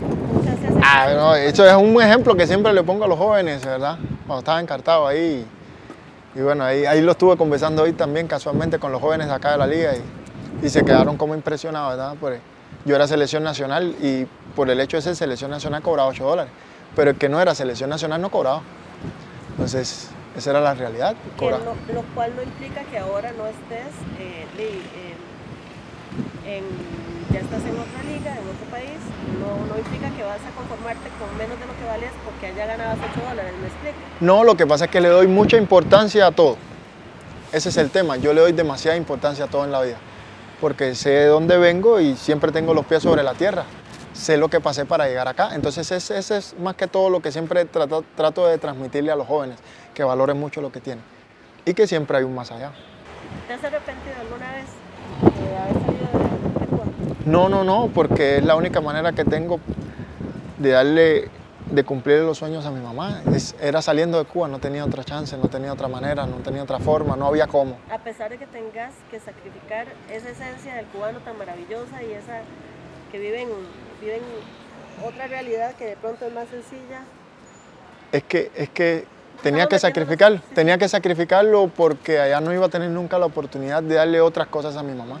¿Cómo 0.00 0.42
se 0.42 0.48
hace 0.48 0.66
ese 0.66 0.80
Ah, 0.82 1.12
no, 1.14 1.34
eso 1.34 1.68
es 1.68 1.74
un 1.74 2.00
ejemplo 2.00 2.34
que 2.34 2.46
siempre 2.46 2.72
le 2.72 2.82
pongo 2.82 3.04
a 3.04 3.08
los 3.08 3.18
jóvenes, 3.18 3.62
¿verdad? 3.66 3.98
Cuando 4.26 4.38
estaba 4.38 4.60
encartado 4.62 5.06
ahí. 5.06 5.46
Y 6.34 6.40
bueno, 6.40 6.64
ahí, 6.64 6.84
ahí 6.86 7.00
lo 7.00 7.12
estuve 7.12 7.36
conversando 7.36 7.82
hoy 7.82 7.92
también 7.92 8.26
casualmente 8.28 8.78
con 8.78 8.92
los 8.92 9.00
jóvenes 9.00 9.26
de 9.26 9.34
acá 9.34 9.52
de 9.52 9.58
la 9.58 9.66
liga 9.66 9.92
y, 9.96 10.66
y 10.66 10.70
se 10.70 10.82
quedaron 10.84 11.16
como 11.16 11.34
impresionados, 11.34 11.96
¿verdad? 11.96 12.14
Por- 12.20 12.38
yo 12.84 12.96
era 12.96 13.06
selección 13.06 13.42
nacional 13.42 13.94
y 14.00 14.26
por 14.56 14.70
el 14.70 14.80
hecho 14.80 14.96
de 14.96 15.02
ser 15.02 15.14
selección 15.16 15.50
nacional 15.50 15.82
cobraba 15.82 16.08
8 16.08 16.24
dólares, 16.24 16.50
pero 16.96 17.10
el 17.10 17.16
que 17.16 17.28
no 17.28 17.40
era 17.40 17.54
selección 17.54 17.90
nacional 17.90 18.22
no 18.22 18.30
cobraba. 18.30 18.62
Entonces, 19.52 20.08
esa 20.36 20.50
era 20.50 20.60
la 20.60 20.72
realidad. 20.74 21.14
Lo 21.38 22.02
cual 22.14 22.32
no 22.36 22.42
implica 22.42 22.80
que 22.84 22.98
ahora 22.98 23.32
no 23.32 23.46
estés, 23.46 23.94
eh, 24.18 24.46
en- 26.46 26.99
estás 27.50 27.68
en 27.68 27.80
otra 27.80 28.02
liga, 28.04 28.30
en 28.30 28.46
otro 28.46 28.66
país, 28.70 28.98
no, 29.40 29.66
no 29.66 29.76
implica 29.76 30.08
que 30.10 30.22
vas 30.22 30.38
a 30.38 30.54
conformarte 30.56 31.10
con 31.18 31.36
menos 31.36 31.58
de 31.58 31.66
lo 31.66 31.76
que 31.76 31.84
vales 31.84 32.10
porque 32.24 32.46
allá 32.46 32.66
ganabas 32.66 32.98
8 33.12 33.28
dólares, 33.28 33.52
¿me 33.60 33.66
explico? 33.66 33.96
No, 34.20 34.44
lo 34.44 34.56
que 34.56 34.66
pasa 34.68 34.84
es 34.84 34.90
que 34.92 35.00
le 35.00 35.08
doy 35.08 35.26
mucha 35.26 35.56
importancia 35.56 36.26
a 36.26 36.30
todo. 36.30 36.56
Ese 37.52 37.70
es 37.70 37.76
el 37.76 37.90
tema. 37.90 38.16
Yo 38.16 38.32
le 38.32 38.40
doy 38.40 38.52
demasiada 38.52 38.96
importancia 38.96 39.46
a 39.46 39.48
todo 39.48 39.64
en 39.64 39.72
la 39.72 39.82
vida. 39.82 39.96
Porque 40.60 40.94
sé 40.94 41.10
de 41.10 41.26
dónde 41.26 41.58
vengo 41.58 41.98
y 41.98 42.14
siempre 42.14 42.52
tengo 42.52 42.72
los 42.72 42.86
pies 42.86 43.02
sobre 43.02 43.24
la 43.24 43.34
tierra. 43.34 43.64
Sé 44.12 44.36
lo 44.36 44.48
que 44.48 44.60
pasé 44.60 44.84
para 44.84 45.08
llegar 45.08 45.26
acá. 45.26 45.54
Entonces 45.54 45.90
ese, 45.90 46.18
ese 46.18 46.36
es 46.36 46.56
más 46.56 46.76
que 46.76 46.86
todo 46.86 47.10
lo 47.10 47.20
que 47.20 47.32
siempre 47.32 47.64
trato, 47.64 48.04
trato 48.14 48.46
de 48.46 48.58
transmitirle 48.58 49.10
a 49.10 49.16
los 49.16 49.26
jóvenes, 49.26 49.58
que 49.94 50.04
valoren 50.04 50.38
mucho 50.38 50.60
lo 50.60 50.70
que 50.70 50.80
tienen. 50.80 51.02
Y 51.64 51.74
que 51.74 51.88
siempre 51.88 52.18
hay 52.18 52.24
un 52.24 52.34
más 52.34 52.52
allá. 52.52 52.70
¿Te 53.48 53.54
has 53.54 53.64
arrepentido 53.64 54.14
alguna 54.20 54.52
vez 54.52 54.66
de 55.20 55.56
haber 55.56 55.72
salido 55.72 56.06
de, 56.12 56.60
de 56.60 56.66
Cuba? 56.66 56.84
No, 57.30 57.48
no, 57.48 57.62
no, 57.64 57.88
porque 57.94 58.38
es 58.38 58.44
la 58.44 58.56
única 58.56 58.80
manera 58.80 59.12
que 59.12 59.24
tengo 59.24 59.60
de 60.58 60.70
darle 60.70 61.28
de 61.70 61.84
cumplir 61.84 62.18
los 62.22 62.38
sueños 62.38 62.66
a 62.66 62.70
mi 62.72 62.80
mamá. 62.80 63.22
Es- 63.32 63.54
era 63.60 63.80
saliendo 63.82 64.18
de 64.18 64.24
Cuba, 64.24 64.48
no 64.48 64.58
tenía 64.58 64.84
otra 64.84 65.04
chance, 65.04 65.36
no 65.36 65.48
tenía 65.48 65.72
otra 65.72 65.86
manera, 65.86 66.26
no 66.26 66.36
tenía 66.38 66.64
otra 66.64 66.80
forma, 66.80 67.14
no 67.14 67.26
había 67.26 67.46
cómo. 67.46 67.76
A 67.92 67.98
pesar 67.98 68.30
de 68.30 68.38
que 68.38 68.46
tengas 68.46 68.92
que 69.10 69.20
sacrificar 69.20 69.86
esa 70.10 70.30
esencia 70.30 70.74
del 70.74 70.86
cubano 70.86 71.20
tan 71.20 71.38
maravillosa 71.38 72.02
y 72.02 72.12
esa 72.12 72.40
que 73.12 73.18
viven, 73.20 73.46
viven 74.00 74.22
otra 75.06 75.28
realidad 75.28 75.74
que 75.76 75.84
de 75.86 75.96
pronto 75.96 76.26
es 76.26 76.32
más 76.34 76.48
sencilla. 76.48 77.02
Es 78.10 78.24
que, 78.24 78.50
es 78.56 78.68
que 78.70 79.04
tenía 79.40 79.66
que 79.68 79.76
metiéndonos- 79.76 79.80
sacrificar, 79.82 80.32
sí. 80.38 80.54
tenía 80.54 80.78
que 80.78 80.88
sacrificarlo 80.88 81.68
porque 81.68 82.18
allá 82.18 82.40
no 82.40 82.52
iba 82.52 82.66
a 82.66 82.70
tener 82.70 82.90
nunca 82.90 83.16
la 83.20 83.26
oportunidad 83.26 83.84
de 83.84 83.94
darle 83.94 84.20
otras 84.20 84.48
cosas 84.48 84.76
a 84.76 84.82
mi 84.82 84.94
mamá. 84.94 85.20